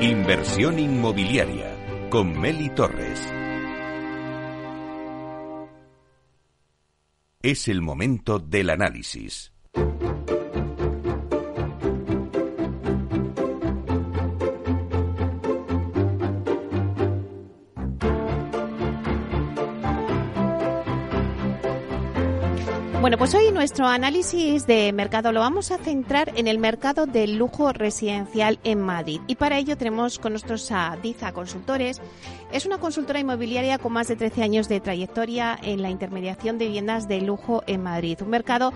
Inversión 0.00 0.78
inmobiliaria 0.78 2.08
con 2.08 2.40
Meli 2.40 2.70
Torres. 2.70 3.20
Es 7.42 7.68
el 7.68 7.82
momento 7.82 8.38
del 8.38 8.70
análisis. 8.70 9.52
Pues 23.20 23.34
hoy 23.34 23.52
nuestro 23.52 23.86
análisis 23.86 24.66
de 24.66 24.94
mercado 24.94 25.30
lo 25.30 25.40
vamos 25.40 25.72
a 25.72 25.76
centrar 25.76 26.32
en 26.36 26.46
el 26.46 26.58
mercado 26.58 27.04
del 27.04 27.36
lujo 27.36 27.70
residencial 27.70 28.58
en 28.64 28.80
Madrid. 28.80 29.20
Y 29.26 29.34
para 29.34 29.58
ello 29.58 29.76
tenemos 29.76 30.18
con 30.18 30.32
nosotros 30.32 30.72
a 30.72 30.96
Diza 31.02 31.30
Consultores. 31.32 32.00
Es 32.52 32.66
una 32.66 32.78
consultora 32.78 33.20
inmobiliaria 33.20 33.78
con 33.78 33.92
más 33.92 34.08
de 34.08 34.16
13 34.16 34.42
años 34.42 34.68
de 34.68 34.80
trayectoria 34.80 35.56
en 35.62 35.82
la 35.82 35.90
intermediación 35.90 36.58
de 36.58 36.66
viviendas 36.66 37.06
de 37.06 37.20
lujo 37.20 37.62
en 37.68 37.80
Madrid. 37.80 38.18
Un 38.22 38.30
mercado 38.30 38.72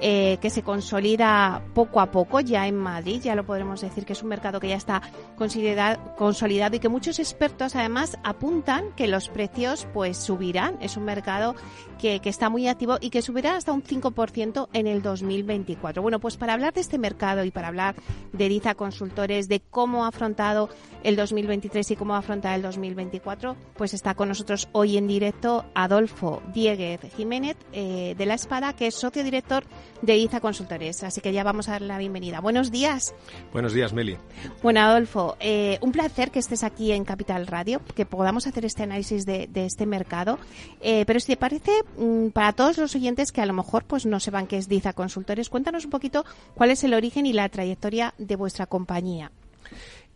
eh, 0.00 0.38
que 0.42 0.50
se 0.50 0.62
consolida 0.62 1.62
poco 1.72 2.00
a 2.00 2.10
poco 2.10 2.40
ya 2.40 2.66
en 2.66 2.76
Madrid. 2.76 3.22
Ya 3.22 3.34
lo 3.34 3.46
podremos 3.46 3.80
decir 3.80 4.04
que 4.04 4.12
es 4.12 4.22
un 4.22 4.28
mercado 4.28 4.60
que 4.60 4.68
ya 4.68 4.76
está 4.76 5.00
consolidado 5.36 6.76
y 6.76 6.80
que 6.80 6.88
muchos 6.90 7.18
expertos 7.18 7.76
además 7.76 8.18
apuntan 8.24 8.92
que 8.96 9.06
los 9.06 9.30
precios 9.30 9.86
pues 9.94 10.18
subirán. 10.18 10.76
Es 10.82 10.98
un 10.98 11.04
mercado 11.04 11.54
que, 11.98 12.20
que 12.20 12.28
está 12.28 12.50
muy 12.50 12.68
activo 12.68 12.98
y 13.00 13.08
que 13.08 13.22
subirá 13.22 13.56
hasta 13.56 13.72
un 13.72 13.82
5% 13.82 14.68
en 14.74 14.86
el 14.86 15.00
2024. 15.00 16.02
Bueno, 16.02 16.18
pues 16.18 16.36
para 16.36 16.52
hablar 16.52 16.74
de 16.74 16.82
este 16.82 16.98
mercado 16.98 17.44
y 17.44 17.50
para 17.50 17.68
hablar 17.68 17.94
de 18.32 18.48
Diza 18.50 18.74
Consultores, 18.74 19.48
de 19.48 19.60
cómo 19.60 20.04
ha 20.04 20.08
afrontado 20.08 20.68
el 21.04 21.16
2023 21.16 21.92
y 21.92 21.96
cómo 21.96 22.14
afrontar 22.14 22.56
el 22.56 22.62
2024, 22.62 23.13
pues 23.20 23.94
está 23.94 24.14
con 24.14 24.28
nosotros 24.28 24.68
hoy 24.72 24.96
en 24.96 25.06
directo 25.06 25.64
Adolfo 25.74 26.42
Dieguez 26.52 27.00
Jiménez 27.16 27.56
eh, 27.72 28.14
de 28.16 28.26
La 28.26 28.34
Espada, 28.34 28.74
que 28.74 28.86
es 28.86 28.94
socio 28.94 29.22
director 29.22 29.64
de 30.02 30.14
Diza 30.14 30.40
Consultores. 30.40 31.02
Así 31.02 31.20
que 31.20 31.32
ya 31.32 31.44
vamos 31.44 31.68
a 31.68 31.72
dar 31.72 31.82
la 31.82 31.98
bienvenida. 31.98 32.40
Buenos 32.40 32.70
días. 32.70 33.14
Buenos 33.52 33.72
días, 33.72 33.92
Meli. 33.92 34.16
Bueno, 34.62 34.80
Adolfo, 34.80 35.36
eh, 35.40 35.78
un 35.80 35.92
placer 35.92 36.30
que 36.30 36.38
estés 36.38 36.64
aquí 36.64 36.92
en 36.92 37.04
Capital 37.04 37.46
Radio, 37.46 37.80
que 37.94 38.06
podamos 38.06 38.46
hacer 38.46 38.64
este 38.64 38.82
análisis 38.82 39.26
de, 39.26 39.48
este 39.54 39.86
mercado. 39.86 40.38
Eh, 40.80 41.04
pero 41.06 41.20
si 41.20 41.28
te 41.28 41.36
parece, 41.36 41.72
mm, 41.96 42.28
para 42.28 42.52
todos 42.52 42.78
los 42.78 42.94
oyentes 42.94 43.32
que 43.32 43.40
a 43.40 43.46
lo 43.46 43.52
mejor 43.52 43.84
pues 43.84 44.06
no 44.06 44.20
sepan 44.20 44.46
qué 44.46 44.58
es 44.58 44.68
Diza 44.68 44.92
Consultores. 44.92 45.48
Cuéntanos 45.48 45.84
un 45.84 45.90
poquito 45.90 46.24
cuál 46.54 46.70
es 46.70 46.84
el 46.84 46.94
origen 46.94 47.26
y 47.26 47.32
la 47.32 47.48
trayectoria 47.48 48.14
de 48.18 48.36
vuestra 48.36 48.66
compañía. 48.66 49.30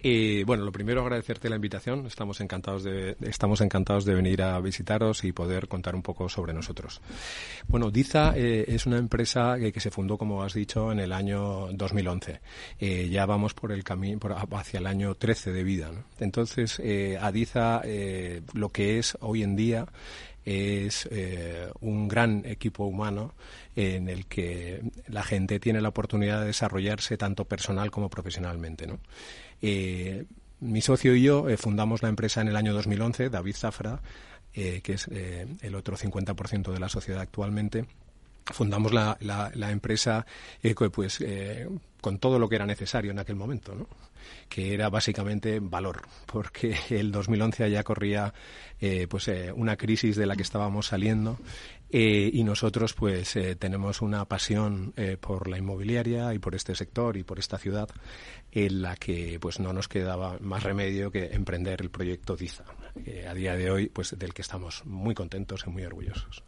Y 0.00 0.44
bueno, 0.44 0.64
lo 0.64 0.70
primero 0.70 1.02
agradecerte 1.02 1.48
la 1.48 1.56
invitación. 1.56 2.06
Estamos 2.06 2.40
encantados 2.40 2.84
de 2.84 3.16
estamos 3.22 3.60
encantados 3.60 4.04
de 4.04 4.14
venir 4.14 4.42
a 4.42 4.60
visitaros 4.60 5.24
y 5.24 5.32
poder 5.32 5.66
contar 5.66 5.94
un 5.96 6.02
poco 6.02 6.28
sobre 6.28 6.52
nosotros. 6.52 7.00
Bueno, 7.66 7.90
Diza 7.90 8.32
eh, 8.36 8.64
es 8.68 8.86
una 8.86 8.98
empresa 8.98 9.56
que, 9.58 9.80
se 9.80 9.90
fundó, 9.90 10.16
como 10.16 10.42
has 10.42 10.54
dicho, 10.54 10.92
en 10.92 11.00
el 11.00 11.12
año 11.12 11.68
2011. 11.72 12.40
Eh, 12.78 13.08
ya 13.10 13.26
vamos 13.26 13.54
por 13.54 13.72
el 13.72 13.82
camino 13.82 14.20
hacia 14.52 14.78
el 14.78 14.86
año 14.86 15.14
13 15.14 15.52
de 15.52 15.64
vida. 15.64 15.90
Entonces, 16.20 16.80
eh, 16.82 17.18
a 17.20 17.32
Diza 17.32 17.82
lo 18.54 18.68
que 18.70 18.98
es 18.98 19.16
hoy 19.20 19.42
en 19.42 19.56
día 19.56 19.86
es 20.48 21.06
eh, 21.10 21.70
un 21.80 22.08
gran 22.08 22.42
equipo 22.46 22.84
humano 22.86 23.34
en 23.76 24.08
el 24.08 24.24
que 24.26 24.80
la 25.08 25.22
gente 25.22 25.60
tiene 25.60 25.82
la 25.82 25.90
oportunidad 25.90 26.40
de 26.40 26.46
desarrollarse 26.46 27.18
tanto 27.18 27.44
personal 27.44 27.90
como 27.90 28.08
profesionalmente. 28.08 28.86
Eh, 29.62 30.24
mi 30.60 30.80
socio 30.80 31.14
y 31.14 31.22
yo 31.22 31.48
eh, 31.48 31.56
fundamos 31.56 32.02
la 32.02 32.08
empresa 32.08 32.40
en 32.40 32.48
el 32.48 32.56
año 32.56 32.74
2011, 32.74 33.30
David 33.30 33.56
Zafra, 33.56 34.00
que 34.52 34.82
es 34.92 35.06
el 35.06 35.74
otro 35.76 35.96
50% 35.96 36.72
de 36.72 36.80
la 36.80 36.88
sociedad 36.88 37.20
actualmente. 37.20 37.84
Fundamos 38.46 38.92
la, 38.92 39.16
empresa 39.70 40.26
pues 40.92 41.22
con 42.00 42.18
todo 42.18 42.38
lo 42.38 42.48
que 42.48 42.56
era 42.56 42.66
necesario 42.66 43.10
en 43.10 43.18
aquel 43.18 43.36
momento, 43.36 43.86
que 44.48 44.74
era 44.74 44.88
básicamente 44.88 45.60
valor, 45.60 46.02
porque 46.26 46.76
el 46.90 47.12
2011 47.12 47.70
ya 47.70 47.82
corría 47.82 48.32
eh, 48.80 49.06
pues 49.08 49.28
eh, 49.28 49.52
una 49.52 49.76
crisis 49.76 50.16
de 50.16 50.26
la 50.26 50.36
que 50.36 50.42
estábamos 50.42 50.86
saliendo 50.86 51.38
eh, 51.90 52.30
y 52.32 52.44
nosotros 52.44 52.94
pues 52.94 53.36
tenemos 53.58 54.02
una 54.02 54.24
pasión 54.26 54.94
por 55.20 55.48
la 55.48 55.58
inmobiliaria 55.58 56.32
y 56.34 56.38
por 56.38 56.54
este 56.54 56.74
sector 56.74 57.16
y 57.16 57.24
por 57.24 57.38
esta 57.38 57.58
ciudad 57.58 57.88
en 58.52 58.82
la 58.82 58.96
que 58.96 59.38
pues 59.40 59.60
no 59.60 59.72
nos 59.72 59.88
quedaba 59.88 60.38
más 60.40 60.62
remedio 60.62 61.10
que 61.10 61.26
emprender 61.32 61.80
el 61.80 61.90
proyecto 61.90 62.36
DIZA, 62.36 62.64
a 63.28 63.34
día 63.34 63.54
de 63.54 63.70
hoy 63.70 63.88
pues 63.88 64.18
del 64.18 64.34
que 64.34 64.42
estamos 64.42 64.84
muy 64.84 65.14
contentos 65.14 65.64
y 65.66 65.70
muy 65.70 65.84
orgullosos. 65.84 66.42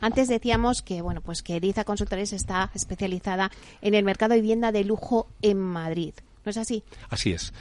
Antes 0.00 0.28
decíamos 0.28 0.82
que 0.82 1.02
bueno 1.02 1.20
pues 1.20 1.42
que 1.42 1.60
Diza 1.60 1.84
Consultores 1.84 2.32
está 2.32 2.70
especializada 2.74 3.50
en 3.80 3.94
el 3.94 4.04
mercado 4.04 4.34
de 4.34 4.40
vivienda 4.40 4.72
de 4.72 4.84
lujo 4.84 5.28
en 5.42 5.58
Madrid. 5.58 6.14
¿No 6.44 6.50
es 6.50 6.56
así? 6.56 6.82
Así 7.10 7.32
es. 7.32 7.52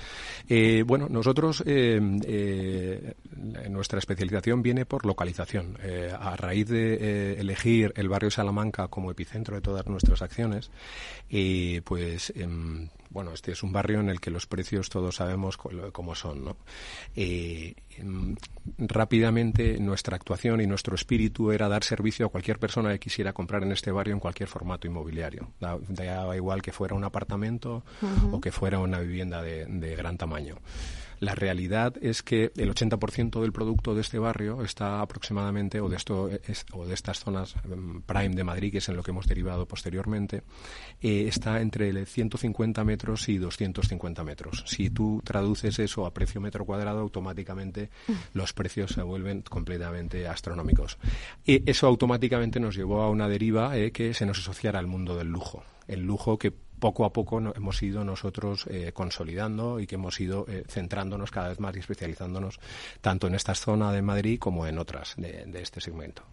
Eh, 0.48 0.84
bueno, 0.86 1.08
nosotros, 1.10 1.64
eh, 1.66 2.00
eh, 2.26 3.14
nuestra 3.70 4.00
especialización 4.00 4.62
viene 4.62 4.86
por 4.86 5.06
localización. 5.06 5.78
a 6.20 6.36
raíz 6.36 6.68
de 6.68 7.40
elegir 7.40 7.94
el 7.96 8.10
barrio 8.10 8.32
Salamanca 8.32 8.88
como 8.88 9.12
epicentro 9.12 9.56
de 9.56 9.62
todas 9.62 9.88
nuestras 9.88 10.22
acciones, 10.22 10.72
pues 11.84 12.34
em, 12.36 12.90
bueno, 13.09 13.31
este 13.31 13.51
es 13.51 13.63
un 13.63 13.72
barrio 13.72 14.00
en 14.00 14.09
el 14.09 14.19
que 14.19 14.31
los 14.31 14.45
precios 14.45 14.90
todos 14.90 15.16
sabemos 15.16 15.57
cómo 15.57 16.16
son, 16.16 16.45
¿no? 16.45 16.57
Eh, 17.16 17.73
mm, 18.01 18.34
rápidamente 18.79 19.79
nuestra 19.79 20.16
actuación 20.16 20.62
y 20.62 20.68
nuestro 20.68 20.95
espíritu 20.95 21.51
era 21.51 21.68
dar 21.68 21.84
servicio 21.84 22.25
a 22.25 22.29
cualquier 22.29 22.59
persona 22.59 22.91
que 22.91 23.00
quisiera 23.00 23.34
comprar 23.34 23.63
en 23.63 23.72
este 23.72 23.91
barrio 23.91 24.13
en 24.13 24.19
cualquier 24.19 24.50
formato 24.50 24.88
inmobiliario. 24.88 25.51
Da, 25.59 26.35
igual 26.35 26.62
que 26.62 26.72
fuera 26.72 26.95
un 26.95 27.03
apartamento 27.03 27.84
o 28.31 28.41
que 28.41 28.51
fuera 28.51 28.79
una 28.79 29.00
vivienda 29.00 29.41
de 29.41 29.95
gran 29.95 30.18
tamaño. 30.18 30.57
La 31.20 31.34
realidad 31.34 31.96
es 32.02 32.22
que 32.22 32.52
el 32.56 32.74
80% 32.74 33.42
del 33.42 33.52
producto 33.52 33.96
de 33.96 34.02
este 34.02 34.20
barrio 34.20 34.64
está 34.64 35.02
aproximadamente, 35.02 35.80
o 35.80 35.90
de, 35.90 35.96
esto, 35.96 36.30
o 36.74 36.86
de 36.86 36.94
estas 36.94 37.20
zonas 37.20 37.56
em, 37.66 38.02
prime 38.02 38.36
de 38.36 38.44
Madrid, 38.44 38.72
que 38.72 38.78
es 38.78 38.90
en 38.90 38.96
lo 38.96 39.04
que 39.04 39.12
hemos 39.12 39.28
derivado 39.28 39.68
posteriormente, 39.68 40.44
eh, 41.02 41.26
está 41.28 41.62
entre 41.62 42.06
150 42.06 42.84
metros 42.84 43.30
y 43.30 43.38
250 43.38 44.24
metros. 44.24 44.64
Si 44.68 44.90
tú 44.90 45.22
traduces 45.24 45.80
eso 45.80 46.06
a 46.06 46.14
precio 46.14 46.40
metro 46.40 46.66
cuadrado, 46.66 47.00
automáticamente 47.00 47.90
los 48.34 48.54
precios 48.54 48.92
se 48.92 49.02
vuelven 49.02 49.42
completamente 49.42 50.28
astronómicos. 50.28 50.98
Y 51.46 51.70
eso 51.70 51.88
automáticamente 51.88 52.60
nos 52.60 52.76
llevó 52.76 53.02
a 53.02 53.10
una 53.10 53.28
deriva 53.28 53.78
eh, 53.78 53.92
que 53.92 54.14
se 54.14 54.26
nos 54.26 54.40
asociara 54.40 54.80
al 54.80 54.88
mundo 54.88 55.16
del 55.16 55.28
lujo. 55.28 55.64
El 55.88 56.02
lujo 56.02 56.38
que 56.38 56.54
poco 56.80 57.06
a 57.06 57.14
poco 57.14 57.40
hemos 57.56 57.82
ido 57.84 58.04
nosotros 58.04 58.66
eh, 58.70 58.92
consolidando 58.94 59.80
y 59.80 59.88
que 59.88 59.96
hemos 59.96 60.20
ido 60.20 60.46
eh, 60.48 60.64
centrándonos 60.68 61.32
cada 61.32 61.50
vez 61.50 61.60
más 61.60 61.76
y 61.76 61.80
especializándonos 61.80 62.60
tanto 63.02 63.28
en 63.28 63.36
esta 63.36 63.56
zona 63.56 63.92
de 63.92 64.02
Madrid 64.02 64.40
como 64.40 64.68
en 64.68 64.78
otras 64.78 65.16
de, 65.18 65.48
este 65.62 65.82
segmento. 65.82 66.24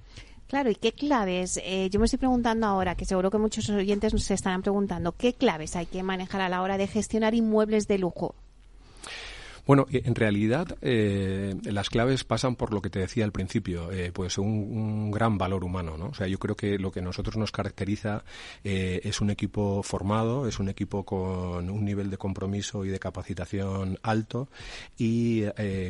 Claro, 0.47 0.71
¿y 0.71 0.75
qué 0.75 0.93
claves? 0.93 1.59
Eh, 1.65 1.89
yo 1.91 1.99
me 1.99 2.05
estoy 2.05 2.19
preguntando 2.19 2.67
ahora, 2.67 2.95
que 2.95 3.07
seguro 3.07 3.31
que 3.31 3.39
muchos 3.39 3.69
oyentes 3.71 4.13
nos 4.13 4.31
estarán 4.31 4.63
preguntando, 4.63 5.13
¿qué 5.13 5.33
claves 5.33 5.75
hay 5.75 5.87
que 5.87 6.03
manejar 6.03 6.43
a 6.43 6.49
la 6.49 6.63
hora 6.63 6.77
de 6.77 6.87
gestionar 6.87 7.35
inmuebles 7.35 7.89
de 7.89 7.99
lujo? 7.99 8.35
Bueno, 9.67 9.87
eh, 9.91 10.03
en 10.05 10.15
realidad 10.15 10.77
eh, 10.83 11.55
las 11.65 11.89
claves 11.89 12.25
pasan 12.25 12.57
por 12.57 12.73
lo 12.73 12.83
que 12.83 12.91
te 12.91 12.99
decía 12.99 13.25
al 13.25 13.33
principio, 13.33 13.91
eh, 13.91 14.13
pues 14.13 14.37
un, 14.39 15.11
gran 15.11 15.39
valor 15.39 15.65
humano, 15.65 15.97
¿no? 15.97 16.09
O 16.09 16.15
sea, 16.15 16.27
yo 16.27 16.39
creo 16.39 16.57
que 16.57 16.79
lo 16.79 16.91
que 16.91 17.01
nosotros 17.01 17.37
nos 17.37 17.53
caracteriza 17.53 18.25
es 18.63 19.21
un 19.21 19.31
equipo 19.31 19.83
formado, 19.83 20.47
es 20.49 20.59
un 20.59 20.69
equipo 20.69 21.05
con 21.05 21.71
un 21.71 21.85
nivel 21.85 22.11
de 22.11 22.19
compromiso 22.19 22.85
y 22.85 22.89
de 22.89 22.99
capacitación 22.99 23.99
alto 24.03 24.49
y 24.99 25.45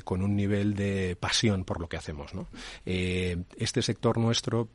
con 0.05 0.23
un 0.23 0.37
nivel 0.37 0.75
de 0.75 1.17
pasión 1.19 1.65
por 1.65 1.81
lo 1.81 1.89
que 1.89 1.97
hacemos, 1.97 2.35
¿no? 2.35 2.47
este 2.85 3.83
sector 3.83 4.19
nuestro 4.19 4.69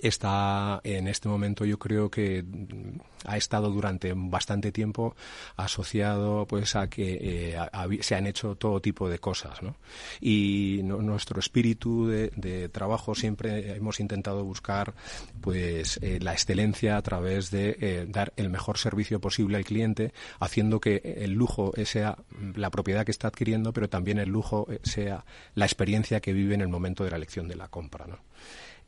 está 0.00 0.80
en 0.84 1.08
este 1.08 1.28
momento 1.28 1.64
yo 1.64 1.78
creo 1.78 2.10
que 2.10 2.44
ha 3.24 3.36
estado 3.36 3.70
durante 3.70 4.12
bastante 4.14 4.72
tiempo 4.72 5.14
asociado 5.56 6.46
pues 6.46 6.74
a 6.76 6.88
que 6.88 7.54
eh, 7.54 7.98
se 8.00 8.14
han 8.14 8.26
hecho 8.26 8.56
todo 8.56 8.80
tipo 8.80 9.08
de 9.08 9.18
cosas 9.18 9.62
¿no? 9.62 9.76
y 10.20 10.80
nuestro 10.82 11.40
espíritu 11.40 12.06
de, 12.06 12.68
trabajo 12.72 13.14
siempre 13.14 13.74
hemos 13.74 14.00
intentado 14.00 14.44
buscar 14.44 14.94
pues 15.40 15.98
eh, 16.02 16.18
la 16.20 16.32
excelencia 16.32 16.96
a 16.96 17.02
través 17.02 17.50
de 17.50 17.76
eh, 17.80 18.06
dar 18.08 18.32
el 18.36 18.50
mejor 18.50 18.78
servicio 18.78 19.20
posible 19.20 19.56
al 19.56 19.64
cliente 19.64 20.12
haciendo 20.40 20.80
que 20.80 21.18
el 21.18 21.32
lujo 21.32 21.72
sea 21.84 22.18
la 22.54 22.70
propiedad 22.70 23.04
que 23.04 23.10
está 23.10 23.28
adquiriendo 23.28 23.72
pero 23.72 23.88
también 23.88 24.18
el 24.18 24.28
lujo 24.28 24.66
sea 24.82 25.24
la 25.54 25.64
experiencia 25.64 26.20
que 26.20 26.32
vive 26.32 26.54
en 26.54 26.60
el 26.60 26.68
momento 26.68 27.04
de 27.04 27.10
la 27.10 27.16
elección 27.16 27.48
de 27.48 27.56
la 27.56 27.68
compra 27.68 28.06
¿no? 28.06 28.18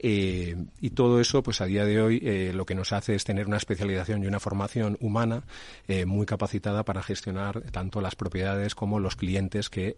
Eh, 0.07 0.55
y 0.83 0.91
todo 0.91 1.19
eso, 1.19 1.43
pues 1.43 1.63
a 1.63 1.65
día 1.65 1.87
de 1.87 1.99
hoy, 1.99 2.21
eh, 2.23 2.53
lo 2.55 2.67
que 2.67 2.75
nos 2.75 2.93
hace 2.93 3.15
es 3.15 3.25
tener 3.25 3.47
una 3.47 3.57
especialización 3.57 4.23
y 4.23 4.27
una 4.27 4.39
formación 4.39 4.99
humana 5.01 5.45
eh, 5.89 6.05
muy 6.05 6.27
capacitada 6.27 6.85
para 6.85 7.03
gestionar 7.03 7.63
tanto 7.71 8.03
las 8.03 8.15
propiedades 8.15 8.75
como 8.75 9.01
los 9.01 9.17
clientes, 9.17 9.71
que 9.71 9.97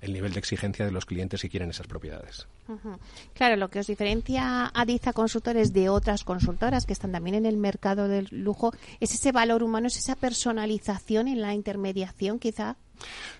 el 0.00 0.12
nivel 0.12 0.34
de 0.34 0.38
exigencia 0.38 0.84
de 0.84 0.92
los 0.92 1.04
clientes 1.04 1.42
que 1.42 1.48
quieren 1.48 1.70
esas 1.70 1.88
propiedades. 1.88 2.46
Claro, 3.34 3.56
lo 3.56 3.70
que 3.70 3.80
os 3.80 3.88
diferencia 3.88 4.70
a 4.72 4.84
Diza 4.84 5.12
Consultores 5.12 5.72
de 5.72 5.88
otras 5.88 6.22
consultoras 6.22 6.86
que 6.86 6.92
están 6.92 7.10
también 7.10 7.34
en 7.34 7.46
el 7.46 7.56
mercado 7.56 8.06
del 8.06 8.28
lujo 8.30 8.72
es 9.00 9.14
ese 9.14 9.32
valor 9.32 9.64
humano, 9.64 9.88
es 9.88 9.96
esa 9.96 10.14
personalización 10.14 11.26
en 11.26 11.40
la 11.40 11.54
intermediación, 11.54 12.38
quizá. 12.38 12.76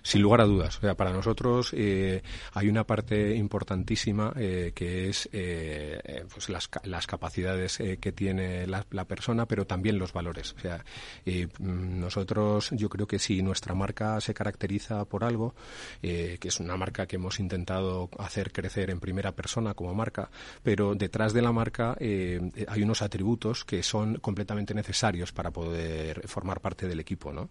Sin 0.03 0.21
lugar 0.21 0.41
a 0.41 0.45
dudas. 0.45 0.77
O 0.77 0.81
sea, 0.81 0.95
para 0.95 1.11
nosotros 1.11 1.71
eh, 1.73 2.23
hay 2.53 2.69
una 2.69 2.85
parte 2.85 3.35
importantísima 3.35 4.33
eh, 4.35 4.71
que 4.73 5.09
es 5.09 5.29
eh, 5.31 6.25
pues 6.33 6.49
las, 6.49 6.69
las, 6.83 7.05
capacidades 7.07 7.77
que 7.77 8.11
tiene 8.11 8.65
la, 8.67 9.05
persona, 9.05 9.45
pero 9.45 9.65
también 9.65 9.99
los 9.99 10.13
valores. 10.13 10.53
O 10.57 10.59
sea, 10.59 10.83
mm, 11.25 11.99
nosotros, 11.99 12.69
yo 12.71 12.89
creo 12.89 13.07
que 13.07 13.19
si 13.19 13.41
nuestra 13.41 13.75
marca 13.75 14.19
se 14.21 14.33
caracteriza 14.33 15.05
por 15.05 15.23
algo, 15.23 15.53
que 16.01 16.39
es 16.41 16.59
una 16.59 16.77
marca 16.77 17.05
que 17.05 17.17
hemos 17.17 17.39
intentado 17.39 18.09
hacer 18.17 18.51
crecer 18.51 18.89
en 18.89 18.99
primera 18.99 19.33
persona 19.33 19.73
como 19.73 19.93
marca, 19.93 20.29
pero 20.63 20.95
detrás 20.95 21.33
de 21.33 21.41
la 21.41 21.51
marca 21.51 21.95
hay 21.99 22.83
unos 22.83 23.01
atributos 23.01 23.65
que 23.65 23.83
son 23.83 24.15
completamente 24.15 24.73
necesarios 24.73 25.31
para 25.31 25.51
poder 25.51 26.27
formar 26.27 26.61
parte 26.61 26.87
del 26.87 26.99
equipo, 26.99 27.31
¿no? 27.31 27.49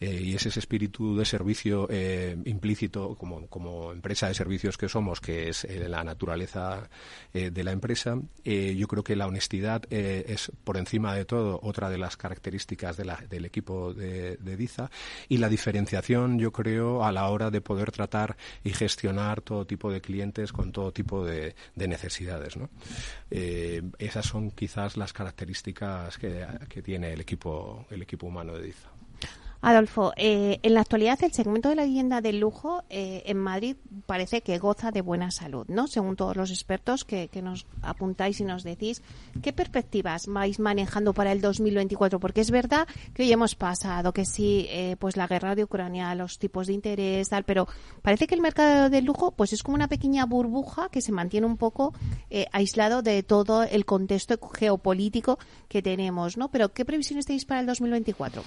y 0.00 0.34
es 0.34 0.46
ese 0.46 0.60
espíritu 0.60 1.16
de 1.16 1.24
servicio 1.24 1.47
servicio 1.48 1.88
eh, 1.88 2.36
implícito 2.44 3.14
como, 3.14 3.46
como, 3.46 3.90
empresa 3.90 4.28
de 4.28 4.34
servicios 4.34 4.76
que 4.76 4.86
somos, 4.86 5.18
que 5.18 5.48
es 5.48 5.64
eh, 5.64 5.88
la 5.88 6.04
naturaleza 6.04 6.90
eh, 7.32 7.50
de 7.50 7.64
la 7.64 7.72
empresa, 7.72 8.18
yo 8.44 8.86
creo 8.86 9.02
que 9.02 9.16
la 9.16 9.26
honestidad 9.26 9.82
es 9.90 10.52
por 10.64 10.76
encima 10.76 11.14
de 11.14 11.24
todo 11.24 11.60
otra 11.62 11.88
de 11.90 11.98
las 11.98 12.16
características 12.16 12.96
de 12.96 13.04
la, 13.04 13.16
del 13.28 13.44
equipo 13.44 13.94
de, 13.94 14.36
DIZA 14.36 14.90
y 15.28 15.38
la 15.38 15.48
diferenciación, 15.48 16.38
yo 16.38 16.52
creo, 16.52 17.04
a 17.04 17.12
la 17.12 17.28
hora 17.28 17.50
de 17.50 17.60
poder 17.60 17.92
tratar 17.92 18.36
y 18.64 18.70
gestionar 18.70 19.40
todo 19.40 19.66
tipo 19.66 19.90
de 19.90 20.00
clientes 20.00 20.52
con 20.52 20.72
todo 20.72 20.92
tipo 20.92 21.24
de, 21.24 21.54
de 21.74 21.88
necesidades. 21.88 22.54
esas 23.30 24.26
son 24.26 24.50
quizás 24.50 24.96
las 24.96 25.12
características 25.12 26.18
que, 26.18 26.46
que 26.68 26.82
tiene 26.82 27.12
el 27.12 27.20
equipo, 27.20 27.86
el 27.90 28.02
equipo 28.02 28.26
humano 28.26 28.54
de 28.54 28.64
DIZA. 28.64 28.98
Adolfo, 29.60 30.12
eh, 30.16 30.60
en 30.62 30.74
la 30.74 30.82
actualidad 30.82 31.18
el 31.24 31.32
segmento 31.32 31.68
de 31.68 31.74
la 31.74 31.84
vivienda 31.84 32.20
de 32.20 32.32
lujo 32.32 32.84
eh, 32.90 33.24
en 33.26 33.38
Madrid 33.38 33.76
parece 34.06 34.40
que 34.40 34.58
goza 34.58 34.92
de 34.92 35.00
buena 35.00 35.32
salud, 35.32 35.66
¿no? 35.68 35.88
Según 35.88 36.14
todos 36.14 36.36
los 36.36 36.50
expertos 36.50 37.04
que, 37.04 37.28
nos 37.42 37.66
apuntáis 37.82 38.40
y 38.40 38.44
nos 38.44 38.62
decís, 38.62 39.02
¿qué 39.42 39.52
perspectivas 39.52 40.26
vais 40.26 40.60
manejando 40.60 41.12
para 41.12 41.32
el 41.32 41.40
2024? 41.40 42.20
Porque 42.20 42.40
es 42.40 42.50
verdad 42.50 42.86
que 43.14 43.22
hoy 43.22 43.32
hemos 43.32 43.54
pasado 43.56 44.12
que 44.12 44.24
sí, 44.24 44.66
eh, 44.70 44.96
pues 44.98 45.16
la 45.16 45.26
guerra 45.26 45.54
de 45.54 45.64
Ucrania, 45.64 46.14
los 46.14 46.38
tipos 46.38 46.68
de 46.68 46.74
interés, 46.74 47.28
tal, 47.28 47.44
pero 47.44 47.66
parece 48.02 48.26
que 48.26 48.34
el 48.34 48.40
mercado 48.40 48.90
del 48.90 49.04
lujo, 49.04 49.32
pues 49.32 49.52
es 49.52 49.62
como 49.62 49.74
una 49.74 49.88
pequeña 49.88 50.24
burbuja 50.24 50.88
que 50.88 51.00
se 51.00 51.12
mantiene 51.12 51.46
un 51.46 51.56
poco 51.56 51.94
aislado 52.52 53.02
de 53.02 53.22
todo 53.22 53.62
el 53.64 53.84
contexto 53.84 54.38
geopolítico 54.52 55.38
que 55.68 55.82
tenemos, 55.82 56.36
¿no? 56.36 56.50
Pero 56.50 56.72
¿qué 56.72 56.84
previsiones 56.84 57.26
tenéis 57.26 57.44
para 57.44 57.60
el 57.60 57.66
2024? 57.66 58.42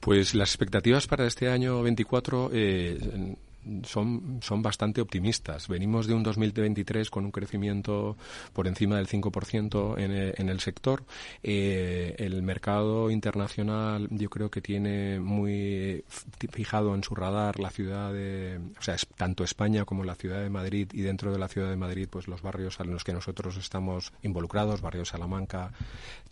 Pues 0.00 0.34
las 0.34 0.55
expectativas 0.56 1.06
para 1.06 1.26
este 1.26 1.50
año 1.50 1.82
24 1.82 2.50
eh, 2.54 3.36
son, 3.84 4.40
son 4.42 4.62
bastante 4.62 5.00
optimistas. 5.00 5.68
Venimos 5.68 6.06
de 6.06 6.14
un 6.14 6.22
2023 6.22 7.10
con 7.10 7.24
un 7.24 7.30
crecimiento 7.30 8.16
por 8.52 8.66
encima 8.66 8.96
del 8.96 9.08
5% 9.08 9.98
en, 9.98 10.34
en 10.36 10.48
el 10.48 10.60
sector. 10.60 11.04
Eh, 11.42 12.14
el 12.18 12.42
mercado 12.42 13.10
internacional 13.10 14.08
yo 14.10 14.30
creo 14.30 14.50
que 14.50 14.60
tiene 14.60 15.20
muy 15.20 16.04
fijado 16.50 16.94
en 16.94 17.02
su 17.02 17.14
radar 17.14 17.58
la 17.58 17.70
ciudad 17.70 18.12
de, 18.12 18.60
o 18.78 18.82
sea, 18.82 18.94
es, 18.94 19.06
tanto 19.16 19.44
España 19.44 19.84
como 19.84 20.04
la 20.04 20.14
ciudad 20.14 20.42
de 20.42 20.50
Madrid 20.50 20.88
y 20.92 21.02
dentro 21.02 21.32
de 21.32 21.38
la 21.38 21.48
ciudad 21.48 21.70
de 21.70 21.76
Madrid 21.76 22.08
pues 22.10 22.28
los 22.28 22.42
barrios 22.42 22.78
en 22.80 22.90
los 22.90 23.04
que 23.04 23.12
nosotros 23.12 23.56
estamos 23.56 24.12
involucrados, 24.22 24.80
barrios 24.80 25.08
Salamanca, 25.08 25.72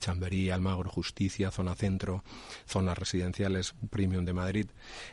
Chamberí, 0.00 0.50
Almagro, 0.50 0.90
Justicia, 0.90 1.50
zona 1.50 1.74
centro, 1.74 2.24
zonas 2.66 2.98
residenciales 2.98 3.74
premium 3.90 4.24
de 4.24 4.32
Madrid. 4.32 4.66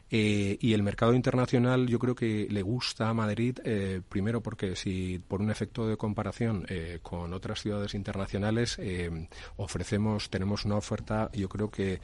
Eh, 0.10 0.58
y 0.60 0.74
el 0.74 0.84
mercado 0.84 1.14
internacional 1.14 1.88
yo 1.88 2.00
creo 2.00 2.11
que 2.16 2.48
le 2.50 2.62
gusta 2.62 3.10
a 3.10 3.14
Madrid, 3.14 3.60
eh, 3.64 4.02
primero 4.08 4.42
porque 4.42 4.76
si 4.76 5.20
por 5.28 5.42
un 5.42 5.52
efecto 5.52 5.88
de 5.88 5.98
comparación 5.98 6.66
eh, 6.70 7.00
con 7.02 7.34
otras 7.34 7.62
ciudades 7.62 7.94
internacionales 7.94 8.78
eh, 8.80 9.28
ofrecemos, 9.58 10.30
tenemos 10.30 10.66
una 10.66 10.76
oferta, 10.76 11.30
yo 11.34 11.50
creo 11.50 11.70
que 11.70 12.02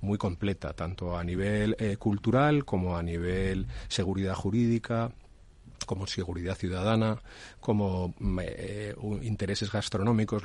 muy 0.00 0.18
completa, 0.18 0.72
tanto 0.72 1.16
a 1.16 1.24
nivel 1.24 1.76
cultural 1.98 2.64
como 2.64 2.96
a 2.96 3.02
nivel 3.02 3.66
seguridad 3.88 4.34
jurídica, 4.34 5.12
como 5.86 6.06
seguridad 6.06 6.56
ciudadana, 6.56 7.20
como 7.60 8.14
mm, 8.18 8.38
eh, 8.42 8.94
intereses 9.22 9.70
gastronómicos, 9.70 10.42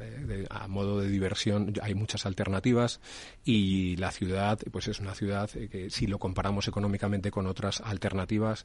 eh, 0.00 0.46
a 0.50 0.68
modo 0.68 1.00
de 1.00 1.08
diversión, 1.08 1.72
hay 1.82 1.94
muchas 1.94 2.26
alternativas 2.26 3.00
y 3.44 3.96
la 3.96 4.10
ciudad, 4.10 4.58
pues 4.70 4.88
es 4.88 5.00
una 5.00 5.14
ciudad 5.14 5.50
eh, 5.54 5.68
que 5.68 5.90
si 5.90 6.06
lo 6.06 6.18
comparamos 6.18 6.68
económicamente 6.68 7.30
con 7.30 7.46
otras 7.46 7.80
alternativas, 7.80 8.64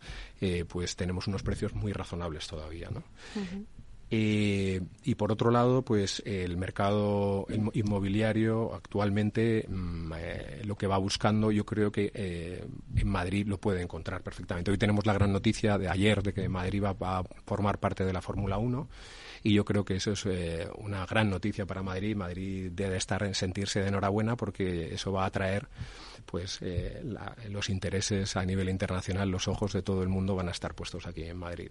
pues 0.67 0.95
tenemos 0.95 1.27
unos 1.27 1.43
precios 1.43 1.73
muy 1.73 1.93
razonables 1.93 2.47
todavía, 2.47 2.89
¿no? 2.89 3.03
Eh, 4.13 4.81
y 5.05 5.15
por 5.15 5.31
otro 5.31 5.51
lado, 5.51 5.83
pues 5.83 6.21
el 6.25 6.57
mercado 6.57 7.47
inmobiliario 7.73 8.75
actualmente 8.75 9.65
mm, 9.69 10.11
eh, 10.17 10.61
lo 10.65 10.75
que 10.75 10.85
va 10.85 10.97
buscando, 10.97 11.49
yo 11.49 11.65
creo 11.65 11.93
que 11.93 12.11
eh, 12.13 12.67
en 12.97 13.07
Madrid 13.07 13.47
lo 13.47 13.57
puede 13.57 13.81
encontrar 13.81 14.21
perfectamente. 14.21 14.69
Hoy 14.69 14.77
tenemos 14.77 15.05
la 15.05 15.13
gran 15.13 15.31
noticia 15.31 15.77
de 15.77 15.87
ayer 15.87 16.21
de 16.21 16.33
que 16.33 16.49
Madrid 16.49 16.83
va, 16.83 17.19
a 17.19 17.23
formar 17.45 17.79
parte 17.79 18.03
de 18.03 18.11
la 18.11 18.21
Fórmula 18.21 18.57
1 18.57 18.89
y 19.43 19.53
yo 19.53 19.63
creo 19.63 19.85
que 19.85 19.95
eso 19.95 20.11
es 20.11 20.25
una 20.75 21.05
gran 21.05 21.29
noticia 21.29 21.65
para 21.65 21.81
Madrid. 21.81 22.13
Madrid 22.13 22.69
debe 22.69 22.97
estar 22.97 23.23
en 23.23 23.33
sentirse 23.33 23.79
de 23.79 23.87
enhorabuena 23.87 24.35
porque 24.35 24.93
eso 24.93 25.13
va 25.13 25.23
a 25.23 25.27
atraer 25.27 25.69
pues 26.25 26.59
los 27.49 27.69
intereses 27.69 28.35
a 28.35 28.45
nivel 28.45 28.69
internacional, 28.69 29.29
los 29.29 29.47
ojos 29.47 29.71
de 29.73 29.81
todo 29.81 30.03
el 30.03 30.09
mundo 30.09 30.35
van 30.35 30.49
a 30.49 30.51
estar 30.51 30.75
puestos 30.75 31.07
aquí 31.07 31.23
en 31.23 31.37
Madrid. 31.37 31.69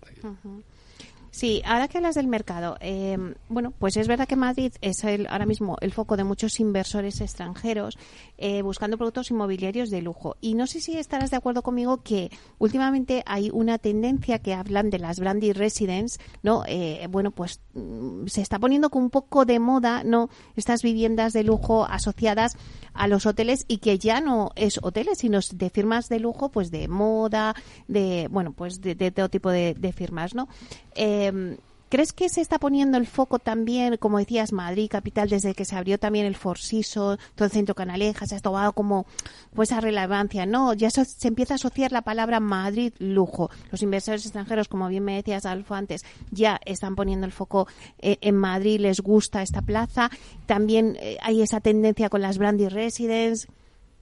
Sí, 1.30 1.62
ahora 1.64 1.86
que 1.86 1.98
hablas 1.98 2.16
del 2.16 2.26
mercado, 2.26 2.76
eh, 2.80 3.16
bueno, 3.48 3.72
pues 3.78 3.96
es 3.96 4.08
verdad 4.08 4.26
que 4.26 4.34
Madrid 4.34 4.72
es 4.80 5.04
el, 5.04 5.28
ahora 5.28 5.46
mismo 5.46 5.76
el 5.80 5.92
foco 5.92 6.16
de 6.16 6.24
muchos 6.24 6.58
inversores 6.58 7.20
extranjeros 7.20 7.96
eh, 8.36 8.62
buscando 8.62 8.98
productos 8.98 9.30
inmobiliarios 9.30 9.90
de 9.90 10.02
lujo. 10.02 10.36
Y 10.40 10.54
no 10.54 10.66
sé 10.66 10.80
si 10.80 10.98
estarás 10.98 11.30
de 11.30 11.36
acuerdo 11.36 11.62
conmigo 11.62 12.02
que 12.02 12.30
últimamente 12.58 13.22
hay 13.26 13.48
una 13.52 13.78
tendencia 13.78 14.40
que 14.40 14.54
hablan 14.54 14.90
de 14.90 14.98
las 14.98 15.20
brandy 15.20 15.52
residence, 15.52 16.18
¿no? 16.42 16.64
Eh, 16.66 17.06
bueno, 17.08 17.30
pues 17.30 17.60
mm, 17.74 18.26
se 18.26 18.42
está 18.42 18.58
poniendo 18.58 18.90
con 18.90 19.04
un 19.04 19.10
poco 19.10 19.44
de 19.44 19.60
moda, 19.60 20.02
¿no? 20.02 20.30
Estas 20.56 20.82
viviendas 20.82 21.32
de 21.32 21.44
lujo 21.44 21.84
asociadas 21.84 22.56
a 22.92 23.06
los 23.06 23.24
hoteles 23.24 23.66
y 23.68 23.78
que 23.78 23.98
ya 23.98 24.20
no 24.20 24.50
es 24.56 24.80
hoteles, 24.82 25.18
sino 25.18 25.38
de 25.52 25.70
firmas 25.70 26.08
de 26.08 26.18
lujo, 26.18 26.50
pues 26.50 26.72
de 26.72 26.88
moda, 26.88 27.54
de, 27.86 28.26
bueno, 28.30 28.52
pues 28.52 28.80
de, 28.80 28.96
todo 29.12 29.28
tipo 29.28 29.50
de, 29.50 29.74
de 29.74 29.92
firmas, 29.92 30.34
¿no? 30.34 30.48
Eh, 30.94 31.56
¿Crees 31.90 32.12
que 32.12 32.28
se 32.28 32.40
está 32.40 32.60
poniendo 32.60 32.98
el 32.98 33.06
foco 33.08 33.40
también, 33.40 33.96
como 33.96 34.18
decías, 34.18 34.52
Madrid, 34.52 34.88
capital, 34.88 35.28
desde 35.28 35.54
que 35.54 35.64
se 35.64 35.74
abrió 35.74 35.98
también 35.98 36.24
el 36.24 36.36
Forsiso, 36.36 37.18
todo 37.34 37.46
el 37.46 37.50
centro 37.50 37.74
Canaleja, 37.74 38.26
se 38.26 38.36
ha 38.36 38.38
tomado 38.38 38.72
como 38.74 39.06
pues 39.54 39.72
esa 39.72 39.80
relevancia, 39.80 40.46
¿no? 40.46 40.72
Ya 40.72 40.88
se, 40.90 41.04
empieza 41.26 41.54
a 41.54 41.56
asociar 41.56 41.90
la 41.90 42.02
palabra 42.02 42.38
Madrid 42.38 42.92
lujo. 43.00 43.50
Los 43.72 43.82
inversores 43.82 44.24
extranjeros, 44.24 44.68
como 44.68 44.86
bien 44.86 45.02
me 45.02 45.16
decías, 45.16 45.44
Alfo, 45.46 45.74
antes, 45.74 46.04
ya 46.30 46.60
están 46.64 46.94
poniendo 46.94 47.26
el 47.26 47.32
foco 47.32 47.66
eh, 47.98 48.18
en 48.20 48.36
Madrid, 48.36 48.78
les 48.78 49.00
gusta 49.00 49.42
esta 49.42 49.60
plaza. 49.60 50.12
También 50.46 50.96
eh, 51.00 51.18
hay 51.22 51.42
esa 51.42 51.58
tendencia 51.58 52.08
con 52.08 52.22
las 52.22 52.38
brandy 52.38 52.68
residence. 52.68 53.48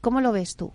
¿Cómo 0.03 0.21
lo 0.21 0.33
ves 0.33 0.57
tú? 0.57 0.73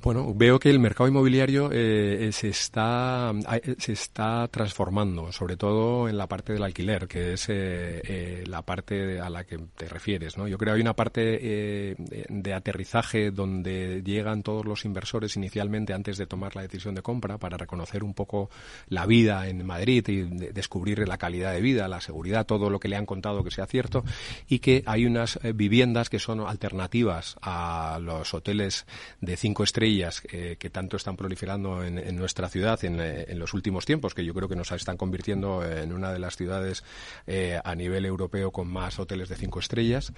Bueno, 0.00 0.32
veo 0.32 0.60
que 0.60 0.70
el 0.70 0.78
mercado 0.78 1.08
inmobiliario 1.08 1.70
eh, 1.72 2.30
se 2.32 2.48
está 2.48 3.32
eh, 3.52 3.74
se 3.78 3.92
está 3.92 4.46
transformando, 4.46 5.32
sobre 5.32 5.56
todo 5.56 6.08
en 6.08 6.16
la 6.16 6.28
parte 6.28 6.52
del 6.52 6.62
alquiler, 6.62 7.08
que 7.08 7.32
es 7.32 7.46
eh, 7.48 8.44
la 8.46 8.62
parte 8.62 9.18
a 9.18 9.28
la 9.28 9.44
que 9.44 9.58
te 9.76 9.88
refieres. 9.88 10.38
¿no? 10.38 10.46
Yo 10.46 10.56
creo 10.56 10.72
que 10.72 10.76
hay 10.76 10.82
una 10.82 10.94
parte 10.94 11.96
de 12.28 12.54
aterrizaje 12.54 13.32
donde 13.32 14.02
llegan 14.04 14.42
todos 14.42 14.64
los 14.64 14.84
inversores 14.84 15.36
inicialmente 15.36 15.92
antes 15.94 16.16
de 16.16 16.26
tomar 16.26 16.54
la 16.54 16.62
decisión 16.62 16.94
de 16.94 17.02
compra 17.02 17.38
para 17.38 17.56
reconocer 17.56 18.04
un 18.04 18.14
poco 18.14 18.50
la 18.88 19.04
vida 19.04 19.48
en 19.48 19.66
Madrid 19.66 20.06
y 20.08 20.22
descubrir 20.52 21.06
la 21.08 21.18
calidad 21.18 21.52
de 21.52 21.60
vida, 21.60 21.88
la 21.88 22.00
seguridad, 22.00 22.46
todo 22.46 22.70
lo 22.70 22.78
que 22.78 22.88
le 22.88 22.96
han 22.96 23.06
contado 23.06 23.42
que 23.42 23.50
sea 23.50 23.66
cierto 23.66 24.04
y 24.48 24.60
que 24.60 24.84
hay 24.86 25.06
unas 25.06 25.40
viviendas 25.54 26.08
que 26.08 26.20
son 26.20 26.40
alternativas 26.40 27.36
a 27.42 27.98
los 28.00 28.32
hoteles 28.32 28.86
de 29.20 29.36
cinco 29.36 29.64
estrellas 29.64 29.87
eh, 29.88 30.56
que 30.58 30.70
tanto 30.70 30.96
están 30.98 31.16
proliferando 31.16 31.82
en, 31.82 32.16
nuestra 32.16 32.48
ciudad 32.48 32.78
eh, 32.84 33.26
en, 33.28 33.38
los 33.38 33.54
últimos 33.54 33.86
tiempos, 33.86 34.14
que 34.14 34.24
yo 34.24 34.34
creo 34.34 34.48
que 34.48 34.56
nos 34.56 34.70
están 34.72 34.98
convirtiendo 34.98 35.64
en 35.64 35.92
una 35.92 36.12
de 36.12 36.18
las 36.18 36.36
ciudades 36.36 36.84
eh, 37.26 37.58
a 37.62 37.74
nivel 37.74 38.04
europeo 38.04 38.50
con 38.50 38.68
más 38.68 38.98
hoteles 38.98 39.30
de 39.30 39.36
cinco 39.36 39.60
estrellas. 39.60 40.12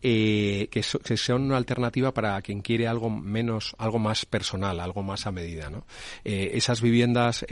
que, 0.00 0.82
son 0.82 1.42
una 1.42 1.58
alternativa 1.58 2.12
para 2.12 2.40
quien 2.40 2.62
quiere 2.62 2.88
algo 2.88 3.10
menos, 3.10 3.76
algo 3.78 3.98
más 3.98 4.24
personal, 4.24 4.80
algo 4.80 5.02
más 5.02 5.26
a 5.26 5.30
medida. 5.30 5.70
esas 6.24 6.80
viviendas 6.80 7.44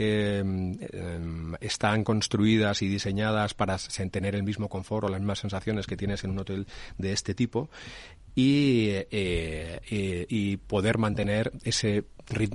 están 1.61 2.03
construidas 2.03 2.81
y 2.81 2.87
diseñadas 2.87 3.53
para 3.53 3.77
tener 4.11 4.35
el 4.35 4.43
mismo 4.43 4.67
confort 4.67 5.05
o 5.05 5.09
las 5.09 5.21
mismas 5.21 5.39
sensaciones 5.39 5.85
que 5.85 5.95
tienes 5.95 6.23
en 6.23 6.31
un 6.31 6.39
hotel 6.39 6.67
de 6.97 7.13
este 7.13 7.35
tipo 7.35 7.69
y, 8.35 8.89
eh, 8.91 10.25
y 10.29 10.57
poder 10.57 10.97
mantener 10.97 11.51
ese 11.63 12.03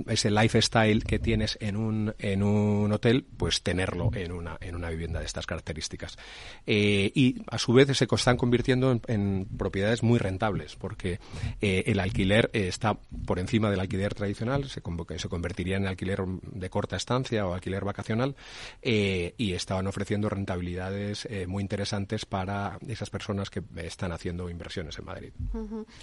ese 0.07 0.31
lifestyle 0.31 1.03
que 1.03 1.19
tienes 1.19 1.57
en 1.61 1.77
un, 1.77 2.13
en 2.19 2.43
un 2.43 2.91
hotel, 2.91 3.25
pues 3.37 3.61
tenerlo 3.61 4.09
en 4.13 4.31
una, 4.31 4.57
en 4.59 4.75
una 4.75 4.89
vivienda 4.89 5.19
de 5.19 5.25
estas 5.25 5.45
características. 5.45 6.17
Eh, 6.65 7.11
y 7.13 7.41
a 7.47 7.57
su 7.57 7.73
vez 7.73 7.95
se 7.97 8.07
están 8.09 8.37
convirtiendo 8.37 8.99
en, 9.07 9.47
propiedades 9.57 10.03
muy 10.03 10.19
rentables, 10.19 10.75
porque 10.75 11.19
eh, 11.61 11.83
el 11.87 11.99
alquiler 11.99 12.49
está 12.53 12.97
por 13.25 13.39
encima 13.39 13.69
del 13.69 13.79
alquiler 13.79 14.13
tradicional, 14.13 14.67
se, 14.69 14.81
se 15.17 15.29
convertiría 15.29 15.77
en 15.77 15.87
alquiler 15.87 16.23
de 16.25 16.69
corta 16.69 16.95
estancia 16.95 17.45
o 17.45 17.53
alquiler 17.53 17.83
vacacional, 17.83 18.35
eh, 18.81 19.33
y 19.37 19.53
estaban 19.53 19.87
ofreciendo 19.87 20.29
rentabilidades 20.29 21.27
muy 21.47 21.61
interesantes 21.61 22.25
para 22.25 22.79
esas 22.87 23.09
personas 23.09 23.49
que 23.49 23.63
están 23.77 24.11
haciendo 24.11 24.49
inversiones 24.49 24.97
en 24.99 25.05
Madrid. 25.05 25.33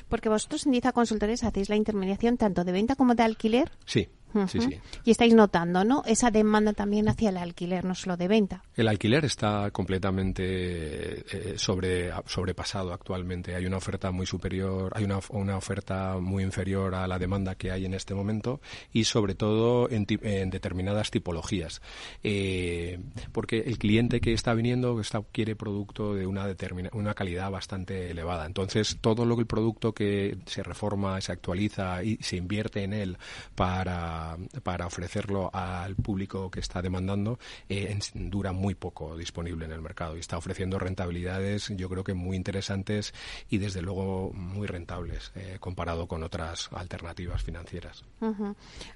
Porque 0.08 0.28
vosotros 0.28 0.66
en 0.66 0.72
Diza 0.72 0.92
Consultores 0.92 1.44
hacéis 1.44 1.68
la 1.68 1.76
intermediación 1.76 2.36
tanto 2.36 2.64
de 2.64 2.72
venta 2.72 2.96
como 2.96 3.14
de 3.14 3.22
alquiler 3.22 3.63
Sí. 3.86 4.08
Sí, 4.48 4.60
sí. 4.60 4.78
Y 5.04 5.10
estáis 5.10 5.34
notando, 5.34 5.84
¿no? 5.84 6.02
Esa 6.06 6.30
demanda 6.30 6.72
también 6.72 7.08
hacia 7.08 7.30
el 7.30 7.36
alquiler, 7.36 7.84
no 7.84 7.94
solo 7.94 8.16
de 8.16 8.28
venta. 8.28 8.62
El 8.76 8.88
alquiler 8.88 9.24
está 9.24 9.70
completamente 9.70 10.44
eh, 10.44 11.54
sobre, 11.56 12.10
sobrepasado 12.26 12.92
actualmente. 12.92 13.54
Hay 13.54 13.66
una 13.66 13.76
oferta 13.76 14.10
muy 14.10 14.26
superior, 14.26 14.92
hay 14.94 15.04
una, 15.04 15.20
una, 15.30 15.56
oferta 15.56 16.18
muy 16.20 16.42
inferior 16.42 16.94
a 16.94 17.06
la 17.06 17.18
demanda 17.18 17.54
que 17.54 17.70
hay 17.70 17.84
en 17.84 17.94
este 17.94 18.14
momento 18.14 18.60
y 18.92 19.04
sobre 19.04 19.34
todo 19.34 19.88
en, 19.90 20.06
en 20.22 20.50
determinadas 20.50 21.10
tipologías. 21.10 21.80
Eh, 22.22 23.00
porque 23.32 23.60
el 23.60 23.78
cliente 23.78 24.20
que 24.20 24.32
está 24.32 24.54
viniendo 24.54 25.00
está, 25.00 25.22
quiere 25.32 25.56
producto 25.56 26.14
de 26.14 26.26
una, 26.26 26.46
determina, 26.46 26.90
una 26.92 27.14
calidad 27.14 27.50
bastante 27.50 28.10
elevada. 28.10 28.46
Entonces, 28.46 28.98
todo 29.00 29.24
lo 29.24 29.36
que 29.36 29.42
el 29.42 29.46
producto 29.46 29.92
que 29.92 30.38
se 30.46 30.62
reforma, 30.62 31.20
se 31.20 31.32
actualiza 31.32 32.02
y 32.02 32.16
se 32.16 32.36
invierte 32.36 32.82
en 32.82 32.92
él 32.92 33.18
para 33.54 34.23
para, 34.62 34.86
ofrecerlo 34.86 35.50
al 35.52 35.96
público 35.96 36.50
que 36.50 36.60
está 36.60 36.82
demandando 36.82 37.38
eh, 37.68 37.98
dura 38.14 38.52
muy 38.52 38.74
poco 38.74 39.16
disponible 39.16 39.64
en 39.64 39.72
el 39.72 39.80
mercado 39.80 40.16
y 40.16 40.20
está 40.20 40.36
ofreciendo 40.36 40.78
rentabilidades 40.78 41.72
yo 41.76 41.88
creo 41.88 42.04
que 42.04 42.14
muy 42.14 42.36
interesantes 42.36 43.14
y 43.48 43.58
desde 43.58 43.82
luego 43.82 44.32
muy 44.32 44.66
rentables 44.66 45.32
eh, 45.34 45.56
comparado 45.60 46.06
con 46.06 46.22
otras 46.22 46.68
alternativas 46.72 47.42
financieras. 47.42 48.04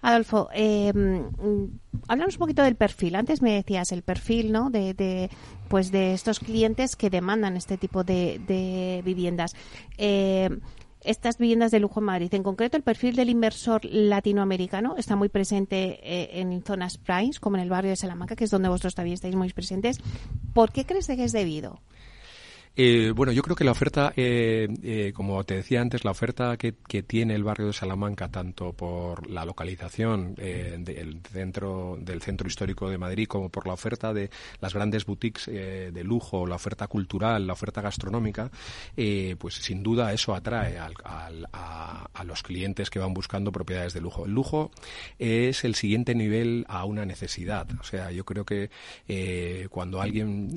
Adolfo, 0.03 0.49
eh, 0.53 0.93
hablamos 2.09 2.35
un 2.35 2.39
poquito 2.39 2.63
del 2.63 2.77
perfil. 2.77 3.17
Antes 3.17 3.43
me 3.43 3.53
decías 3.53 3.93
el 3.93 4.03
perfil, 4.03 4.53
¿no? 4.53 4.71
De, 4.71 5.31
pues 5.69 5.91
de 5.91 6.15
estos 6.15 6.41
clientes 6.41 6.97
que 6.97 7.11
demandan 7.11 7.57
este 7.57 7.77
tipo 7.77 8.05
de, 8.05 8.41
de 8.47 9.03
viviendas. 9.05 9.55
Eh, 9.97 10.51
estas 11.03 11.39
viviendas 11.39 11.71
de 11.71 11.81
lujo 11.81 12.01
en 12.01 12.07
Madrid. 12.07 12.35
En 12.35 12.43
concreto, 12.43 12.77
el 12.77 12.83
perfil 12.83 13.17
del 13.17 13.31
inversor 13.31 13.85
latinoamericano 13.85 14.97
está 14.97 15.17
muy 15.17 15.29
presente 15.29 16.01
eh, 16.03 16.41
en 16.41 16.63
zonas 16.63 16.99
primes, 16.99 17.41
como 17.41 17.57
en 17.57 17.63
el 17.63 17.71
barrio 17.71 17.91
de 17.91 17.97
Salamanca, 17.97 18.37
que 18.37 18.45
es 18.45 18.51
donde 18.51 18.69
vosotros 18.69 18.95
también 18.95 19.15
estáis 19.15 19.35
muy 19.35 19.53
presentes. 19.53 19.99
¿Por 20.55 20.73
qué 20.73 20.85
crees 20.85 21.07
que 21.07 21.25
es 21.25 21.33
debido? 21.33 21.81
Eh, 22.77 23.13
bueno, 23.15 23.33
yo 23.33 23.43
creo 23.43 23.57
que 23.57 23.65
la 23.65 23.73
oferta, 23.73 24.13
eh, 24.17 24.69
eh, 24.83 25.13
como 25.13 25.43
te 25.43 25.55
decía 25.55 25.81
antes, 25.81 26.05
la 26.05 26.13
oferta 26.13 26.57
que, 26.57 26.73
tiene 27.03 27.35
el 27.35 27.45
barrio 27.45 27.69
de 27.69 27.73
Salamanca, 27.73 28.29
tanto 28.29 28.73
por 28.73 29.29
la 29.31 29.45
localización 29.45 30.35
del 30.35 31.21
centro 31.31 31.97
del 32.01 32.21
centro 32.23 32.49
histórico 32.49 32.91
de 32.91 32.99
Madrid, 32.99 33.27
como 33.27 33.49
por 33.49 33.67
la 33.67 33.73
oferta 33.73 34.13
de 34.13 34.31
las 34.61 34.75
grandes 34.75 35.07
boutiques 35.07 35.47
de 35.47 36.05
lujo, 36.05 36.47
la 36.47 36.57
oferta 36.57 36.87
cultural, 36.89 37.47
la 37.47 37.53
oferta 37.53 37.81
gastronómica, 37.81 38.51
pues 39.39 39.55
sin 39.55 39.83
duda 39.83 40.13
eso 40.13 40.35
atrae 40.35 40.79
a, 40.79 42.25
los 42.25 42.43
clientes 42.43 42.91
que 42.91 42.99
van 42.99 43.15
buscando 43.15 43.53
propiedades 43.53 43.95
de 43.95 44.01
lujo. 44.01 44.27
El 44.27 44.33
lujo 44.33 44.71
es 45.19 45.65
el 45.65 45.75
siguiente 45.75 46.15
nivel 46.15 46.67
a 46.69 46.85
una 46.85 47.07
necesidad. 47.07 47.69
O 47.81 47.85
sea, 47.85 48.11
yo 48.11 48.25
creo 48.25 48.45
que 48.45 48.71
cuando 49.71 50.01
alguien 50.01 50.51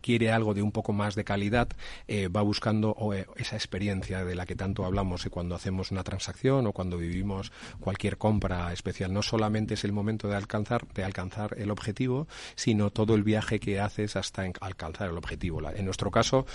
quiere 0.00 0.30
algo 0.30 0.54
de 0.54 0.61
un 0.62 0.72
poco 0.72 0.92
más 0.92 1.14
de 1.14 1.24
calidad, 1.24 1.68
eh, 2.08 2.28
va 2.28 2.42
buscando 2.42 2.96
eh, 3.14 3.26
esa 3.36 3.56
experiencia 3.56 4.24
de 4.24 4.34
la 4.34 4.46
que 4.46 4.56
tanto 4.56 4.84
hablamos 4.84 5.26
cuando 5.30 5.54
hacemos 5.54 5.90
una 5.90 6.04
transacción 6.04 6.66
o 6.66 6.72
cuando 6.72 6.96
vivimos 6.96 7.52
cualquier 7.80 8.18
compra 8.18 8.72
especial. 8.72 9.12
No 9.12 9.22
solamente 9.22 9.74
es 9.74 9.84
el 9.84 9.92
momento 9.92 10.28
de 10.28 10.36
alcanzar, 10.36 10.86
de 10.88 11.04
alcanzar 11.04 11.54
el 11.58 11.70
objetivo, 11.70 12.28
sino 12.54 12.90
todo 12.90 13.14
el 13.14 13.22
viaje 13.22 13.60
que 13.60 13.80
haces 13.80 14.16
hasta 14.16 14.44
alcanzar 14.60 15.10
el 15.10 15.16
objetivo. 15.16 15.60
en 15.70 15.84
nuestro 15.84 16.10
caso, 16.10 16.46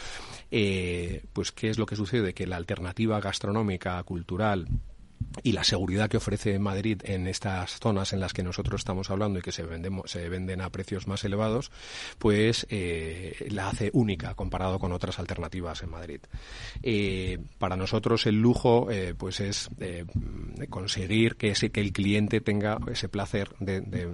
eh, 0.52 1.24
pues, 1.34 1.52
¿qué 1.52 1.70
es 1.70 1.78
lo 1.78 1.86
que 1.86 1.96
sucede? 1.96 2.34
Que 2.34 2.48
la 2.48 2.58
alternativa 2.58 3.20
gastronómica, 3.20 4.02
cultural, 4.04 4.68
y 5.44 5.52
la 5.52 5.64
seguridad 5.64 6.10
que 6.10 6.18
ofrece 6.18 6.60
Madrid 6.60 7.02
en 7.04 7.28
estas 7.28 7.80
zonas 7.80 8.14
en 8.14 8.20
las 8.20 8.34
que 8.34 8.44
nosotros 8.44 8.82
estamos 8.82 9.10
hablando 9.10 9.40
y 9.40 9.42
que 9.42 9.52
se, 9.52 9.64
vendemos, 9.64 10.10
se 10.10 10.30
venden 10.30 10.62
a 10.62 10.70
precios 10.70 11.08
más 11.08 11.24
elevados, 11.24 11.72
pues 12.18 12.66
eh, 12.70 13.48
la 13.50 13.70
hace 13.70 13.90
única 13.94 14.34
comparado 14.36 14.80
con 14.80 14.92
otras 14.92 15.20
alternativas 15.20 15.84
en 15.84 15.90
Madrid. 15.90 16.22
Eh, 16.84 17.40
para 17.60 17.76
nosotros 17.76 18.26
el 18.26 18.42
lujo 18.42 18.90
eh, 18.92 19.14
pues 19.18 19.40
es 19.40 19.70
conseguir 20.70 21.36
que, 21.36 21.50
ese, 21.50 21.70
que 21.70 21.82
el 21.82 21.94
cliente 21.94 22.42
tenga 22.42 22.78
ese 22.92 23.10
placer 23.10 23.50
de, 23.60 23.82
de, 23.82 24.08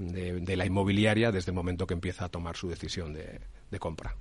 la 0.00 0.66
inmobiliaria 0.66 1.32
desde 1.32 1.50
el 1.50 1.54
momento 1.54 1.86
que 1.86 1.94
empieza 1.94 2.24
a 2.24 2.28
tomar 2.28 2.56
su 2.56 2.68
decisión 2.68 3.12
de 3.14 3.78
compra. 3.78 4.16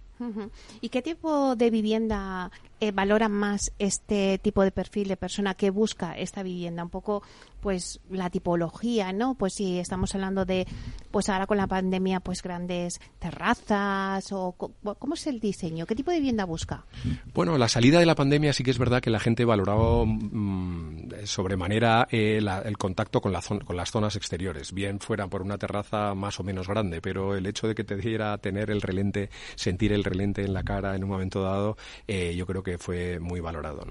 ¿Y 0.81 0.89
qué 0.89 1.01
tipo 1.01 1.55
de 1.55 1.69
vivienda 1.69 2.51
eh, 2.79 2.91
valora 2.91 3.29
más 3.29 3.71
este 3.79 4.37
tipo 4.37 4.63
de 4.63 4.71
perfil 4.71 5.07
de 5.07 5.17
persona 5.17 5.55
que 5.55 5.69
busca 5.69 6.13
esta 6.17 6.43
vivienda? 6.43 6.83
Un 6.83 6.89
poco, 6.89 7.23
pues, 7.59 7.99
la 8.09 8.29
tipología, 8.29 9.13
¿no? 9.13 9.35
Pues 9.35 9.53
si 9.53 9.79
estamos 9.79 10.13
hablando 10.13 10.45
de, 10.45 10.67
pues 11.09 11.29
ahora 11.29 11.47
con 11.47 11.57
la 11.57 11.67
pandemia, 11.67 12.19
pues 12.19 12.43
grandes 12.43 12.99
terrazas 13.19 14.31
o 14.31 14.53
¿cómo 14.53 15.15
es 15.15 15.27
el 15.27 15.39
diseño? 15.39 15.85
¿Qué 15.85 15.95
tipo 15.95 16.11
de 16.11 16.17
vivienda 16.17 16.45
busca? 16.45 16.85
Bueno, 17.33 17.57
la 17.57 17.67
salida 17.67 17.99
de 17.99 18.05
la 18.05 18.15
pandemia 18.15 18.53
sí 18.53 18.63
que 18.63 18.71
es 18.71 18.77
verdad 18.77 19.01
que 19.01 19.09
la 19.09 19.19
gente 19.19 19.45
valoraba 19.45 20.05
mm, 20.05 21.10
sobremanera 21.25 22.07
eh, 22.11 22.41
el 22.65 22.77
contacto 22.77 23.21
con, 23.21 23.31
la 23.31 23.41
con 23.41 23.75
las 23.75 23.91
zonas 23.91 24.15
exteriores, 24.15 24.73
bien 24.73 24.99
fuera 24.99 25.27
por 25.27 25.41
una 25.41 25.57
terraza 25.57 26.13
más 26.15 26.39
o 26.39 26.43
menos 26.43 26.67
grande, 26.67 27.01
pero 27.01 27.35
el 27.35 27.45
hecho 27.45 27.67
de 27.67 27.75
que 27.75 27.83
te 27.83 27.95
diera 27.95 28.37
tener 28.37 28.69
el 28.69 28.81
relente, 28.81 29.29
sentir 29.55 29.93
el 29.93 30.03
relente 30.03 30.43
en 30.43 30.53
la 30.53 30.63
cara 30.63 30.95
en 30.95 31.03
un 31.03 31.09
momento 31.09 31.43
dado, 31.43 31.77
eh, 32.07 32.35
yo 32.35 32.45
creo 32.45 32.63
que 32.63 32.77
fue 32.77 33.19
muy 33.19 33.39
valorado. 33.39 33.81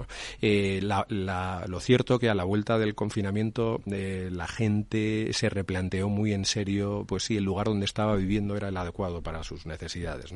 Eh, 0.41 0.81
lo 0.83 1.81
cierto 1.81 2.19
que 2.19 2.31
a 2.31 2.35
la 2.35 2.45
vuelta 2.45 2.79
del 2.79 2.95
confinamiento 2.95 3.81
eh, 3.87 4.29
la 4.33 4.47
gente 4.47 5.33
se 5.33 5.49
replanteó 5.49 6.09
muy 6.09 6.33
en 6.33 6.45
serio, 6.45 7.05
pues 7.07 7.25
si 7.25 7.37
el 7.37 7.45
lugar 7.45 7.67
donde 7.67 7.85
estaba 7.85 8.17
viviendo 8.17 8.57
era 8.57 8.69
el 8.69 8.77
adecuado 8.77 9.23
para 9.23 9.43
sus 9.43 9.67
necesidades. 9.67 10.33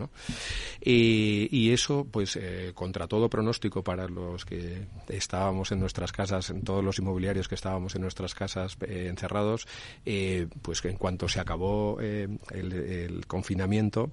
y 0.80 1.70
eso, 1.72 2.06
pues 2.10 2.38
contra 2.74 3.06
todo 3.06 3.28
pronóstico 3.28 3.82
para 3.82 4.08
los 4.08 4.44
que 4.44 4.86
estábamos 5.08 5.72
en 5.72 5.80
nuestras 5.80 6.12
casas, 6.12 6.50
en 6.50 6.62
todos 6.62 6.83
los 6.84 6.98
inmobiliarios 6.98 7.48
que 7.48 7.54
estábamos 7.54 7.94
en 7.94 8.02
nuestras 8.02 8.34
casas 8.34 8.76
encerrados, 8.80 9.66
pues 10.62 10.84
en 10.84 10.96
cuanto 10.96 11.28
se 11.28 11.40
acabó 11.40 11.98
el 12.00 13.24
confinamiento, 13.26 14.10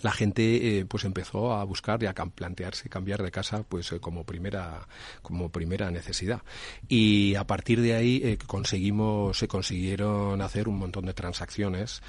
la 0.00 0.12
gente 0.12 0.78
eh, 0.78 0.86
pues 0.86 1.04
empezó 1.04 1.52
a 1.52 1.64
buscar 1.64 2.02
y 2.02 2.06
a 2.06 2.14
plantearse 2.14 2.88
cambiar 2.88 3.22
de 3.22 3.30
casa 3.30 3.62
pues 3.68 3.92
eh, 3.92 4.00
como 4.00 4.24
primera 4.24 4.86
como 5.20 5.50
primera 5.50 5.90
necesidad. 5.90 6.42
Y 6.88 7.34
a 7.34 7.46
partir 7.46 7.80
de 7.80 7.94
ahí 7.94 8.20
eh, 8.24 8.38
conseguimos 8.46 9.38
se 9.38 9.48
consiguieron 9.48 10.40
hacer 10.40 10.68
un 10.68 10.78
montón 10.78 11.06
de 11.06 11.14
transacciones 11.14 12.02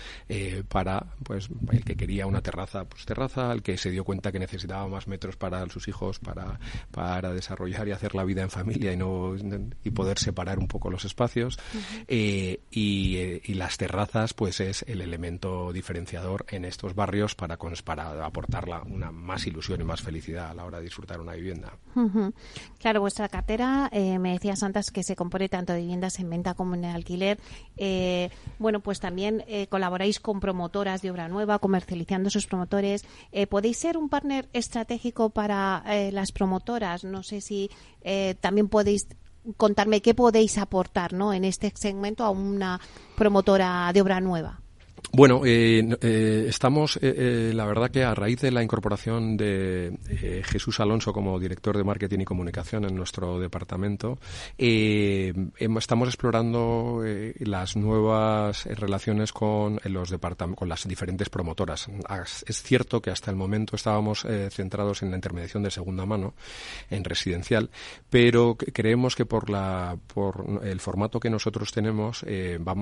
para 0.70 1.08
pues 1.24 1.50
el 1.72 1.84
que 1.84 1.96
quería 1.96 2.28
una 2.28 2.42
terraza 2.42 2.86
pues 2.86 3.06
terraza 3.06 3.52
el 3.52 3.62
que 3.62 3.78
se 3.78 3.92
dio 3.92 4.04
cuenta 4.04 4.32
que 4.32 4.40
necesitaba 4.40 4.88
más 4.88 5.08
metros 5.08 5.36
para 5.36 5.68
sus 5.70 5.88
hijos 5.88 6.20
para 6.20 6.60
para 6.92 7.34
desarrollar 7.34 7.88
y 7.88 7.92
hacer 7.92 8.16
la 8.16 8.24
vida 8.24 8.42
en 8.42 8.50
familia 8.50 8.94
y 8.94 8.98
no 8.98 9.36
y 9.84 9.90
poder 9.92 10.20
separar 10.20 10.60
un 10.60 10.68
poco 10.68 10.90
los 10.90 11.06
espacios. 11.06 11.60
Y, 12.10 12.60
y 12.72 13.54
las 13.56 13.78
terrazas 13.78 14.34
pues 14.34 14.60
es 14.60 14.84
el 14.88 15.02
elemento 15.02 15.72
diferenciador 15.74 16.46
en 16.50 16.66
estos 16.66 16.96
barrios 16.96 17.36
para 17.36 17.58
para 17.82 18.25
aportar 18.25 18.65
una 18.88 19.12
más 19.12 19.48
ilusión 19.48 19.82
y 19.82 19.84
más 19.84 20.01
felicidad 20.01 20.51
a 20.51 20.53
la 20.53 20.65
hora 20.65 20.77
de 20.77 20.86
disfrutar 20.86 21.20
una 21.20 21.34
vivienda. 21.34 21.74
Claro, 22.80 23.01
vuestra 23.01 23.30
cartera, 23.30 23.89
eh, 23.92 24.20
me 24.20 24.34
decía 24.34 24.56
Santas, 24.56 24.92
que 24.92 25.03
se 25.03 25.15
compone 25.15 25.50
tanto 25.50 25.74
de 25.74 25.82
viviendas 25.82 26.20
en 26.20 26.30
venta 26.30 26.53
como 26.53 26.75
en 26.75 26.86
alquiler. 26.86 27.39
Eh, 27.77 28.30
bueno, 28.60 28.82
pues 28.82 29.00
también 29.00 29.44
eh, 29.48 29.68
colaboráis 29.68 30.20
con 30.20 30.39
promotoras 30.39 31.01
de 31.01 31.12
obra 31.12 31.27
nueva, 31.27 31.60
comercializando 31.60 32.30
sus 32.30 32.48
promotores. 32.48 33.06
¿Podéis 33.50 33.77
ser 33.77 33.98
un 33.98 34.10
partner 34.10 34.50
estratégico 34.53 35.30
para 35.30 35.84
las 36.12 36.32
promotoras? 36.32 37.03
No 37.03 37.24
sé 37.24 37.42
si 37.42 37.70
también 38.42 38.68
podéis 38.70 39.08
contarme 39.58 40.01
qué 40.01 40.13
podéis 40.13 40.58
aportar 40.58 41.13
¿no? 41.13 41.34
en 41.34 41.44
este 41.44 41.72
segmento 41.75 42.24
a 42.24 42.30
una 42.30 42.80
promotora 43.15 43.92
de 43.94 44.01
obra 44.01 44.22
nueva. 44.22 44.62
Bueno, 45.12 45.41
eh, 45.45 45.88
eh, 46.01 46.45
estamos, 46.48 46.98
eh, 47.01 47.51
la 47.53 47.65
verdad 47.65 47.91
que 47.91 48.03
a 48.03 48.15
raíz 48.15 48.41
de 48.41 48.51
la 48.51 48.63
incorporación 48.63 49.38
de 49.38 49.95
Jesús 50.43 50.79
Alonso 50.79 51.13
como 51.13 51.39
director 51.39 51.77
de 51.77 51.83
marketing 51.83 52.22
y 52.22 52.25
comunicación 52.25 52.86
en 52.86 52.95
nuestro 52.95 53.39
departamento, 53.39 54.17
estamos 54.57 56.07
explorando 56.07 57.03
las 57.39 57.75
nuevas 57.75 58.65
relaciones 58.65 59.31
con 59.33 59.79
los 59.83 60.13
con 60.55 60.69
las 60.69 60.88
diferentes 60.88 61.29
promotoras. 61.29 61.88
Es 62.48 62.63
cierto 62.63 63.01
que 63.01 63.12
hasta 63.12 63.29
el 63.29 63.38
momento 63.38 63.75
estábamos 63.75 64.25
centrados 64.50 65.03
en 65.03 65.12
la 65.12 65.17
intermediación 65.17 65.62
de 65.63 65.69
segunda 65.69 66.05
mano, 66.05 66.33
en 66.89 67.03
residencial, 67.03 67.69
pero 68.10 68.55
creemos 68.57 69.15
que 69.15 69.25
por 69.25 69.50
la 69.50 69.95
por 70.13 70.62
el 70.63 70.79
formato 70.79 71.19
que 71.19 71.29
nosotros 71.29 71.72
tenemos 71.72 72.25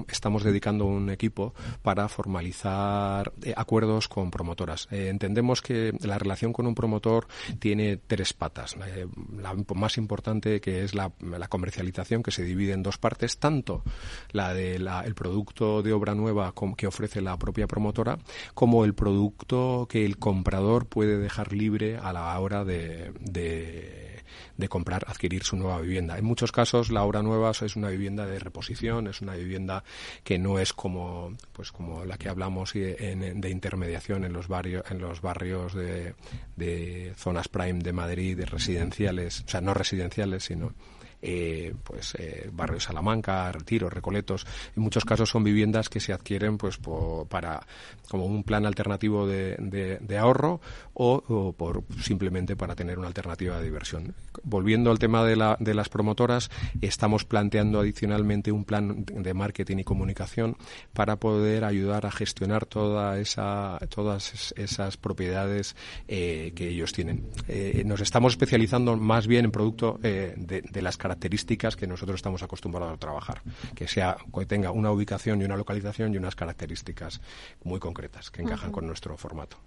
estamos 0.07 0.43
dedicando 0.43 0.85
un 0.85 1.09
equipo 1.09 1.53
para 1.81 2.07
formalizar 2.11 3.33
eh, 3.43 3.53
acuerdos 3.55 4.07
con 4.07 4.29
promotoras. 4.29 4.87
Eh, 4.91 5.07
entendemos 5.09 5.61
que 5.61 5.93
la 6.01 6.19
relación 6.19 6.53
con 6.53 6.67
un 6.67 6.75
promotor 6.75 7.27
tiene 7.59 7.97
tres 7.97 8.33
patas. 8.33 8.75
Eh, 8.85 9.07
la 9.37 9.55
más 9.75 9.97
importante 9.97 10.61
que 10.61 10.83
es 10.83 10.93
la, 10.93 11.11
comercialización 11.49 12.23
que 12.23 12.31
se 12.31 12.43
divide 12.43 12.73
en 12.73 12.83
dos 12.83 12.97
partes, 12.97 13.37
tanto 13.37 13.83
la 14.31 14.53
del 14.53 14.87
el 15.05 15.15
producto 15.15 15.81
de 15.81 15.93
obra 15.93 16.15
nueva 16.15 16.53
que 16.77 16.87
ofrece 16.87 17.21
la 17.21 17.37
propia 17.37 17.67
promotora 17.67 18.17
como 18.53 18.85
el 18.85 18.93
producto 18.93 19.87
que 19.89 20.05
el 20.05 20.17
comprador 20.17 20.85
puede 20.87 21.17
dejar 21.17 21.53
libre 21.53 21.97
a 21.97 22.13
la 22.13 22.39
hora 22.39 22.63
de 22.63 23.11
de 23.19 24.20
comprar, 24.69 25.05
adquirir 25.07 25.43
su 25.43 25.55
nueva 25.55 25.79
vivienda. 25.81 26.17
En 26.17 26.25
muchos 26.25 26.51
casos 26.51 26.91
la 26.91 27.03
obra 27.03 27.21
nueva 27.21 27.51
es 27.51 27.75
una 27.75 27.89
vivienda 27.89 28.25
de 28.25 28.39
reposición, 28.39 29.07
es 29.07 29.21
una 29.21 29.35
vivienda 29.35 29.83
que 30.23 30.37
no 30.37 30.59
es 30.59 30.73
como 30.73 31.35
pues 31.53 31.71
como 31.71 32.05
la 32.05 32.17
que 32.17 32.29
hablamos 32.29 32.73
de 32.73 33.49
intermediación 33.49 34.23
en 34.23 34.33
los 34.33 34.47
barrios 34.47 34.83
en 34.89 34.99
los 34.99 35.21
barrios 35.21 35.73
de, 35.73 36.15
de 36.55 37.13
zonas 37.17 37.47
prime 37.47 37.79
de 37.79 37.93
Madrid, 37.93 38.37
de 38.37 38.45
residenciales, 38.45 39.41
o 39.41 39.49
sea, 39.49 39.61
no 39.61 39.73
residenciales, 39.73 40.43
sino 40.43 40.73
eh, 41.21 41.73
pues 41.83 42.15
eh, 42.15 42.49
barrio 42.51 42.79
Salamanca, 42.79 43.51
Retiro, 43.51 43.89
Recoletos. 43.89 44.45
En 44.75 44.81
muchos 44.81 45.05
casos 45.05 45.29
son 45.29 45.43
viviendas 45.43 45.87
que 45.87 45.99
se 45.99 46.13
adquieren 46.13 46.57
pues 46.57 46.79
para 47.29 47.65
como 48.09 48.25
un 48.25 48.43
plan 48.43 48.65
alternativo 48.65 49.27
de, 49.27 49.55
de, 50.01 50.17
ahorro 50.17 50.59
o, 50.93 51.53
por 51.53 51.83
simplemente 52.01 52.55
para 52.55 52.75
tener 52.75 52.97
una 52.97 53.07
alternativa 53.07 53.57
de 53.57 53.63
diversión. 53.63 54.15
Volviendo 54.43 54.91
al 54.91 54.99
tema 54.99 55.23
de, 55.23 55.35
la, 55.35 55.57
de 55.59 55.73
las 55.73 55.89
promotoras, 55.89 56.49
estamos 56.81 57.23
planteando 57.23 57.79
adicionalmente 57.79 58.51
un 58.51 58.65
plan 58.65 59.05
de 59.05 59.33
marketing 59.33 59.77
y 59.77 59.83
comunicación 59.83 60.57
para 60.93 61.17
poder 61.17 61.63
ayudar 61.63 62.05
a 62.05 62.11
gestionar 62.11 62.65
toda 62.65 63.19
esa, 63.19 63.79
todas 63.89 64.53
esas 64.57 64.97
propiedades 64.97 65.75
eh, 66.07 66.51
que 66.55 66.69
ellos 66.69 66.91
tienen. 66.91 67.29
Nos 67.85 68.01
estamos 68.01 68.33
especializando 68.33 68.97
más 68.97 69.27
bien 69.27 69.45
en 69.45 69.51
producto 69.51 69.99
de, 70.01 70.33
de 70.35 70.81
las 70.81 70.97
características 70.97 71.10
características 71.11 71.75
que 71.75 71.87
nosotros 71.87 72.15
estamos 72.15 72.41
acostumbrados 72.41 72.93
a 72.93 72.97
trabajar, 72.97 73.41
que 73.75 73.87
sea 73.87 74.15
que 74.33 74.45
tenga 74.45 74.71
una 74.71 74.91
ubicación 74.91 75.41
y 75.41 75.43
una 75.43 75.57
localización 75.57 76.13
y 76.13 76.17
unas 76.17 76.35
características 76.35 77.19
muy 77.65 77.79
concretas 77.79 78.31
que 78.31 78.41
encajan 78.41 78.71
con 78.71 78.87
nuestro 78.87 79.17
formato. 79.17 79.57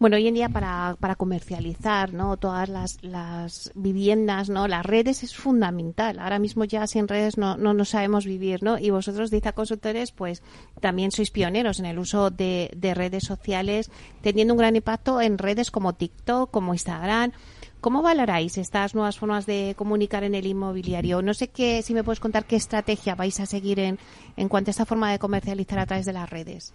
Bueno, 0.00 0.16
hoy 0.16 0.28
en 0.28 0.34
día 0.34 0.48
para, 0.48 0.96
para 1.00 1.16
comercializar 1.16 2.12
¿no? 2.12 2.36
todas 2.36 2.68
las, 2.68 2.98
las 3.02 3.72
viviendas, 3.74 4.48
¿no? 4.48 4.68
las 4.68 4.86
redes 4.86 5.24
es 5.24 5.34
fundamental. 5.34 6.18
Ahora 6.20 6.38
mismo 6.38 6.64
ya 6.64 6.86
sin 6.86 7.08
redes 7.08 7.36
no, 7.36 7.56
no, 7.56 7.72
no 7.72 7.84
sabemos 7.84 8.24
vivir, 8.24 8.62
¿no? 8.62 8.78
Y 8.78 8.90
vosotros, 8.90 9.30
Diza 9.30 9.52
Consultores, 9.52 10.12
pues 10.12 10.42
también 10.80 11.10
sois 11.10 11.32
pioneros 11.32 11.80
en 11.80 11.86
el 11.86 11.98
uso 11.98 12.30
de, 12.30 12.70
de 12.76 12.94
redes 12.94 13.24
sociales, 13.24 13.90
teniendo 14.22 14.54
un 14.54 14.58
gran 14.58 14.76
impacto 14.76 15.20
en 15.20 15.36
redes 15.36 15.72
como 15.72 15.94
TikTok, 15.94 16.50
como 16.50 16.74
Instagram. 16.74 17.32
¿Cómo 17.80 18.02
valoráis 18.02 18.58
estas 18.58 18.96
nuevas 18.96 19.18
formas 19.18 19.46
de 19.46 19.74
comunicar 19.76 20.24
en 20.24 20.34
el 20.34 20.46
inmobiliario? 20.46 21.22
No 21.22 21.32
sé 21.32 21.46
qué, 21.46 21.80
si 21.82 21.94
me 21.94 22.02
puedes 22.02 22.18
contar 22.18 22.44
qué 22.44 22.56
estrategia 22.56 23.14
vais 23.14 23.38
a 23.38 23.46
seguir 23.46 23.78
en, 23.78 24.00
en 24.36 24.48
cuanto 24.48 24.70
a 24.70 24.72
esta 24.72 24.84
forma 24.84 25.12
de 25.12 25.20
comercializar 25.20 25.78
a 25.78 25.86
través 25.86 26.04
de 26.04 26.12
las 26.12 26.28
redes. 26.28 26.72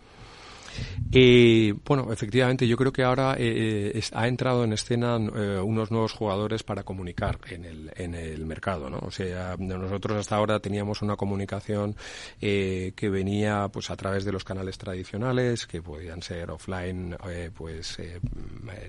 Eh, 1.11 1.73
bueno, 1.85 2.11
efectivamente, 2.11 2.67
yo 2.67 2.75
creo 2.75 2.91
que 2.91 3.03
ahora 3.03 3.35
eh, 3.37 3.91
eh, 3.93 4.01
ha 4.13 4.27
entrado 4.27 4.63
en 4.63 4.73
escena 4.73 5.17
unos 5.17 5.91
nuevos 5.91 6.13
jugadores 6.13 6.63
para 6.63 6.83
comunicar 6.83 7.37
en 7.49 7.65
el, 7.65 7.91
en 7.95 8.15
el 8.15 8.45
mercado, 8.45 8.89
¿no? 8.89 8.99
O 8.99 9.11
sea, 9.11 9.55
nosotros 9.59 10.17
hasta 10.17 10.35
ahora 10.35 10.59
teníamos 10.59 11.01
una 11.01 11.15
comunicación 11.15 11.95
que 12.39 13.09
venía 13.11 13.69
pues 13.71 13.91
a 13.91 13.95
través 13.95 14.25
de 14.25 14.31
los 14.31 14.43
canales 14.43 14.77
tradicionales, 14.77 15.67
que 15.67 15.81
podían 15.81 16.21
ser 16.21 16.49
offline, 16.51 17.15
pues 17.53 17.97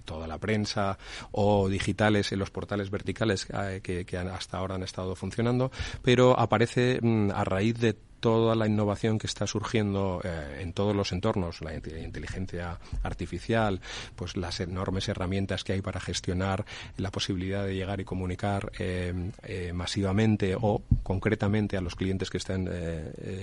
toda 0.04 0.26
la 0.26 0.38
prensa, 0.38 0.98
o 1.32 1.68
digitales 1.68 2.32
en 2.32 2.38
los 2.38 2.50
portales 2.50 2.90
verticales 2.90 3.46
que, 3.82 4.04
que 4.04 4.18
hasta 4.18 4.58
ahora 4.58 4.76
han 4.76 4.82
estado 4.82 5.14
funcionando, 5.14 5.70
pero 6.02 6.38
aparece 6.38 6.98
mm, 7.00 7.30
a 7.30 7.44
raíz 7.44 7.78
de 7.78 7.96
toda 8.24 8.54
la 8.54 8.66
innovación 8.66 9.18
que 9.18 9.26
está 9.26 9.46
surgiendo 9.46 10.22
eh, 10.24 10.62
en 10.62 10.72
todos 10.72 10.96
los 10.96 11.12
entornos, 11.12 11.60
la 11.60 11.74
inteligencia 11.74 12.78
artificial, 13.02 13.82
pues 14.16 14.38
las 14.38 14.60
enormes 14.60 15.10
herramientas 15.10 15.62
que 15.62 15.74
hay 15.74 15.82
para 15.82 16.00
gestionar 16.00 16.64
la 16.96 17.10
posibilidad 17.10 17.66
de 17.66 17.74
llegar 17.74 18.00
y 18.00 18.06
comunicar 18.06 18.72
eh, 18.78 19.12
eh, 19.42 19.74
masivamente 19.74 20.56
o 20.58 20.80
concretamente 21.02 21.76
a 21.76 21.82
los 21.82 21.96
clientes 21.96 22.30
que 22.30 22.38
estén 22.38 22.64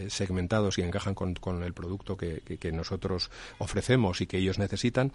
segmentados 0.10 0.80
y 0.80 0.82
encajan 0.82 1.14
con, 1.14 1.62
el 1.62 1.74
producto 1.74 2.18
que, 2.18 2.72
nosotros 2.74 3.30
ofrecemos 3.60 4.20
y 4.22 4.26
que 4.26 4.40
ellos 4.40 4.58
necesitan, 4.58 5.12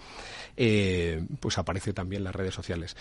pues 1.40 1.58
aparece 1.58 1.92
también 1.92 2.22
las 2.22 2.36
redes 2.36 2.54
sociales. 2.54 2.96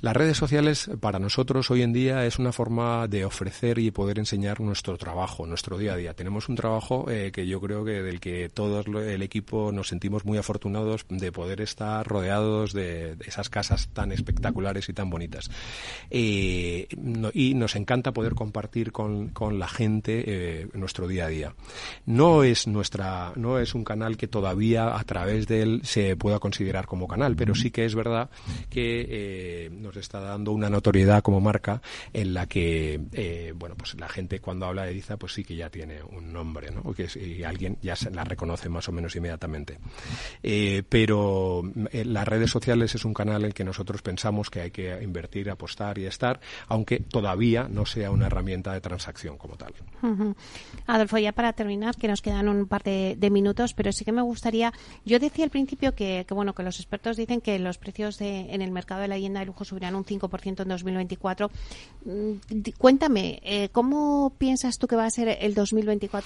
Las 0.00 0.16
redes 0.16 0.36
sociales 0.36 0.90
para 0.98 1.20
nosotros 1.20 1.70
hoy 1.70 1.82
en 1.82 1.92
día 1.92 2.26
es 2.26 2.40
una 2.40 2.50
forma 2.50 3.06
de 3.06 3.24
ofrecer 3.24 3.78
y 3.78 3.92
poder 3.92 4.18
enseñar 4.18 4.60
nuestro 4.60 4.98
trabajo, 4.98 5.46
nuestro 5.46 5.78
día 5.78 5.92
a 5.92 5.96
día 5.96 5.99
tenemos 6.14 6.48
un 6.48 6.56
trabajo 6.56 7.10
eh, 7.10 7.30
que 7.32 7.46
yo 7.46 7.60
creo 7.60 7.84
que 7.84 8.02
del 8.02 8.20
que 8.20 8.48
todo 8.48 8.80
el 8.80 9.22
equipo 9.22 9.72
nos 9.72 9.88
sentimos 9.88 10.24
muy 10.24 10.38
afortunados 10.38 11.04
de 11.08 11.32
poder 11.32 11.60
estar 11.60 12.06
rodeados 12.06 12.72
de, 12.72 13.16
esas 13.26 13.50
casas 13.50 13.88
tan 13.92 14.12
espectaculares 14.12 14.88
y 14.88 14.92
tan 14.92 15.10
bonitas. 15.10 15.50
Eh, 16.10 16.88
y 17.34 17.54
nos 17.54 17.76
encanta 17.76 18.12
poder 18.12 18.34
compartir 18.34 18.92
con, 18.92 19.30
la 19.58 19.68
gente 19.68 20.24
eh, 20.26 20.68
nuestro 20.74 21.08
día 21.08 21.26
a 21.26 21.28
día. 21.28 21.54
No 22.06 22.44
es 22.44 22.66
nuestra, 22.66 23.32
no 23.36 23.58
es 23.58 23.74
un 23.74 23.84
canal 23.84 24.16
que 24.16 24.28
todavía 24.28 24.96
a 24.96 25.04
través 25.04 25.46
de 25.46 25.62
él 25.62 25.80
se 25.84 26.16
pueda 26.16 26.38
considerar 26.38 26.86
como 26.86 27.08
canal, 27.08 27.36
pero 27.36 27.54
sí 27.54 27.70
que 27.70 27.84
es 27.84 27.94
verdad 27.94 28.30
que 28.68 29.70
nos 29.72 29.96
está 29.96 30.20
dando 30.20 30.52
una 30.52 30.70
notoriedad 30.70 31.22
como 31.22 31.40
marca 31.40 31.82
en 32.12 32.34
la 32.34 32.46
que, 32.46 33.52
bueno, 33.56 33.76
pues 33.76 33.98
la 33.98 34.08
gente 34.08 34.40
cuando 34.40 34.66
habla 34.66 34.84
de 34.84 34.92
Ediza, 34.92 35.16
pues 35.16 35.32
sí 35.32 35.44
que 35.44 35.56
ya 35.56 35.70
tiene 35.70 35.79
tiene 35.80 36.02
un 36.02 36.30
nombre, 36.30 36.70
¿no? 36.70 36.92
Que 36.92 37.08
y 37.18 37.42
alguien 37.42 37.78
ya 37.80 37.96
se 37.96 38.10
la 38.10 38.22
reconoce 38.22 38.68
más 38.68 38.86
o 38.90 38.92
menos 38.92 39.16
inmediatamente. 39.16 39.78
Eh, 40.42 40.82
pero 40.86 41.62
eh, 41.90 42.04
las 42.04 42.28
redes 42.28 42.50
sociales 42.50 42.94
es 42.94 43.06
un 43.06 43.14
canal 43.14 43.40
en 43.40 43.46
el 43.46 43.54
que 43.54 43.64
nosotros 43.64 44.02
pensamos 44.02 44.50
que 44.50 44.60
hay 44.60 44.70
que 44.70 45.02
invertir, 45.02 45.48
apostar 45.48 45.96
y 45.98 46.04
estar, 46.04 46.38
aunque 46.68 47.00
todavía 47.00 47.66
no 47.66 47.86
sea 47.86 48.10
una 48.10 48.26
herramienta 48.26 48.74
de 48.74 48.82
transacción 48.82 49.38
como 49.38 49.56
tal. 49.56 49.72
Adolfo, 50.86 51.16
ya 51.16 51.32
para 51.32 51.54
terminar, 51.54 51.96
que 51.96 52.08
nos 52.08 52.20
quedan 52.20 52.46
un 52.50 52.66
par 52.66 52.82
de, 52.82 53.30
minutos, 53.30 53.72
pero 53.72 53.90
sí 53.90 54.04
que 54.04 54.12
me 54.12 54.22
gustaría, 54.22 54.74
yo 55.06 55.18
decía 55.18 55.44
al 55.44 55.50
principio 55.50 55.94
que, 55.94 56.26
bueno 56.28 56.54
que 56.54 56.62
los 56.62 56.78
expertos 56.78 57.16
dicen 57.16 57.40
que 57.40 57.58
los 57.58 57.78
precios 57.78 58.20
en 58.20 58.60
el 58.60 58.70
mercado 58.70 59.00
de 59.00 59.08
la 59.08 59.14
vivienda 59.14 59.40
de 59.40 59.46
lujo 59.46 59.64
subirán 59.64 59.94
un 59.94 60.04
5% 60.04 60.62
en 60.62 60.68
2024. 60.68 61.50
Mm, 62.04 62.32
cuéntame, 62.76 63.40
eh, 63.44 63.70
¿cómo 63.72 64.34
piensas 64.36 64.78
tú 64.78 64.86
que 64.86 64.96
va 64.96 65.06
a 65.06 65.10
ser 65.10 65.38
el 65.40 65.54
2024 65.54 65.69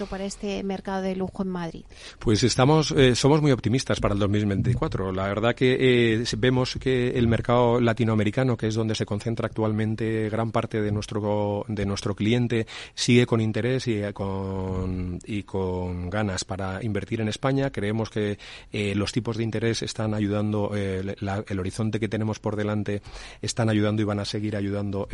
para 0.09 0.25
este 0.25 0.63
mercado 0.63 1.03
de 1.03 1.17
lujo 1.17 1.43
en 1.43 1.49
Madrid? 1.49 1.85
Pues 2.19 2.43
estamos, 2.43 2.93
eh, 2.93 3.15
somos 3.15 3.43
muy 3.43 3.53
optimistas 3.53 4.01
para 4.01 4.15
el 4.15 4.21
2024. 4.21 5.13
La 5.13 5.29
verdad 5.29 5.55
que 5.55 5.77
eh, 6.21 6.25
vemos 6.39 6.77
que 6.81 7.11
el 7.11 7.29
mercado 7.29 7.81
latinoamericano, 7.81 8.57
que 8.57 8.69
es 8.69 8.75
donde 8.75 8.95
se 8.95 9.05
concentra 9.05 9.47
actualmente 9.47 10.29
gran 10.31 10.51
parte 10.51 10.81
de 10.81 10.93
nuestro 10.93 11.65
de 11.69 11.87
nuestro 11.87 12.15
cliente, 12.15 12.67
sigue 12.95 13.27
con 13.27 13.41
interés 13.41 13.87
y 13.87 14.01
con 14.13 15.19
y 15.25 15.43
con 15.43 16.11
ganas 16.11 16.45
para 16.45 16.83
invertir 16.83 17.21
en 17.21 17.29
España. 17.29 17.71
Creemos 17.71 18.11
que 18.11 18.39
los 18.73 19.13
tipos 19.13 19.37
de 19.37 19.45
interés 19.45 19.83
están 19.83 20.15
ayudando, 20.15 20.73
el 20.75 21.59
horizonte 21.59 22.01
que 22.01 22.09
tenemos 22.09 22.39
por 22.39 22.57
delante 22.57 23.03
están 23.43 23.69
ayudando 23.69 24.03
y 24.03 24.05
van 24.05 24.21
a 24.21 24.25
seguir 24.25 24.57
ayudando 24.57 25.09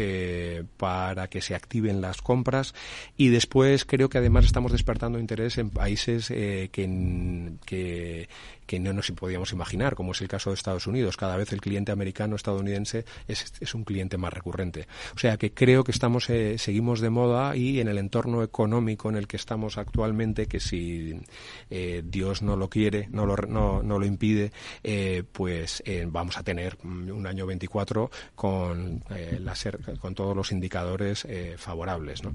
para 0.77 1.29
que 1.29 1.43
se 1.43 1.55
activen 1.55 2.01
las 2.01 2.23
compras 2.23 2.75
y 3.17 3.29
después 3.29 3.85
creo 3.85 4.09
que 4.09 4.20
además 4.21 4.45
estamos 4.45 4.73
despertando 4.73 5.19
interés 5.19 5.59
en 5.59 5.71
países 5.71 6.31
eh, 6.31 6.69
que, 6.73 6.87
que, 7.65 8.29
que 8.71 8.79
no 8.79 8.93
nos 8.93 9.11
podíamos 9.11 9.51
imaginar, 9.51 9.97
como 9.97 10.13
es 10.13 10.21
el 10.21 10.29
caso 10.29 10.51
de 10.51 10.55
Estados 10.55 10.87
Unidos. 10.87 11.17
Cada 11.17 11.37
vez 11.37 11.53
el 11.53 11.61
cliente 11.61 11.91
americano 11.91 12.37
estadounidense 12.37 13.05
es, 13.27 13.53
es 13.59 13.75
un 13.75 13.83
cliente 13.83 14.17
más 14.17 14.33
recurrente. 14.33 14.87
O 15.17 15.19
sea 15.19 15.37
que 15.39 15.53
creo 15.53 15.83
que 15.83 15.91
estamos 15.91 16.31
eh, 16.31 16.57
seguimos 16.57 17.01
de 17.01 17.11
moda 17.11 17.57
y 17.57 17.81
en 17.81 17.89
el 17.89 17.99
entorno 17.99 18.45
económico 18.45 19.09
en 19.09 19.17
el 19.17 19.27
que 19.27 19.37
estamos 19.37 19.77
actualmente, 19.77 20.47
que 20.47 20.61
si 20.61 21.21
eh, 21.69 22.05
Dios 22.05 22.43
no 22.43 22.55
lo 22.55 22.71
quiere, 22.71 23.09
no 23.11 23.27
lo, 23.27 23.35
no, 23.39 23.83
no 23.83 23.99
lo 23.99 24.07
impide, 24.07 24.53
eh, 24.85 25.25
pues 25.33 25.83
vamos 26.07 26.39
a 26.39 26.45
tener 26.45 26.79
un 26.85 27.27
año 27.27 27.47
24 27.47 28.09
con, 28.37 29.03
con 30.01 30.15
todos 30.15 30.37
los 30.37 30.53
indicadores 30.53 31.27
favorables. 31.57 32.23
¿no? 32.23 32.33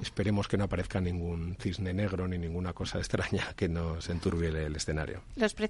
Esperemos 0.00 0.48
que 0.48 0.56
no 0.56 0.64
aparezca 0.64 1.02
ningún 1.02 1.54
cisne 1.60 1.92
negro 1.92 2.26
ni 2.26 2.38
ninguna 2.38 2.72
cosa 2.72 2.96
extraña 3.04 3.52
que 3.54 3.68
nos 3.68 4.08
enturbie 4.08 4.48
el 4.48 4.74
escenario 4.74 5.20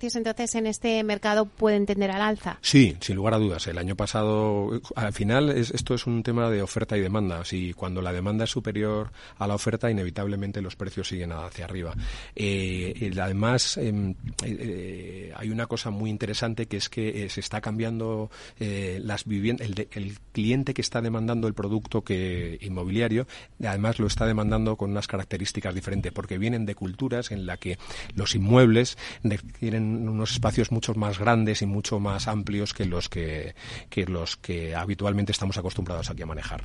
entonces 0.03 0.55
en 0.55 0.67
este 0.67 1.03
mercado 1.05 1.47
pueden 1.47 1.87
tender 1.87 2.11
al 2.11 2.23
alza? 2.23 2.59
Sí, 2.61 2.97
sin 3.01 3.17
lugar 3.17 3.35
a 3.35 3.39
dudas. 3.39 3.67
El 3.67 3.79
año 3.79 3.97
pasado, 3.97 4.81
al 4.95 5.13
final, 5.13 5.51
esto 5.51 5.95
es 5.95 6.07
un 6.07 6.23
tema 6.23 6.51
de 6.51 6.63
oferta 6.63 6.97
y 6.97 7.01
demanda. 7.01 7.45
Si 7.45 7.73
cuando 7.73 8.03
la 8.03 8.13
demanda 8.13 8.45
es 8.45 8.51
superior 8.51 9.11
a 9.39 9.47
la 9.47 9.55
oferta, 9.55 9.91
inevitablemente 9.91 10.61
los 10.63 10.77
precios 10.77 11.09
siguen 11.09 11.33
hacia 11.33 11.65
arriba. 11.65 11.95
Eh, 12.35 13.13
además, 13.21 13.77
em, 13.77 14.15
eh, 14.45 15.33
hay 15.35 15.51
una 15.51 15.67
cosa 15.67 15.91
muy 15.91 16.11
interesante 16.11 16.67
que 16.67 16.77
es 16.77 16.89
que 16.89 17.25
eh, 17.25 17.31
se 17.31 17.41
está 17.41 17.61
cambiando 17.61 18.31
las 18.59 19.25
viviendas. 19.25 19.69
El, 19.69 20.19
cliente 20.33 20.75
que 20.75 20.83
está 20.83 21.01
demandando 21.01 21.49
el 21.49 21.55
producto 21.55 22.05
inmobiliario, 22.61 23.27
además 23.65 23.99
lo 23.99 24.07
está 24.07 24.27
demandando 24.27 24.77
con 24.77 24.91
unas 24.91 25.07
características 25.07 25.75
diferentes, 25.75 26.13
porque 26.13 26.37
vienen 26.37 26.67
de 26.67 26.75
culturas 26.75 27.31
en 27.31 27.47
la 27.47 27.57
que 27.57 27.79
los 28.15 28.35
inmuebles 28.35 28.99
tienen 29.77 30.09
unos 30.09 30.33
espacios 30.33 30.73
mucho 30.73 30.95
más 30.95 31.19
grandes 31.19 31.63
y 31.63 31.67
mucho 31.67 32.01
más 32.01 32.29
amplios 32.29 32.73
que 32.73 32.85
los 32.85 33.09
que, 33.09 33.55
los 34.07 34.37
que 34.37 34.75
habitualmente 34.75 35.33
estamos 35.33 35.59
acostumbrados 35.59 36.11
aquí 36.11 36.23
a 36.23 36.27
manejar. 36.27 36.65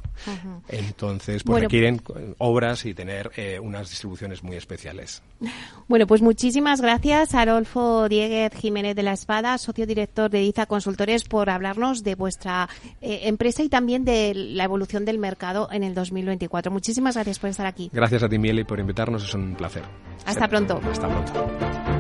Entonces, 0.70 1.44
pues 1.44 1.64
requieren 1.64 2.02
obras 2.38 2.86
y 2.86 2.94
tener 2.94 3.32
eh, 3.36 3.60
unas 3.60 3.90
distribuciones 3.90 4.44
muy 4.44 4.56
especiales. 4.56 5.22
Bueno, 5.88 6.08
pues 6.08 6.22
muchísimas 6.22 6.80
gracias, 6.80 7.36
Arolfo 7.36 8.08
Dieguez 8.08 8.54
Jiménez 8.54 8.96
de 8.96 9.04
la 9.04 9.12
Espada, 9.12 9.58
socio 9.58 9.86
director 9.86 10.32
de 10.32 10.42
IZA 10.44 10.66
Consultores, 10.66 11.26
por 11.26 11.50
hablarnos 11.50 12.02
de 12.04 12.16
vuestra 12.16 12.70
eh, 13.02 13.22
empresa 13.24 13.62
y 13.62 13.68
también 13.68 14.06
de 14.06 14.34
la 14.34 14.64
evolución 14.64 15.04
del 15.04 15.18
mercado 15.18 15.68
en 15.70 15.84
el 15.84 15.94
2024. 15.94 16.72
Muchísimas 16.72 17.16
gracias 17.16 17.40
por 17.40 17.50
estar 17.50 17.66
aquí. 17.66 17.90
Gracias 17.92 18.24
a 18.24 18.30
ti, 18.30 18.40
Mieli, 18.40 18.64
por 18.64 18.80
invitarnos. 18.80 19.26
Es 19.26 19.34
un 19.34 19.54
placer. 19.56 19.84
Hasta 20.26 20.48
pronto. 20.48 20.80
Hasta 20.90 21.10
pronto. 21.10 21.91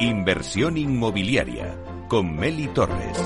Inversión 0.00 0.76
inmobiliaria 0.76 1.78
con 2.08 2.34
Meli 2.34 2.66
Torres. 2.66 3.16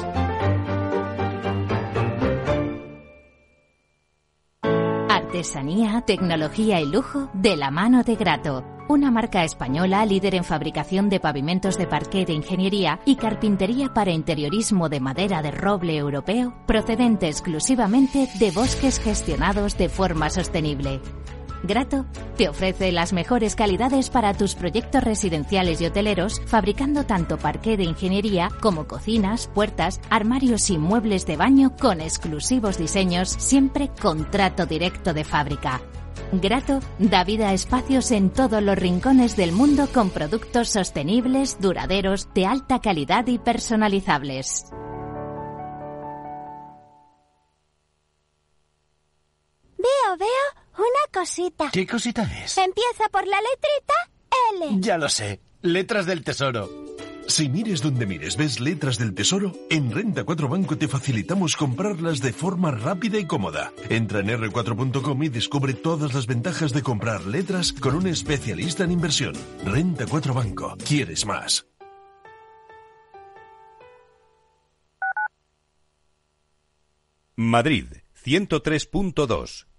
Artesanía, 5.09 6.03
tecnología 6.03 6.79
y 6.83 6.87
lujo 6.87 7.31
de 7.33 7.57
la 7.57 7.71
mano 7.71 8.03
de 8.03 8.17
Grato. 8.17 8.67
Una 8.87 9.11
marca 9.11 9.45
española 9.45 10.05
líder 10.05 10.35
en 10.35 10.45
fabricación 10.45 11.09
de 11.09 11.21
pavimentos 11.21 11.79
de 11.79 11.87
parqué 11.87 12.27
de 12.27 12.35
ingeniería 12.35 13.01
y 13.07 13.17
carpintería 13.17 13.95
para 13.95 14.11
interiorismo 14.11 14.91
de 14.91 15.01
madera 15.01 15.41
de 15.41 15.51
roble 15.51 15.97
europeo, 15.97 16.55
procedente 16.67 17.29
exclusivamente 17.29 18.29
de 18.39 18.51
bosques 18.51 19.01
gestionados 19.01 19.79
de 19.79 19.89
forma 19.89 20.29
sostenible. 20.29 21.01
Grato 21.63 22.07
te 22.37 22.49
ofrece 22.49 22.93
las 22.93 23.13
mejores 23.13 23.57
calidades 23.57 24.11
para 24.11 24.33
tus 24.35 24.55
proyectos 24.55 25.03
residenciales 25.03 25.81
y 25.81 25.87
hoteleros, 25.87 26.41
fabricando 26.47 27.05
tanto 27.05 27.37
parqué 27.37 27.77
de 27.77 27.85
ingeniería 27.85 28.51
como 28.61 28.87
cocinas, 28.87 29.49
puertas, 29.49 30.01
armarios 30.09 30.71
y 30.71 30.79
muebles 30.79 31.27
de 31.27 31.37
baño 31.37 31.75
con 31.77 32.01
exclusivos 32.01 32.79
diseños, 32.79 33.29
siempre 33.31 33.91
con 34.01 34.31
trato 34.31 34.67
directo 34.67 35.15
de 35.15 35.25
fábrica. 35.25 35.81
Grato 36.33 36.81
da 36.99 37.25
vida 37.25 37.49
a 37.49 37.55
espacios 37.55 38.11
en 38.11 38.31
todos 38.31 38.63
los 38.63 38.77
rincones 38.77 39.35
del 39.37 39.53
mundo 39.53 39.89
con 39.93 40.11
productos 40.11 40.69
sostenibles, 40.69 41.59
duraderos, 41.61 42.29
de 42.35 42.47
alta 42.47 42.81
calidad 42.81 43.27
y 43.27 43.39
personalizables. 43.39 44.67
Cosita. 51.13 51.71
¿Qué 51.73 51.87
cosita 51.87 52.23
es? 52.23 52.59
Empieza 52.59 53.09
por 53.11 53.27
la 53.27 53.37
letrita 53.37 53.95
L. 54.55 54.81
Ya 54.81 54.99
lo 54.99 55.09
sé. 55.09 55.41
Letras 55.63 56.07
del 56.07 56.23
Tesoro. 56.25 56.89
Si 57.29 57.51
mires 57.51 57.83
donde 57.83 58.07
mires, 58.07 58.39
ves 58.39 58.59
letras 58.59 58.97
del 58.97 59.13
tesoro, 59.13 59.53
en 59.69 59.91
Renta 59.91 60.25
4 60.25 60.49
Banco 60.49 60.79
te 60.79 60.89
facilitamos 60.89 61.57
comprarlas 61.57 62.21
de 62.21 62.33
forma 62.33 62.71
rápida 62.71 63.19
y 63.19 63.27
cómoda. 63.27 63.71
Entra 63.91 64.21
en 64.21 64.29
r4.com 64.29 65.23
y 65.23 65.29
descubre 65.29 65.75
todas 65.75 66.15
las 66.15 66.27
ventajas 66.27 66.73
de 66.73 66.83
comprar 66.83 67.27
letras 67.27 67.75
con 67.75 67.95
un 67.95 68.07
especialista 68.07 68.85
en 68.85 68.93
inversión. 68.93 69.35
Renta 69.63 70.07
4 70.07 70.33
Banco. 70.33 70.75
¿Quieres 70.87 71.27
más? 71.27 71.67
Madrid, 77.37 77.87
103.2. 78.25 79.68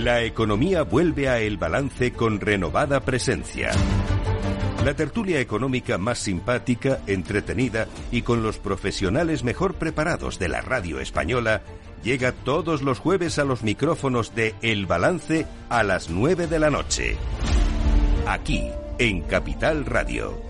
La 0.00 0.22
economía 0.22 0.82
vuelve 0.82 1.28
a 1.28 1.40
El 1.40 1.58
Balance 1.58 2.14
con 2.14 2.40
renovada 2.40 3.00
presencia. 3.00 3.70
La 4.82 4.94
tertulia 4.94 5.40
económica 5.40 5.98
más 5.98 6.18
simpática, 6.18 7.00
entretenida 7.06 7.86
y 8.10 8.22
con 8.22 8.42
los 8.42 8.56
profesionales 8.56 9.44
mejor 9.44 9.74
preparados 9.74 10.38
de 10.38 10.48
la 10.48 10.62
radio 10.62 11.00
española 11.00 11.60
llega 12.02 12.32
todos 12.32 12.80
los 12.80 12.98
jueves 12.98 13.38
a 13.38 13.44
los 13.44 13.62
micrófonos 13.62 14.34
de 14.34 14.54
El 14.62 14.86
Balance 14.86 15.46
a 15.68 15.82
las 15.82 16.08
9 16.08 16.46
de 16.46 16.58
la 16.58 16.70
noche. 16.70 17.18
Aquí, 18.26 18.70
en 18.98 19.20
Capital 19.20 19.84
Radio. 19.84 20.49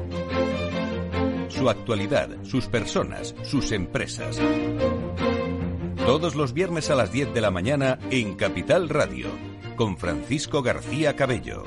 su 1.61 1.69
actualidad, 1.69 2.27
sus 2.41 2.65
personas, 2.65 3.35
sus 3.43 3.71
empresas. 3.71 4.39
Todos 6.07 6.33
los 6.33 6.53
viernes 6.53 6.89
a 6.89 6.95
las 6.95 7.11
10 7.11 7.35
de 7.35 7.41
la 7.41 7.51
mañana 7.51 7.99
en 8.09 8.33
Capital 8.33 8.89
Radio, 8.89 9.27
con 9.75 9.95
Francisco 9.95 10.63
García 10.63 11.15
Cabello. 11.15 11.63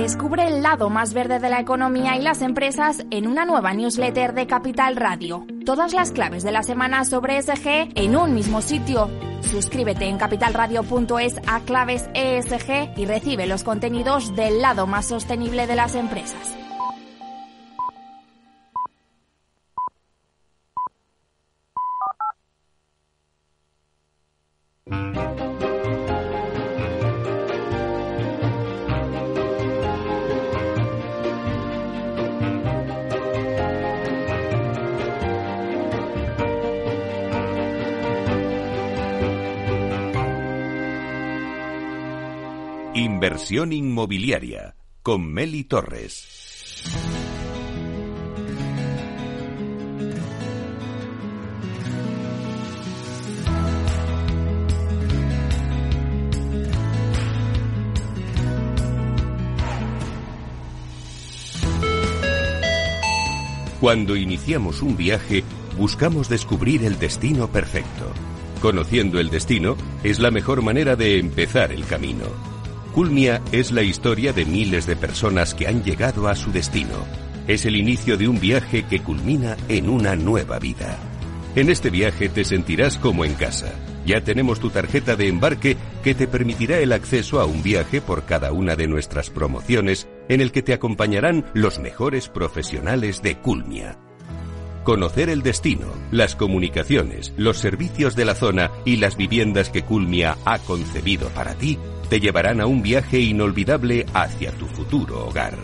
Descubre 0.00 0.48
el 0.48 0.62
lado 0.62 0.88
más 0.88 1.12
verde 1.12 1.40
de 1.40 1.50
la 1.50 1.60
economía 1.60 2.16
y 2.16 2.22
las 2.22 2.40
empresas 2.40 3.04
en 3.10 3.26
una 3.26 3.44
nueva 3.44 3.74
newsletter 3.74 4.32
de 4.32 4.46
Capital 4.46 4.96
Radio. 4.96 5.44
Todas 5.66 5.92
las 5.92 6.10
claves 6.10 6.42
de 6.42 6.50
la 6.52 6.62
semana 6.62 7.04
sobre 7.04 7.36
ESG 7.36 7.90
en 7.94 8.16
un 8.16 8.34
mismo 8.34 8.62
sitio. 8.62 9.10
Suscríbete 9.42 10.06
en 10.06 10.16
capitalradio.es 10.16 11.36
a 11.46 11.60
claves 11.60 12.08
ESG 12.14 12.98
y 12.98 13.04
recibe 13.04 13.46
los 13.46 13.62
contenidos 13.62 14.34
del 14.34 14.62
lado 14.62 14.86
más 14.86 15.04
sostenible 15.04 15.66
de 15.66 15.76
las 15.76 15.94
empresas. 15.94 16.56
Inversión 43.00 43.72
inmobiliaria 43.72 44.74
con 45.02 45.32
Meli 45.32 45.64
Torres. 45.64 46.84
Cuando 63.80 64.14
iniciamos 64.14 64.82
un 64.82 64.98
viaje, 64.98 65.42
buscamos 65.78 66.28
descubrir 66.28 66.84
el 66.84 66.98
destino 66.98 67.48
perfecto. 67.50 68.12
Conociendo 68.60 69.18
el 69.18 69.30
destino 69.30 69.78
es 70.04 70.18
la 70.18 70.30
mejor 70.30 70.60
manera 70.60 70.96
de 70.96 71.18
empezar 71.18 71.72
el 71.72 71.86
camino. 71.86 72.49
Culmia 72.92 73.40
es 73.52 73.70
la 73.70 73.82
historia 73.82 74.32
de 74.32 74.44
miles 74.44 74.84
de 74.84 74.96
personas 74.96 75.54
que 75.54 75.68
han 75.68 75.84
llegado 75.84 76.26
a 76.26 76.34
su 76.34 76.50
destino. 76.50 77.06
Es 77.46 77.64
el 77.64 77.76
inicio 77.76 78.16
de 78.16 78.26
un 78.26 78.40
viaje 78.40 78.82
que 78.82 78.98
culmina 78.98 79.56
en 79.68 79.88
una 79.88 80.16
nueva 80.16 80.58
vida. 80.58 80.98
En 81.54 81.70
este 81.70 81.90
viaje 81.90 82.28
te 82.28 82.44
sentirás 82.44 82.98
como 82.98 83.24
en 83.24 83.34
casa. 83.34 83.72
Ya 84.04 84.22
tenemos 84.22 84.58
tu 84.58 84.70
tarjeta 84.70 85.14
de 85.14 85.28
embarque 85.28 85.76
que 86.02 86.14
te 86.14 86.26
permitirá 86.26 86.78
el 86.78 86.92
acceso 86.92 87.40
a 87.40 87.44
un 87.44 87.62
viaje 87.62 88.00
por 88.00 88.24
cada 88.24 88.50
una 88.50 88.74
de 88.74 88.88
nuestras 88.88 89.30
promociones 89.30 90.08
en 90.28 90.40
el 90.40 90.50
que 90.50 90.62
te 90.62 90.72
acompañarán 90.72 91.44
los 91.54 91.78
mejores 91.78 92.28
profesionales 92.28 93.22
de 93.22 93.38
Culmia. 93.38 93.98
Conocer 94.82 95.28
el 95.28 95.42
destino, 95.42 95.86
las 96.10 96.34
comunicaciones, 96.34 97.34
los 97.36 97.58
servicios 97.58 98.16
de 98.16 98.24
la 98.24 98.34
zona 98.34 98.72
y 98.84 98.96
las 98.96 99.16
viviendas 99.16 99.70
que 99.70 99.82
Culmia 99.82 100.38
ha 100.44 100.58
concebido 100.58 101.28
para 101.28 101.54
ti 101.54 101.78
te 102.10 102.18
llevarán 102.18 102.60
a 102.60 102.66
un 102.66 102.82
viaje 102.82 103.20
inolvidable 103.20 104.04
hacia 104.12 104.50
tu 104.50 104.66
futuro 104.66 105.28
hogar. 105.28 105.56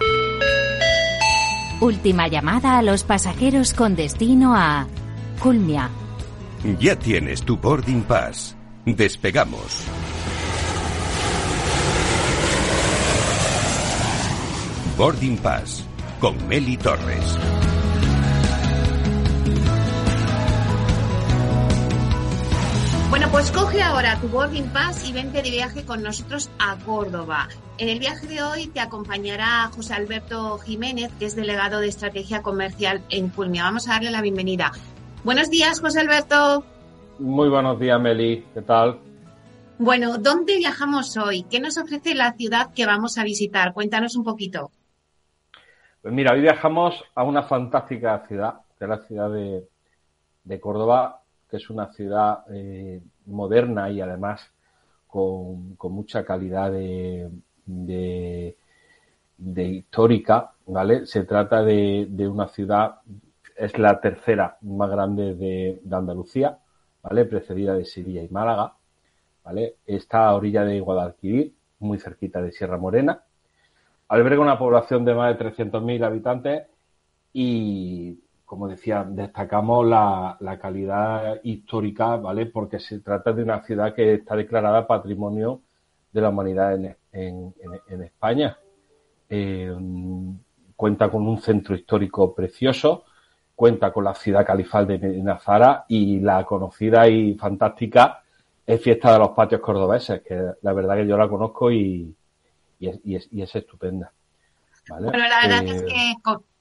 Última 1.80 2.28
llamada 2.28 2.78
a 2.78 2.82
los 2.82 3.02
pasajeros 3.02 3.74
con 3.74 3.96
destino 3.96 4.54
a 4.56 4.86
Culmia. 5.42 5.90
Ya 6.78 6.96
tienes 6.96 7.42
tu 7.42 7.56
boarding 7.56 8.02
pass. 8.04 8.56
Despegamos. 8.86 9.82
Boarding 14.96 15.36
Pass 15.36 15.84
con 16.20 16.48
Meli 16.48 16.76
Torres. 16.78 17.75
Pues 23.36 23.50
coge 23.50 23.82
ahora 23.82 24.18
tu 24.18 24.28
boarding 24.28 24.72
pass 24.72 25.06
y 25.06 25.12
vente 25.12 25.42
de 25.42 25.50
viaje 25.50 25.84
con 25.84 26.02
nosotros 26.02 26.50
a 26.58 26.74
Córdoba. 26.86 27.48
En 27.76 27.90
el 27.90 27.98
viaje 27.98 28.26
de 28.26 28.42
hoy 28.42 28.68
te 28.68 28.80
acompañará 28.80 29.70
José 29.76 29.92
Alberto 29.92 30.56
Jiménez, 30.56 31.12
que 31.18 31.26
es 31.26 31.36
delegado 31.36 31.80
de 31.80 31.88
estrategia 31.88 32.40
comercial 32.40 33.02
en 33.10 33.28
Culmia. 33.28 33.64
Vamos 33.64 33.88
a 33.88 33.92
darle 33.92 34.10
la 34.10 34.22
bienvenida. 34.22 34.72
Buenos 35.22 35.50
días, 35.50 35.82
José 35.82 36.00
Alberto. 36.00 36.64
Muy 37.18 37.50
buenos 37.50 37.78
días, 37.78 38.00
Meli. 38.00 38.42
¿Qué 38.54 38.62
tal? 38.62 39.00
Bueno, 39.78 40.16
¿dónde 40.16 40.56
viajamos 40.56 41.14
hoy? 41.18 41.42
¿Qué 41.42 41.60
nos 41.60 41.76
ofrece 41.76 42.14
la 42.14 42.32
ciudad 42.32 42.72
que 42.72 42.86
vamos 42.86 43.18
a 43.18 43.22
visitar? 43.24 43.74
Cuéntanos 43.74 44.16
un 44.16 44.24
poquito. 44.24 44.70
Pues 46.00 46.14
mira, 46.14 46.32
hoy 46.32 46.40
viajamos 46.40 47.04
a 47.14 47.22
una 47.22 47.42
fantástica 47.42 48.24
ciudad, 48.26 48.62
que 48.78 48.86
es 48.86 48.88
la 48.88 48.98
ciudad 49.06 49.30
de, 49.30 49.68
de 50.42 50.58
Córdoba, 50.58 51.20
que 51.50 51.58
es 51.58 51.68
una 51.68 51.92
ciudad 51.92 52.38
eh, 52.50 53.02
moderna 53.26 53.90
y 53.90 54.00
además 54.00 54.50
con, 55.06 55.76
mucha 55.92 56.24
calidad 56.24 56.70
de, 56.70 57.30
de, 57.66 58.56
histórica, 59.64 60.52
¿vale? 60.66 61.06
Se 61.06 61.24
trata 61.24 61.62
de, 61.62 62.28
una 62.28 62.48
ciudad, 62.48 62.96
es 63.56 63.78
la 63.78 64.00
tercera 64.00 64.58
más 64.62 64.90
grande 64.90 65.34
de, 65.34 65.80
Andalucía, 65.90 66.58
¿vale? 67.02 67.24
Precedida 67.24 67.74
de 67.74 67.84
Sevilla 67.84 68.22
y 68.22 68.28
Málaga, 68.28 68.74
¿vale? 69.44 69.76
Está 69.86 70.28
a 70.28 70.34
orilla 70.34 70.64
de 70.64 70.80
Guadalquivir, 70.80 71.54
muy 71.78 71.98
cerquita 71.98 72.42
de 72.42 72.52
Sierra 72.52 72.78
Morena. 72.78 73.22
Alberga 74.08 74.40
una 74.40 74.58
población 74.58 75.04
de 75.04 75.14
más 75.14 75.36
de 75.36 75.44
300.000 75.44 76.04
habitantes 76.04 76.66
y 77.32 78.20
como 78.46 78.68
decía, 78.68 79.04
destacamos 79.06 79.84
la, 79.86 80.58
calidad 80.60 81.40
histórica, 81.42 82.16
¿vale? 82.16 82.46
Porque 82.46 82.78
se 82.78 83.00
trata 83.00 83.32
de 83.32 83.42
una 83.42 83.62
ciudad 83.62 83.92
que 83.92 84.14
está 84.14 84.36
declarada 84.36 84.86
Patrimonio 84.86 85.60
de 86.12 86.20
la 86.20 86.30
Humanidad 86.30 86.74
en, 87.12 87.54
España. 88.02 88.56
Eh, 89.28 89.76
cuenta 90.76 91.10
con 91.10 91.26
un 91.26 91.40
centro 91.40 91.74
histórico 91.74 92.32
precioso, 92.34 93.04
cuenta 93.56 93.92
con 93.92 94.04
la 94.04 94.14
ciudad 94.14 94.46
califal 94.46 94.86
de 94.86 94.98
Nazara 94.98 95.84
y 95.88 96.20
la 96.20 96.44
conocida 96.44 97.08
y 97.08 97.34
fantástica 97.34 98.22
es 98.66 98.80
Fiesta 98.80 99.12
de 99.12 99.18
los 99.18 99.30
Patios 99.30 99.60
Cordobeses, 99.60 100.22
que 100.22 100.52
la 100.62 100.72
verdad 100.72 100.96
que 100.96 101.06
yo 101.06 101.16
la 101.16 101.28
conozco 101.28 101.70
y, 101.70 102.14
es, 102.80 103.54
estupenda. 103.54 104.12
Bueno, 104.88 105.10
la 105.12 105.40
verdad 105.42 105.64
es 105.64 105.82
eh, 105.82 105.86
que 105.86 106.14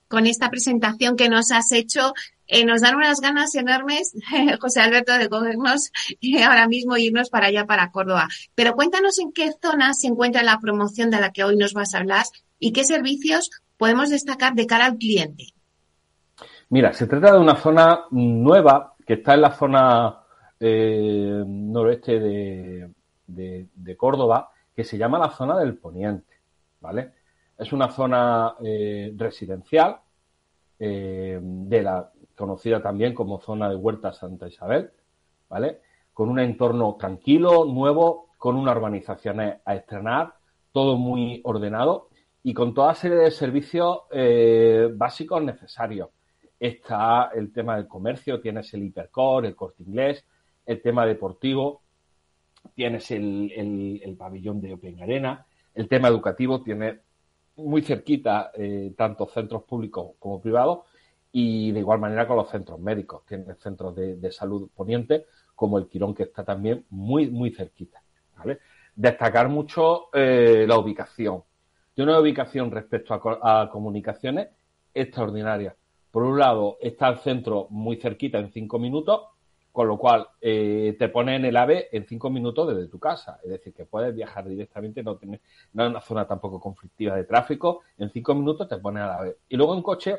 con 0.07 0.27
esta 0.27 0.49
presentación 0.49 1.15
que 1.15 1.29
nos 1.29 1.51
has 1.51 1.71
hecho. 1.71 2.13
Eh, 2.47 2.63
nos 2.63 2.81
dan 2.81 2.95
unas 2.95 3.21
ganas 3.21 3.55
enormes, 3.55 4.13
José 4.61 4.81
Alberto, 4.81 5.17
de 5.17 5.29
cogernos 5.29 5.91
eh, 6.21 6.43
ahora 6.43 6.67
mismo 6.67 6.95
e 6.95 7.01
irnos 7.01 7.29
para 7.29 7.47
allá, 7.47 7.65
para 7.65 7.91
Córdoba. 7.91 8.27
Pero 8.53 8.73
cuéntanos 8.73 9.17
en 9.19 9.31
qué 9.31 9.51
zona 9.61 9.93
se 9.93 10.07
encuentra 10.07 10.43
la 10.43 10.59
promoción 10.59 11.09
de 11.09 11.19
la 11.19 11.31
que 11.31 11.43
hoy 11.43 11.57
nos 11.57 11.73
vas 11.73 11.95
a 11.95 11.99
hablar 11.99 12.25
y 12.59 12.71
qué 12.71 12.83
servicios 12.83 13.49
podemos 13.77 14.09
destacar 14.09 14.53
de 14.53 14.67
cara 14.67 14.85
al 14.85 14.97
cliente. 14.97 15.53
Mira, 16.69 16.93
se 16.93 17.07
trata 17.07 17.33
de 17.33 17.39
una 17.39 17.55
zona 17.55 18.05
nueva 18.11 18.95
que 19.05 19.13
está 19.13 19.35
en 19.35 19.41
la 19.41 19.51
zona 19.51 20.19
eh, 20.59 21.43
noroeste 21.45 22.19
de, 23.27 23.97
Córdoba, 23.97 24.51
que 24.75 24.83
se 24.83 24.97
llama 24.97 25.19
la 25.19 25.29
zona 25.29 25.57
del 25.57 25.77
Poniente, 25.77 26.33
¿vale? 26.81 27.13
Es 27.57 27.71
una 27.71 27.89
zona 27.89 28.55
residencial 28.59 29.99
eh, 30.77 31.39
de 31.41 31.81
la 31.81 32.11
conocida 32.35 32.81
también 32.81 33.13
como 33.13 33.39
zona 33.39 33.69
de 33.69 33.77
Huerta 33.77 34.11
Santa 34.11 34.47
Isabel, 34.47 34.91
¿vale? 35.47 35.79
Con 36.13 36.27
un 36.27 36.39
entorno 36.39 36.97
tranquilo, 36.99 37.63
nuevo, 37.63 38.31
con 38.37 38.57
unas 38.57 38.75
urbanizaciones 38.75 39.59
a 39.63 39.75
estrenar, 39.75 40.33
todo 40.73 40.97
muy 40.97 41.39
ordenado 41.45 42.09
y 42.43 42.53
con 42.53 42.73
toda 42.73 42.93
serie 42.93 43.17
de 43.17 43.31
servicios 43.31 43.99
eh, 44.11 44.89
básicos 44.93 45.41
necesarios. 45.41 46.09
Está 46.59 47.31
el 47.33 47.53
tema 47.53 47.77
del 47.77 47.87
comercio, 47.87 48.41
tienes 48.41 48.73
el 48.73 48.83
hipercore, 48.83 49.47
el 49.47 49.55
corte 49.55 49.83
inglés, 49.83 50.25
el 50.65 50.81
tema 50.81 51.05
deportivo, 51.05 51.83
tienes 52.73 53.09
el, 53.11 54.15
pabellón 54.19 54.59
de 54.59 54.73
Open 54.73 55.01
Arena, 55.01 55.45
el 55.73 55.87
tema 55.87 56.09
educativo, 56.09 56.61
tiene 56.61 56.99
muy 57.57 57.81
cerquita 57.81 58.51
eh, 58.53 58.93
tanto 58.97 59.27
centros 59.27 59.63
públicos 59.63 60.11
como 60.19 60.41
privados 60.41 60.79
y 61.31 61.71
de 61.71 61.79
igual 61.79 61.99
manera 61.99 62.27
con 62.27 62.37
los 62.37 62.49
centros 62.49 62.79
médicos. 62.79 63.25
Tienes 63.25 63.57
centros 63.59 63.95
de, 63.95 64.31
salud 64.31 64.69
poniente 64.73 65.25
como 65.53 65.77
el 65.77 65.87
Quirón 65.87 66.13
que 66.13 66.23
está 66.23 66.43
también 66.43 66.85
muy, 66.89 67.29
muy 67.29 67.51
cerquita. 67.51 68.01
Destacar 68.95 69.49
mucho 69.49 70.07
eh, 70.13 70.65
la 70.67 70.77
ubicación. 70.77 71.43
De 71.95 72.03
una 72.03 72.19
ubicación 72.19 72.71
respecto 72.71 73.13
a, 73.13 73.69
comunicaciones 73.69 74.49
extraordinaria. 74.93 75.75
Por 76.11 76.23
un 76.23 76.39
lado, 76.39 76.77
está 76.79 77.09
el 77.09 77.17
centro 77.19 77.67
muy 77.69 77.97
cerquita 77.97 78.37
en 78.37 78.51
cinco 78.51 78.79
minutos, 78.79 79.21
con 79.75 79.89
lo 79.89 79.97
cual 79.97 80.25
eh, 80.39 80.95
te 80.97 81.09
pone 81.09 81.35
en 81.35 81.43
el 81.43 81.57
AVE 81.57 81.89
en 81.91 82.05
cinco 82.05 82.29
minutos 82.29 82.73
desde 82.73 82.87
tu 82.87 82.97
casa. 82.97 83.41
Es 83.43 83.49
decir, 83.49 83.73
que 83.73 83.83
puedes 83.83 84.15
viajar 84.15 84.47
directamente, 84.47 85.03
no, 85.03 85.17
tiene, 85.17 85.41
no 85.73 85.83
es 85.83 85.89
una 85.89 85.99
zona 85.99 86.25
tampoco 86.25 86.61
conflictiva 86.61 87.13
de 87.13 87.25
tráfico. 87.25 87.81
En 87.97 88.09
cinco 88.09 88.33
minutos 88.35 88.69
te 88.69 88.77
pone 88.77 89.01
al 89.01 89.09
AVE. 89.09 89.37
Y 89.49 89.57
luego 89.57 89.75
en 89.75 89.81
coche 89.81 90.15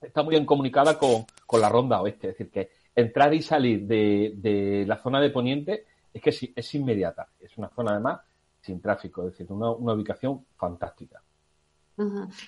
está 0.00 0.24
muy 0.24 0.32
bien 0.32 0.44
comunicada 0.44 0.98
con, 0.98 1.24
la 1.60 1.68
ronda 1.68 2.02
oeste. 2.02 2.30
Es 2.30 2.34
decir, 2.36 2.50
que 2.50 2.70
entrar 2.96 3.32
y 3.32 3.40
salir 3.40 3.86
de, 3.86 4.84
la 4.84 4.96
zona 4.96 5.20
de 5.20 5.30
Poniente 5.30 5.84
es 6.12 6.20
que 6.20 6.30
es, 6.30 6.48
es 6.56 6.74
inmediata. 6.74 7.28
Es 7.38 7.56
una 7.56 7.68
zona 7.68 7.92
además 7.92 8.20
sin 8.60 8.80
tráfico, 8.80 9.22
es 9.28 9.30
decir, 9.30 9.52
una, 9.52 9.70
ubicación 9.70 10.44
fantástica. 10.56 11.22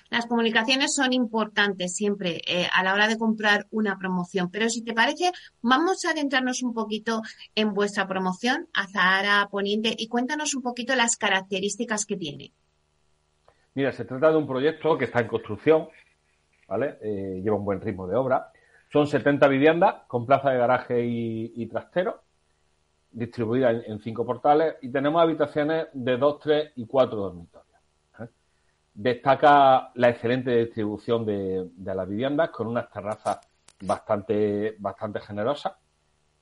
Las 0.09 0.25
comunicaciones 0.25 0.93
son 0.93 1.13
importantes 1.13 1.95
siempre 1.95 2.41
eh, 2.47 2.67
a 2.73 2.83
la 2.83 2.93
hora 2.93 3.07
de 3.07 3.17
comprar 3.17 3.65
una 3.71 3.97
promoción, 3.97 4.49
pero 4.51 4.69
si 4.69 4.83
te 4.83 4.93
parece, 4.93 5.31
vamos 5.61 6.03
a 6.05 6.11
adentrarnos 6.11 6.63
un 6.63 6.73
poquito 6.73 7.21
en 7.55 7.73
vuestra 7.73 8.07
promoción 8.07 8.67
a 8.73 8.87
Zahara 8.87 9.47
Poniente 9.49 9.95
y 9.97 10.07
cuéntanos 10.07 10.53
un 10.55 10.61
poquito 10.61 10.95
las 10.95 11.15
características 11.15 12.05
que 12.05 12.17
tiene. 12.17 12.51
Mira, 13.73 13.91
se 13.91 14.05
trata 14.05 14.31
de 14.31 14.37
un 14.37 14.47
proyecto 14.47 14.97
que 14.97 15.05
está 15.05 15.21
en 15.21 15.27
construcción, 15.27 15.87
¿vale? 16.67 16.97
Eh, 17.01 17.41
lleva 17.43 17.55
un 17.55 17.65
buen 17.65 17.79
ritmo 17.79 18.07
de 18.07 18.15
obra. 18.15 18.51
Son 18.91 19.07
70 19.07 19.47
viviendas 19.47 19.95
con 20.07 20.25
plaza 20.25 20.49
de 20.49 20.57
garaje 20.57 21.05
y 21.05 21.65
trastero 21.67 22.27
distribuida 23.17 23.71
en, 23.71 23.99
cinco 23.99 24.25
portales 24.25 24.75
y 24.81 24.89
tenemos 24.91 25.21
habitaciones 25.21 25.87
de 25.93 26.17
dos, 26.17 26.39
tres 26.39 26.71
y 26.75 26.85
cuatro 26.85 27.17
dormitorios. 27.17 27.66
¿Eh? 28.97 29.01
Destaca 29.01 29.91
la 29.95 30.09
excelente 30.09 30.51
distribución 30.65 31.25
de, 31.25 31.69
las 31.83 32.07
viviendas 32.07 32.49
con 32.49 32.67
unas 32.67 32.89
terrazas 32.91 33.39
bastante, 33.81 34.75
bastante 34.79 35.19
generosas 35.19 35.73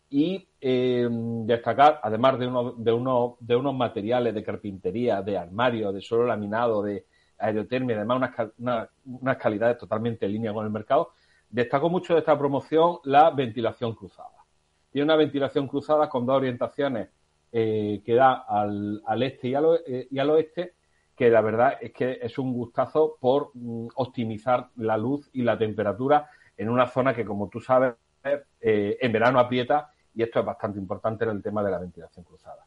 y 0.09 0.47
eh, 0.61 1.07
destacar, 1.09 1.99
además 2.01 2.39
de, 2.39 2.47
uno, 2.47 2.71
de, 2.77 2.91
uno, 2.91 3.37
de 3.39 3.55
unos 3.55 3.75
materiales 3.75 4.33
de 4.33 4.43
carpintería, 4.43 5.21
de 5.21 5.37
armario, 5.37 5.91
de 5.91 6.01
suelo 6.01 6.25
laminado, 6.25 6.81
de 6.83 7.05
aerotermia, 7.37 7.97
además 7.97 8.17
unas, 8.17 8.51
una, 8.59 8.89
unas 9.05 9.37
calidades 9.37 9.77
totalmente 9.77 10.25
en 10.25 10.31
línea 10.31 10.53
con 10.53 10.65
el 10.65 10.71
mercado, 10.71 11.11
destacó 11.49 11.89
mucho 11.89 12.13
de 12.13 12.19
esta 12.19 12.37
promoción 12.37 12.99
la 13.03 13.31
ventilación 13.31 13.93
cruzada. 13.93 14.45
Tiene 14.91 15.05
una 15.05 15.17
ventilación 15.17 15.67
cruzada 15.67 16.07
con 16.07 16.25
dos 16.25 16.37
orientaciones 16.37 17.09
eh, 17.51 18.01
que 18.05 18.13
da 18.15 18.45
al, 18.47 19.01
este 19.23 19.49
eh, 19.49 20.07
y 20.11 20.19
al, 20.19 20.29
oeste, 20.29 20.74
que 21.15 21.29
la 21.29 21.41
verdad 21.41 21.77
es 21.81 21.93
que 21.93 22.19
es 22.21 22.37
un 22.37 22.53
gustazo 22.53 23.17
por 23.19 23.51
mm, 23.53 23.87
optimizar 23.95 24.69
la 24.75 24.97
luz 24.97 25.29
y 25.33 25.43
la 25.43 25.57
temperatura 25.57 26.29
en 26.57 26.69
una 26.69 26.87
zona 26.87 27.13
que, 27.13 27.25
como 27.25 27.49
tú 27.49 27.59
sabes, 27.59 27.95
eh, 28.23 28.97
en 28.99 29.11
verano 29.11 29.39
aprieta 29.39 29.91
y 30.13 30.23
esto 30.23 30.39
es 30.39 30.45
bastante 30.45 30.79
importante 30.79 31.25
en 31.25 31.31
el 31.31 31.43
tema 31.43 31.63
de 31.63 31.71
la 31.71 31.79
ventilación 31.79 32.25
cruzada. 32.25 32.65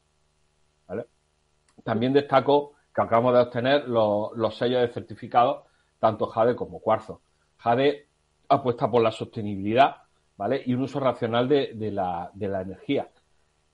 También 1.85 2.13
destaco 2.13 2.75
que 2.95 3.01
acabamos 3.01 3.35
de 3.35 3.41
obtener 3.41 3.89
los, 3.89 4.37
los 4.37 4.57
sellos 4.57 4.81
de 4.83 4.89
certificado, 4.89 5.67
tanto 5.99 6.27
Jade 6.27 6.57
como 6.57 6.81
Cuarzo. 6.81 7.23
Jade 7.57 8.09
apuesta 8.49 8.91
por 8.91 9.03
la 9.03 9.13
sostenibilidad 9.13 9.97
¿vale? 10.39 10.63
Y 10.65 10.73
un 10.73 10.83
uso 10.83 11.01
racional 11.01 11.49
de, 11.49 11.91
la, 11.91 12.31
energía. 12.41 13.11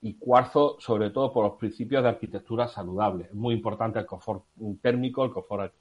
Y 0.05 0.13
cuarzo, 0.19 0.77
sobre 0.79 1.09
todo, 1.09 1.33
por 1.33 1.45
los 1.45 1.57
principios 1.57 2.03
de 2.03 2.09
arquitectura 2.09 2.67
saludable. 2.67 3.25
Es 3.25 3.33
muy 3.33 3.55
importante 3.55 3.97
el 3.97 4.05
confort 4.05 4.45
térmico, 4.79 5.25
el 5.25 5.31
confort 5.31 5.73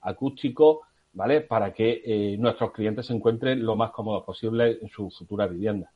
acústico, 0.00 0.86
¿vale? 1.12 1.42
Para 1.42 1.74
que 1.74 2.00
eh, 2.02 2.38
nuestros 2.38 2.72
clientes 2.72 3.04
se 3.04 3.12
encuentren 3.12 3.62
lo 3.62 3.76
más 3.76 3.90
cómodos 3.90 4.24
posible 4.24 4.78
en 4.80 4.88
su 4.88 5.10
futura 5.10 5.46
vivienda. 5.46 5.92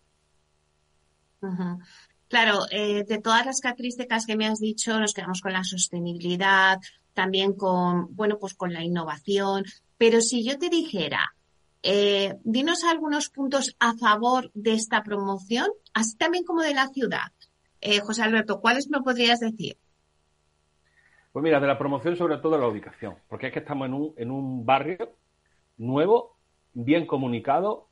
Claro, 2.28 2.66
eh, 2.70 3.04
de 3.04 3.18
todas 3.22 3.46
las 3.46 3.61
características 3.61 4.26
que 4.26 4.37
me 4.37 4.46
has 4.46 4.58
dicho, 4.58 5.00
nos 5.00 5.14
quedamos 5.14 5.40
con 5.40 5.54
la 5.54 5.64
sostenibilidad, 5.64 6.78
también 7.14 7.54
con, 7.54 8.14
bueno, 8.14 8.38
pues 8.38 8.52
con 8.52 8.74
la 8.74 8.85
innovación. 8.85 9.64
Pero 9.96 10.20
si 10.20 10.44
yo 10.44 10.58
te 10.58 10.68
dijera, 10.68 11.35
eh, 11.82 12.35
dinos 12.44 12.85
algunos 12.85 13.30
puntos 13.30 13.74
a 13.78 13.94
favor 13.96 14.50
de 14.52 14.74
esta 14.74 15.02
promoción, 15.02 15.68
así 15.94 16.18
también 16.18 16.44
como 16.44 16.61
de 16.61 16.74
la 16.74 16.88
ciudad. 16.88 17.32
Eh, 17.84 17.98
José 17.98 18.22
Alberto, 18.22 18.60
¿cuáles 18.60 18.88
me 18.88 19.00
podrías 19.00 19.40
decir? 19.40 19.76
Pues 21.32 21.42
mira, 21.42 21.58
de 21.58 21.66
la 21.66 21.76
promoción 21.76 22.16
sobre 22.16 22.38
todo 22.38 22.56
la 22.56 22.68
ubicación, 22.68 23.16
porque 23.28 23.48
es 23.48 23.52
que 23.52 23.58
estamos 23.58 23.86
en 23.86 23.94
un, 23.94 24.14
en 24.16 24.30
un 24.30 24.64
barrio 24.64 25.16
nuevo, 25.78 26.36
bien 26.74 27.06
comunicado 27.06 27.88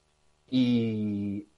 y, 0.49 1.49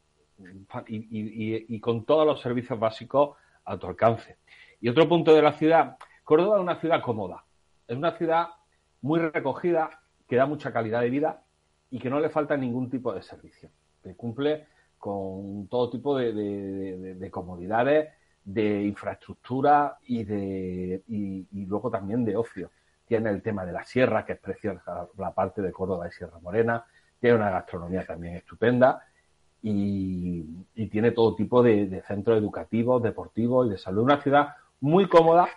y, 0.88 1.80
con 1.80 2.06
todos 2.06 2.26
los 2.26 2.40
servicios 2.40 2.78
básicos 2.78 3.36
a 3.66 3.76
tu 3.76 3.86
alcance. 3.86 4.38
Y 4.80 4.88
otro 4.88 5.06
punto 5.06 5.34
de 5.34 5.42
la 5.42 5.52
ciudad, 5.52 5.98
Córdoba 6.24 6.56
es 6.56 6.62
una 6.62 6.80
ciudad 6.80 7.02
cómoda, 7.02 7.44
es 7.86 7.96
una 7.96 8.16
ciudad 8.16 8.48
muy 9.02 9.20
recogida, 9.20 9.90
que 10.26 10.36
da 10.36 10.46
mucha 10.46 10.72
calidad 10.72 11.02
de 11.02 11.10
vida 11.10 11.44
y 11.90 11.98
que 11.98 12.08
no 12.08 12.18
le 12.18 12.30
falta 12.30 12.56
ningún 12.56 12.88
tipo 12.88 13.12
de 13.12 13.22
servicio, 13.22 13.68
que 14.02 14.16
cumple 14.16 14.66
con 14.96 15.66
todo 15.68 15.90
tipo 15.90 16.16
de, 16.16 17.28
comodidades, 17.30 18.14
de 18.44 18.83
infraestructura 18.83 19.98
y, 20.07 20.24
de, 20.24 21.02
y, 21.09 21.66
luego 21.66 21.90
también 21.90 22.24
de 22.24 22.37
ocio. 22.37 22.70
Tiene 23.07 23.31
el 23.31 23.42
tema 23.42 23.64
de 23.64 23.72
la 23.72 23.85
sierra, 23.85 24.24
que 24.24 24.33
es 24.33 24.38
preciosa, 24.38 25.07
la 25.18 25.33
parte 25.33 25.62
de 25.62 25.72
Córdoba 25.72 26.09
y 26.09 26.12
Sierra 26.12 26.38
Morena, 26.40 26.85
tiene 27.20 27.37
una 27.37 27.50
gastronomía 27.50 28.05
también 28.05 28.37
estupenda 28.37 29.02
y, 29.62 30.42
tiene 30.90 31.12
todo 31.12 31.35
tipo 31.35 31.62
de, 31.62 32.02
centros 32.07 32.38
educativos, 32.38 33.02
deportivos 33.02 33.66
y 33.66 33.70
de 33.70 33.78
salud. 33.78 34.02
Una 34.02 34.20
ciudad 34.20 34.57
muy 34.81 35.09
cómoda, 35.09 35.48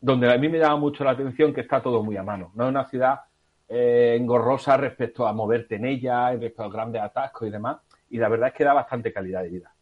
donde 0.00 0.32
a 0.32 0.38
mí 0.38 0.48
me 0.48 0.58
llama 0.58 0.76
mucho 0.76 1.04
la 1.04 1.10
atención 1.10 1.52
que 1.52 1.60
está 1.60 1.82
todo 1.82 2.02
muy 2.02 2.16
a 2.16 2.22
mano. 2.22 2.52
No 2.54 2.64
es 2.64 2.70
una 2.70 2.86
ciudad 2.86 3.20
eh, 3.68 4.16
engorrosa 4.18 4.76
respecto 4.78 5.26
a 5.26 5.32
moverte 5.32 5.76
en 5.76 5.84
ella, 5.84 6.30
respecto 6.30 6.62
a 6.62 6.70
grandes 6.70 7.02
atascos 7.02 7.48
y 7.48 7.50
demás. 7.50 7.78
Y 8.08 8.18
la 8.18 8.28
verdad 8.28 8.48
es 8.48 8.54
que 8.54 8.64
da 8.64 8.72
bastante 8.72 9.12
calidad 9.12 9.42
de 9.42 9.48
vida. 9.50 9.74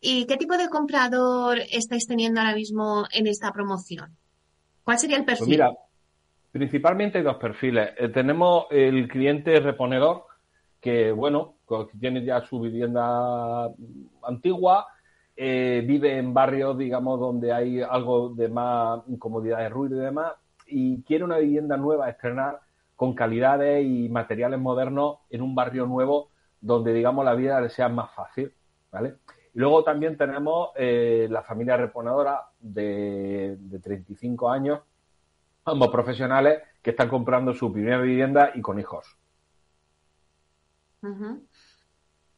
¿Y 0.00 0.26
qué 0.26 0.36
tipo 0.36 0.56
de 0.56 0.68
comprador 0.68 1.58
estáis 1.70 2.06
teniendo 2.06 2.40
ahora 2.40 2.54
mismo 2.54 3.04
en 3.12 3.26
esta 3.26 3.52
promoción? 3.52 4.16
¿Cuál 4.84 4.98
sería 4.98 5.16
el 5.16 5.24
pues 5.24 5.38
perfil? 5.38 5.56
mira, 5.56 5.72
principalmente 6.52 7.18
hay 7.18 7.24
dos 7.24 7.36
perfiles. 7.36 7.90
Eh, 7.96 8.08
tenemos 8.08 8.66
el 8.70 9.08
cliente 9.08 9.58
reponedor, 9.60 10.24
que 10.80 11.10
bueno, 11.10 11.56
tiene 12.00 12.24
ya 12.24 12.40
su 12.42 12.60
vivienda 12.60 13.70
antigua, 14.22 14.86
eh, 15.36 15.84
vive 15.86 16.18
en 16.18 16.32
barrios, 16.32 16.78
digamos, 16.78 17.18
donde 17.18 17.52
hay 17.52 17.82
algo 17.82 18.30
de 18.30 18.48
más 18.48 19.00
incomodidad 19.08 19.58
de 19.58 19.68
ruido 19.68 19.96
y 19.96 20.00
demás, 20.00 20.32
y 20.66 21.02
quiere 21.02 21.24
una 21.24 21.38
vivienda 21.38 21.76
nueva 21.76 22.08
estrenar 22.08 22.60
con 22.94 23.14
calidades 23.14 23.84
y 23.84 24.08
materiales 24.08 24.58
modernos 24.58 25.18
en 25.30 25.42
un 25.42 25.54
barrio 25.54 25.86
nuevo 25.86 26.30
donde, 26.60 26.92
digamos, 26.92 27.24
la 27.24 27.34
vida 27.34 27.60
le 27.60 27.68
sea 27.68 27.88
más 27.88 28.10
fácil, 28.14 28.52
¿vale? 28.90 29.14
Luego 29.58 29.82
también 29.82 30.16
tenemos 30.16 30.70
eh, 30.76 31.26
la 31.28 31.42
familia 31.42 31.76
reponedora 31.76 32.42
de, 32.60 33.56
de 33.58 33.80
35 33.80 34.48
años, 34.48 34.78
ambos 35.64 35.88
profesionales 35.88 36.62
que 36.80 36.90
están 36.90 37.08
comprando 37.08 37.52
su 37.52 37.72
primera 37.72 38.00
vivienda 38.00 38.52
y 38.54 38.60
con 38.60 38.78
hijos. 38.78 39.16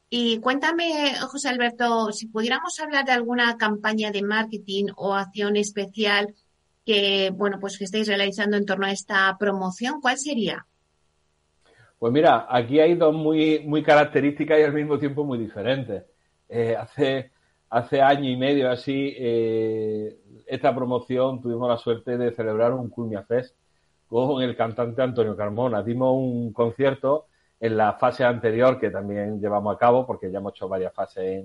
Y 0.08 0.40
cuéntame, 0.40 1.12
José 1.30 1.50
Alberto, 1.50 2.10
si 2.10 2.26
pudiéramos 2.26 2.80
hablar 2.80 3.04
de 3.04 3.12
alguna 3.12 3.58
campaña 3.58 4.10
de 4.10 4.22
marketing 4.22 4.86
o 4.96 5.12
acción 5.12 5.56
especial 5.56 6.34
que, 6.86 7.30
bueno, 7.34 7.58
pues 7.60 7.76
que 7.76 7.84
estáis 7.84 8.08
realizando 8.08 8.56
en 8.56 8.64
torno 8.64 8.86
a 8.86 8.92
esta 8.92 9.36
promoción, 9.38 10.00
¿cuál 10.00 10.16
sería? 10.16 10.64
Pues 11.98 12.14
mira, 12.14 12.46
aquí 12.48 12.80
hay 12.80 12.94
dos 12.94 13.14
muy, 13.14 13.58
muy 13.66 13.82
características 13.82 14.58
y 14.58 14.62
al 14.62 14.72
mismo 14.72 14.98
tiempo 14.98 15.22
muy 15.22 15.36
diferentes. 15.36 16.04
Eh, 16.52 16.74
hace, 16.76 17.30
hace 17.70 18.02
año 18.02 18.28
y 18.28 18.36
medio 18.36 18.68
así, 18.70 19.14
eh, 19.16 20.18
esta 20.46 20.74
promoción 20.74 21.40
tuvimos 21.40 21.68
la 21.68 21.78
suerte 21.78 22.18
de 22.18 22.32
celebrar 22.32 22.72
un 22.72 22.90
Culmia 22.90 23.22
Fest 23.22 23.54
con 24.08 24.42
el 24.42 24.56
cantante 24.56 25.00
Antonio 25.00 25.36
Carmona. 25.36 25.80
Dimos 25.84 26.12
un 26.16 26.52
concierto 26.52 27.26
en 27.60 27.76
la 27.76 27.92
fase 27.92 28.24
anterior 28.24 28.80
que 28.80 28.90
también 28.90 29.40
llevamos 29.40 29.76
a 29.76 29.78
cabo, 29.78 30.04
porque 30.04 30.30
ya 30.32 30.38
hemos 30.38 30.54
hecho 30.54 30.68
varias 30.68 30.92
fases 30.92 31.44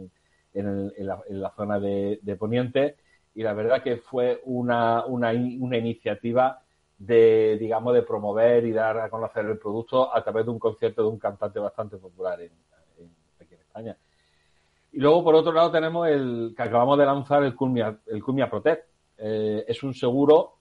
en, 0.56 0.92
la, 1.30 1.54
zona 1.56 1.80
de, 1.80 2.38
Poniente, 2.40 2.96
y 3.36 3.44
la 3.44 3.54
verdad 3.54 3.84
que 3.84 3.98
fue 3.98 4.42
una, 4.46 5.06
una, 5.06 5.32
una 5.32 5.78
iniciativa 5.78 6.64
de, 6.98 7.58
digamos, 7.60 7.94
de 7.94 8.02
promover 8.02 8.66
y 8.66 8.72
dar 8.72 8.98
a 8.98 9.10
conocer 9.10 9.46
el 9.46 9.60
producto 9.60 10.16
a 10.16 10.24
través 10.24 10.46
de 10.46 10.52
un 10.52 10.60
concierto 10.60 11.04
de 11.04 11.10
un 11.10 11.20
cantante 11.20 11.60
bastante 11.60 11.98
popular 11.98 12.42
en, 12.42 12.52
aquí 13.40 13.54
en 13.54 13.60
España. 13.60 13.98
Y 14.96 15.00
luego, 15.02 15.26
por 15.26 15.36
otro 15.36 15.52
lado, 15.52 15.70
tenemos 15.72 16.08
el 16.08 16.54
que 16.56 16.64
acabamos 16.64 16.98
de 16.98 17.06
lanzar, 17.06 17.44
el 17.44 17.54
Culmia, 17.54 18.00
el 18.08 18.24
Culmia 18.24 18.50
Protect. 18.50 18.88
Eh, 19.18 19.66
es 19.68 19.84
un 19.84 19.94
seguro 19.94 20.54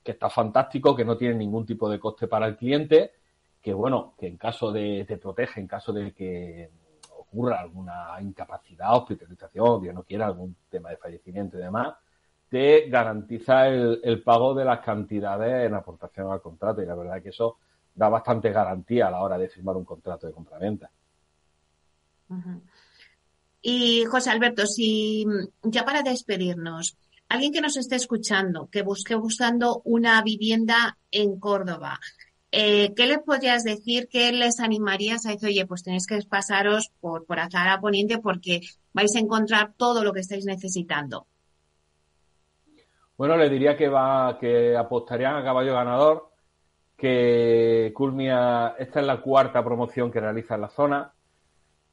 que 0.00 0.12
está 0.12 0.30
fantástico, 0.30 0.94
que 0.94 1.04
no 1.04 1.16
tiene 1.16 1.34
ningún 1.34 1.66
tipo 1.66 1.90
de 1.90 1.98
coste 1.98 2.28
para 2.28 2.46
el 2.46 2.56
cliente, 2.56 3.14
que 3.60 3.74
bueno, 3.74 4.14
que 4.16 4.28
en 4.28 4.36
caso 4.36 4.70
de, 4.70 5.04
te 5.08 5.16
protege, 5.16 5.58
en 5.60 5.66
caso 5.66 5.92
de 5.92 6.14
que 6.14 6.70
ocurra 7.18 7.58
alguna 7.58 8.16
incapacidad, 8.20 8.96
hospitalización, 8.96 9.82
Dios 9.82 9.92
no 9.92 10.04
quiera, 10.04 10.26
algún 10.26 10.54
tema 10.70 10.90
de 10.90 10.96
fallecimiento 10.96 11.58
y 11.58 11.62
demás, 11.62 11.96
te 12.48 12.88
garantiza 12.88 13.66
el, 13.66 14.22
pago 14.22 14.54
de 14.54 14.66
las 14.66 14.78
cantidades 14.84 15.66
en 15.66 15.74
aportación 15.74 16.30
al 16.30 16.40
contrato. 16.40 16.80
Y 16.80 16.86
la 16.86 16.94
verdad 16.94 17.16
es 17.16 17.22
que 17.24 17.28
eso 17.30 17.58
da 17.92 18.08
bastante 18.08 18.52
garantía 18.52 19.08
a 19.08 19.10
la 19.10 19.20
hora 19.20 19.36
de 19.36 19.48
firmar 19.48 19.76
un 19.76 19.84
contrato 19.84 20.28
de 20.28 20.32
compraventa. 20.32 20.88
Y 23.60 24.04
José 24.04 24.30
Alberto, 24.30 24.66
si 24.66 25.26
ya 25.62 25.84
para 25.84 26.02
despedirnos, 26.02 26.96
alguien 27.28 27.52
que 27.52 27.60
nos 27.60 27.76
esté 27.76 27.96
escuchando, 27.96 28.68
que 28.70 28.82
busque 28.82 29.14
buscando 29.14 29.82
una 29.84 30.22
vivienda 30.22 30.96
en 31.10 31.38
Córdoba, 31.38 31.98
eh, 32.50 32.94
¿qué 32.94 33.06
les 33.06 33.18
podrías 33.18 33.62
decir? 33.62 34.08
¿Qué 34.10 34.32
les 34.32 34.58
animarías 34.60 35.26
a 35.26 35.30
decir, 35.30 35.48
oye, 35.48 35.66
pues 35.66 35.82
tenéis 35.82 36.06
que 36.06 36.18
pasaros 36.28 36.90
por, 37.00 37.26
por 37.26 37.38
Azara 37.38 37.80
Poniente 37.80 38.18
porque 38.18 38.60
vais 38.92 39.14
a 39.14 39.18
encontrar 39.18 39.74
todo 39.76 40.02
lo 40.02 40.12
que 40.12 40.20
estáis 40.20 40.46
necesitando? 40.46 41.26
Bueno, 43.18 43.36
le 43.36 43.50
diría 43.50 43.76
que 43.76 43.88
va, 43.88 44.38
que 44.38 44.76
apostarían 44.76 45.36
a 45.36 45.44
caballo 45.44 45.74
ganador, 45.74 46.30
que 46.96 47.92
Culmia, 47.94 48.76
esta 48.78 49.00
es 49.00 49.06
la 49.06 49.20
cuarta 49.20 49.62
promoción 49.62 50.10
que 50.10 50.20
realiza 50.20 50.54
en 50.54 50.60
la 50.60 50.68
zona. 50.68 51.12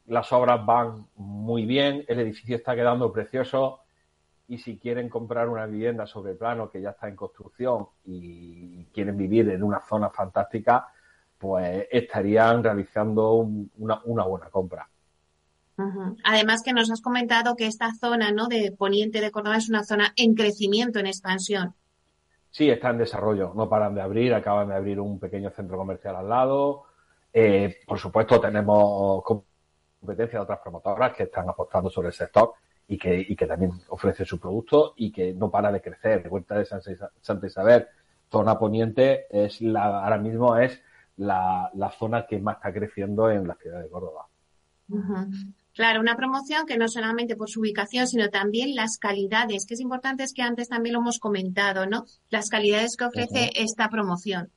Las 0.08 0.32
obras 0.34 0.66
van 0.66 1.08
muy 1.16 1.66
bien, 1.66 2.06
el 2.08 2.20
edificio 2.20 2.56
está 2.56 2.76
quedando 2.76 3.12
precioso 3.12 3.82
y 4.48 4.60
si 4.60 4.78
quieren 4.78 5.10
comprar 5.10 5.50
una 5.50 5.66
vivienda 5.66 6.06
sobre 6.06 6.36
plano 6.36 6.70
que 6.70 6.82
ya 6.82 6.92
está 6.92 7.08
en 7.08 7.16
construcción 7.16 7.88
y 8.06 8.86
quieren 8.94 9.18
vivir 9.18 9.50
en 9.50 9.64
una 9.64 9.82
zona 9.82 10.10
fantástica, 10.10 10.88
pues 11.38 11.88
estarían 11.92 12.64
realizando 12.64 13.34
una, 13.34 14.02
una 14.06 14.24
buena 14.24 14.50
compra. 14.50 14.88
Además 16.24 16.64
que 16.64 16.72
nos 16.72 16.90
has 16.90 17.02
comentado 17.02 17.56
que 17.56 17.68
esta 17.68 17.94
zona 17.94 18.32
¿no? 18.32 18.48
de 18.48 18.72
Poniente 18.72 19.20
de 19.20 19.32
Córdoba 19.32 19.58
es 19.58 19.68
una 19.68 19.84
zona 19.84 20.14
en 20.16 20.34
crecimiento, 20.34 21.00
en 21.00 21.08
expansión. 21.08 21.74
Sí, 22.50 22.70
está 22.70 22.92
en 22.92 23.00
desarrollo, 23.00 23.52
no 23.54 23.68
paran 23.68 23.94
de 23.94 24.02
abrir, 24.02 24.34
acaban 24.34 24.70
de 24.70 24.76
abrir 24.76 25.02
un 25.02 25.20
pequeño 25.20 25.50
centro 25.50 25.76
comercial 25.78 26.16
al 26.16 26.30
lado. 26.30 26.84
Eh, 27.34 27.80
por 27.86 28.00
supuesto, 28.00 28.40
tenemos 28.40 29.22
competencia 30.06 30.40
de 30.40 30.44
otras 30.44 30.60
promotoras 30.60 31.14
que 31.16 31.24
están 31.24 31.50
apostando 31.50 31.90
sobre 31.90 32.10
el 32.10 32.14
sector 32.14 32.54
y 32.88 32.98
que, 32.98 33.26
y 33.28 33.36
que 33.36 33.48
también 33.48 33.72
ofrecen 33.90 34.26
su 34.26 34.40
producto 34.40 34.94
y 34.96 35.12
que 35.12 35.34
no 35.34 35.50
para 35.50 35.72
de 35.72 35.82
crecer. 35.82 36.24
De 36.24 36.30
vuelta 36.30 36.56
de 36.56 36.66
Santa 36.66 37.48
Isabel, 37.48 37.88
zona 38.30 38.60
poniente, 38.60 39.26
es 39.30 39.62
la, 39.62 40.04
ahora 40.04 40.18
mismo 40.18 40.56
es 40.58 40.82
la, 41.18 41.72
zona 41.98 42.26
que 42.28 42.40
más 42.40 42.58
está 42.58 42.74
creciendo 42.74 43.30
en 43.32 43.48
la 43.48 43.56
ciudad 43.56 43.82
de 43.82 43.90
Córdoba. 43.90 44.28
Claro, 45.74 46.00
una 46.00 46.16
promoción 46.16 46.66
que 46.68 46.78
no 46.78 46.88
solamente 46.88 47.36
por 47.36 47.50
su 47.50 47.60
ubicación, 47.62 48.08
sino 48.08 48.30
también 48.30 48.76
las 48.76 48.98
calidades, 49.00 49.66
que 49.66 49.74
es 49.74 49.80
importante, 49.80 50.24
es 50.24 50.34
que 50.34 50.44
antes 50.44 50.70
también 50.70 50.94
lo 50.94 51.00
hemos 51.00 51.20
comentado, 51.20 51.88
¿no? 51.88 52.06
Las 52.30 52.50
calidades 52.50 52.96
que 52.96 53.06
ofrece 53.06 53.50
esta 53.56 53.90
promoción. 53.90 54.52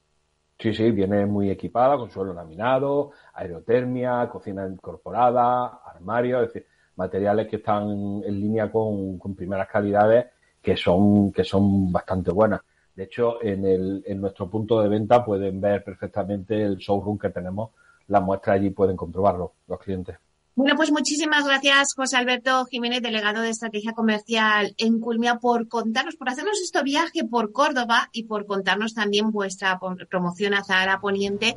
Sí, 0.58 0.74
sí, 0.74 0.90
viene 0.90 1.24
muy 1.24 1.50
equipada, 1.50 1.96
con 1.96 2.10
suelo 2.10 2.34
laminado, 2.34 3.12
aerotermia, 3.38 4.28
cocina 4.28 4.66
incorporada, 4.66 5.80
armario, 5.84 6.42
es 6.42 6.52
decir, 6.52 6.66
materiales 6.96 7.48
que 7.48 7.56
están 7.56 7.88
en 8.24 8.40
línea 8.40 8.70
con, 8.70 9.18
primeras 9.36 9.68
calidades 9.68 10.26
que 10.60 10.76
son, 10.76 11.32
que 11.32 11.44
son 11.44 11.92
bastante 11.92 12.32
buenas. 12.32 12.60
De 12.94 13.04
hecho, 13.04 13.42
en, 13.42 13.64
el, 13.64 14.02
en 14.06 14.20
nuestro 14.20 14.50
punto 14.50 14.82
de 14.82 14.88
venta 14.88 15.24
pueden 15.24 15.60
ver 15.60 15.84
perfectamente 15.84 16.60
el 16.60 16.76
showroom 16.76 17.16
que 17.16 17.30
tenemos, 17.30 17.70
las 18.08 18.22
muestras 18.22 18.56
allí 18.56 18.70
pueden 18.70 18.96
comprobarlo 18.96 19.52
los 19.68 19.78
clientes. 19.78 20.16
Bueno, 20.56 20.74
pues 20.74 20.90
muchísimas 20.90 21.46
gracias, 21.46 21.94
José 21.94 22.16
Alberto 22.16 22.64
Jiménez, 22.64 23.00
delegado 23.00 23.42
de 23.42 23.50
Estrategia 23.50 23.92
Comercial 23.92 24.74
en 24.76 24.98
Culmia, 24.98 25.36
por 25.36 25.68
contarnos, 25.68 26.16
por 26.16 26.28
hacernos 26.28 26.60
este 26.60 26.82
viaje 26.82 27.22
por 27.30 27.52
Córdoba 27.52 28.08
y 28.12 28.24
por 28.24 28.44
contarnos 28.44 28.92
también 28.92 29.30
vuestra 29.30 29.78
promoción 30.10 30.54
a 30.54 30.64
Zahara 30.64 30.98
Poniente, 30.98 31.54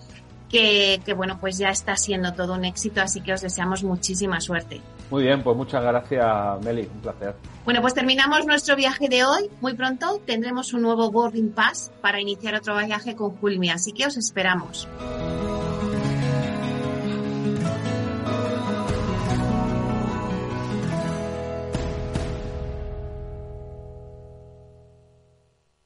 que, 0.52 1.02
que, 1.06 1.14
bueno, 1.14 1.38
pues 1.39 1.58
ya 1.58 1.70
está 1.70 1.95
siendo 1.95 2.34
todo 2.34 2.54
un 2.54 2.66
éxito, 2.66 3.02
así 3.02 3.22
que 3.22 3.34
os 3.34 3.41
deseamos 3.41 3.84
muchísima 3.84 4.41
suerte. 4.41 4.82
Muy 5.10 5.24
bien, 5.24 5.41
pues 5.43 5.56
muchas 5.58 5.82
gracias, 5.84 6.64
Meli, 6.64 6.88
un 6.93 7.02
placer. 7.02 7.36
Bueno, 7.66 7.82
pues 7.82 7.93
terminamos 7.93 8.45
nuestro 8.45 8.76
viaje 8.76 9.08
de 9.10 9.24
hoy. 9.24 9.49
Muy 9.62 9.74
pronto 9.74 10.22
tendremos 10.26 10.74
un 10.74 10.82
nuevo 10.82 11.12
boarding 11.12 11.52
pass 11.52 11.91
para 12.02 12.20
iniciar 12.20 12.56
otro 12.56 12.78
viaje 12.86 13.16
con 13.16 13.36
Culmia, 13.38 13.76
así 13.76 13.93
que 13.93 14.06
os 14.06 14.18
esperamos. 14.18 14.88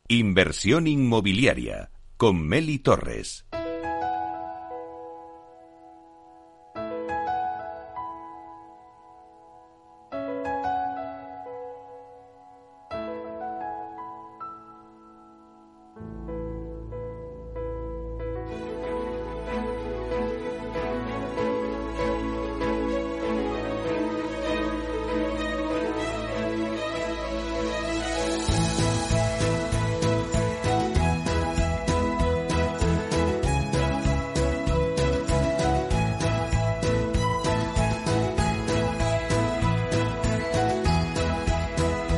Inversión 0.07 0.86
inmobiliaria 0.86 1.89
con 2.18 2.47
Meli 2.47 2.80
Torres. 2.80 3.45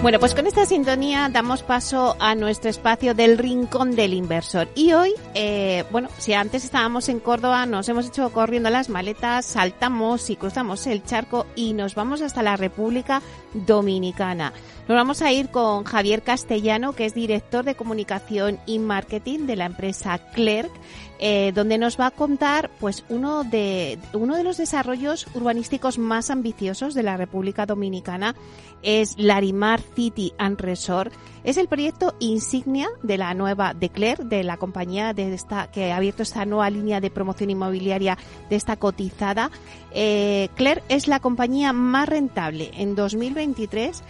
Bueno, 0.04 0.20
pues 0.20 0.36
con 0.36 0.46
esta 0.46 0.66
sintonía 0.68 1.28
damos 1.28 1.64
paso 1.64 2.16
a 2.20 2.36
nuestro 2.36 2.70
espacio 2.70 3.16
del 3.16 3.38
Rincón 3.38 3.96
del 3.96 4.14
Inversor. 4.14 4.70
Y 4.76 4.94
hoy, 4.94 5.14
eh, 5.34 5.86
bueno, 5.92 6.08
si 6.20 6.34
antes 6.34 6.64
estábamos 6.64 7.10
en 7.10 7.20
Córdoba, 7.20 7.66
nos 7.66 7.90
hemos 7.90 8.08
hecho 8.08 8.30
corriendo 8.32 8.70
las 8.70 8.90
maletas, 8.90 9.46
saltamos 9.46 10.30
y 10.30 10.36
cruzamos 10.36 10.86
el 10.86 11.04
charco 11.04 11.48
y 11.56 11.74
nos 11.74 11.96
vamos 11.96 12.22
hasta 12.22 12.44
la 12.44 12.56
República 12.56 13.24
Dominicana. 13.54 14.54
Nos 14.88 14.96
vamos 14.96 15.22
a 15.24 15.32
ir 15.32 15.50
con 15.50 15.84
Javier 15.84 16.22
Castellano, 16.22 16.94
que 16.94 17.06
es 17.06 17.16
director 17.16 17.66
de 17.66 17.76
comunicación 17.76 18.60
y 18.68 18.78
marketing 18.80 19.48
de 19.48 19.56
la 19.56 19.66
empresa 19.66 20.20
Clerk, 20.20 20.72
eh, 21.20 21.52
donde 21.54 21.78
nos 21.78 22.00
va 22.00 22.08
a 22.08 22.12
contar 22.12 22.70
pues 22.80 23.04
uno 23.10 23.44
de 23.44 23.98
uno 24.14 24.36
de 24.36 24.44
los 24.44 24.58
desarrollos 24.58 25.28
urbanísticos 25.34 25.98
más 25.98 26.30
ambiciosos 26.30 26.94
de 26.94 27.04
la 27.04 27.18
República 27.18 27.66
Dominicana 27.66 28.36
es 28.84 29.18
Larimar 29.18 29.82
City 29.96 30.34
and 30.38 30.60
Resort. 30.60 31.12
Es 31.44 31.58
el 31.58 31.68
proyecto 31.68 32.16
insignia 32.20 32.88
de 33.02 33.18
la 33.18 33.34
nueva 33.34 33.74
de 33.74 33.90
Clerk, 33.90 34.24
de 34.24 34.44
la 34.44 34.58
compañía 34.58 35.14
de 35.14 35.34
esta 35.34 35.72
que 35.72 35.92
ha 35.92 35.98
abierto 35.98 36.24
esta 36.24 36.46
nueva 36.46 36.70
línea 36.70 37.02
de 37.02 37.10
promoción 37.10 37.50
inmobiliaria 37.50 38.18
de 38.50 38.56
esta 38.56 38.76
cotizada. 38.76 39.50
Eh, 39.92 40.50
Clerk 40.56 40.84
es 40.90 41.08
la 41.08 41.20
compañía 41.20 41.74
más 41.74 42.08
rentable 42.08 42.72
en 42.74 42.96
2023 42.96 44.04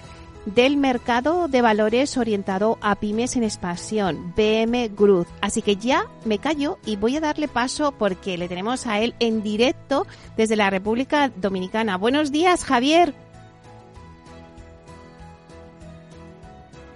del 0.55 0.77
mercado 0.77 1.49
de 1.49 1.61
valores 1.61 2.17
orientado 2.17 2.77
a 2.81 2.95
pymes 2.95 3.35
en 3.35 3.43
expansión, 3.43 4.33
BM 4.35 4.89
Growth. 4.89 5.27
Así 5.41 5.61
que 5.61 5.75
ya 5.75 6.05
me 6.23 6.39
callo 6.39 6.79
y 6.85 6.95
voy 6.95 7.17
a 7.17 7.19
darle 7.19 7.49
paso 7.49 7.91
porque 7.91 8.37
le 8.37 8.47
tenemos 8.47 8.87
a 8.87 8.99
él 8.99 9.13
en 9.19 9.43
directo 9.43 10.07
desde 10.37 10.55
la 10.55 10.69
República 10.69 11.29
Dominicana. 11.35 11.97
Buenos 11.97 12.31
días, 12.31 12.63
Javier. 12.63 13.13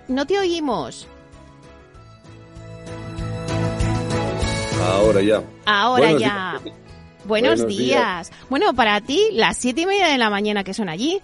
No 0.07 0.25
te 0.25 0.39
oímos. 0.39 1.07
Ahora 4.81 5.21
ya. 5.21 5.43
Ahora 5.65 6.11
ya. 6.17 6.61
Buenos, 7.25 7.67
días. 7.67 8.31
Bueno, 8.49 8.73
para 8.73 8.99
ti, 9.01 9.29
las 9.33 9.57
siete 9.57 9.81
y 9.81 9.85
media 9.85 10.07
de 10.07 10.17
la 10.17 10.29
mañana 10.29 10.63
que 10.63 10.73
son 10.73 10.89
allí. 10.89 11.21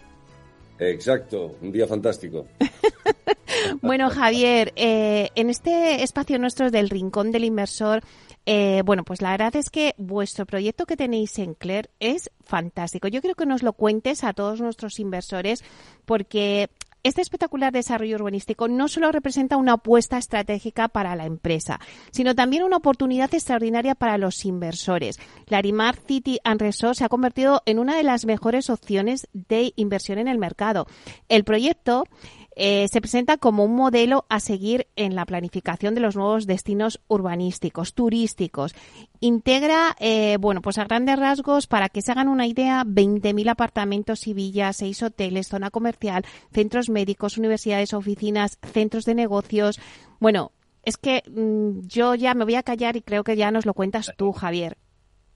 Exacto, 0.79 1.55
un 1.61 1.71
día 1.71 1.87
fantástico. 1.87 2.47
bueno, 3.81 4.09
Javier, 4.09 4.73
eh, 4.75 5.29
en 5.35 5.49
este 5.49 6.03
espacio 6.03 6.37
nuestro 6.39 6.71
del 6.71 6.89
Rincón 6.89 7.31
del 7.31 7.45
Inversor, 7.45 8.03
eh, 8.45 8.81
bueno, 8.85 9.03
pues 9.03 9.21
la 9.21 9.31
verdad 9.31 9.55
es 9.57 9.69
que 9.69 9.93
vuestro 9.97 10.45
proyecto 10.45 10.85
que 10.85 10.95
tenéis 10.95 11.37
en 11.39 11.53
Claire 11.53 11.89
es 11.99 12.31
fantástico. 12.45 13.09
Yo 13.09 13.21
creo 13.21 13.35
que 13.35 13.45
nos 13.45 13.61
lo 13.61 13.73
cuentes 13.73 14.23
a 14.23 14.33
todos 14.33 14.61
nuestros 14.61 14.99
inversores 14.99 15.63
porque 16.05 16.69
este 17.03 17.21
espectacular 17.21 17.71
desarrollo 17.71 18.15
urbanístico 18.15 18.67
no 18.67 18.87
solo 18.87 19.11
representa 19.11 19.57
una 19.57 19.73
apuesta 19.73 20.17
estratégica 20.17 20.87
para 20.87 21.15
la 21.15 21.25
empresa, 21.25 21.79
sino 22.11 22.35
también 22.35 22.63
una 22.63 22.77
oportunidad 22.77 23.33
extraordinaria 23.33 23.95
para 23.95 24.17
los 24.17 24.43
inversores. 24.45 25.19
Larimar 25.47 25.95
City 25.95 26.39
and 26.43 26.61
Resort 26.61 26.95
se 26.95 27.05
ha 27.05 27.09
convertido 27.09 27.61
en 27.65 27.79
una 27.79 27.95
de 27.95 28.03
las 28.03 28.25
mejores 28.25 28.69
opciones 28.69 29.27
de 29.33 29.73
inversión 29.75 30.19
en 30.19 30.27
el 30.27 30.37
mercado. 30.37 30.87
El 31.29 31.43
proyecto 31.43 32.03
eh, 32.59 32.87
se 32.91 33.01
presenta 33.01 33.37
como 33.37 33.63
un 33.63 33.75
modelo 33.75 34.25
a 34.29 34.39
seguir 34.39 34.87
en 34.95 35.13
la 35.13 35.27
planificación 35.27 35.93
de 35.93 36.01
los 36.01 36.15
nuevos 36.15 36.47
destinos 36.47 36.99
urbanísticos, 37.07 37.93
turísticos. 37.93 38.73
Integra, 39.19 39.95
eh, 39.99 40.37
bueno, 40.39 40.63
pues 40.63 40.79
a 40.79 40.85
grandes 40.85 41.19
rasgos, 41.19 41.67
para 41.67 41.87
que 41.87 42.01
se 42.01 42.11
hagan 42.11 42.27
una 42.27 42.47
idea, 42.47 42.83
20.000 42.83 43.51
apartamentos 43.51 44.25
y 44.25 44.33
villas, 44.33 44.77
seis 44.77 45.03
hoteles, 45.03 45.47
zona 45.47 45.69
comercial, 45.69 46.25
centros 46.51 46.89
médicos, 46.89 47.37
universidades, 47.37 47.93
oficinas, 47.93 48.57
centros 48.73 49.05
de 49.05 49.13
negocios. 49.13 49.79
Bueno, 50.19 50.51
es 50.83 50.97
que 50.97 51.21
mm, 51.29 51.85
yo 51.87 52.15
ya 52.15 52.33
me 52.33 52.43
voy 52.43 52.55
a 52.55 52.63
callar 52.63 52.97
y 52.97 53.01
creo 53.01 53.23
que 53.23 53.35
ya 53.35 53.51
nos 53.51 53.67
lo 53.67 53.75
cuentas 53.75 54.11
tú, 54.17 54.31
Javier. 54.31 54.77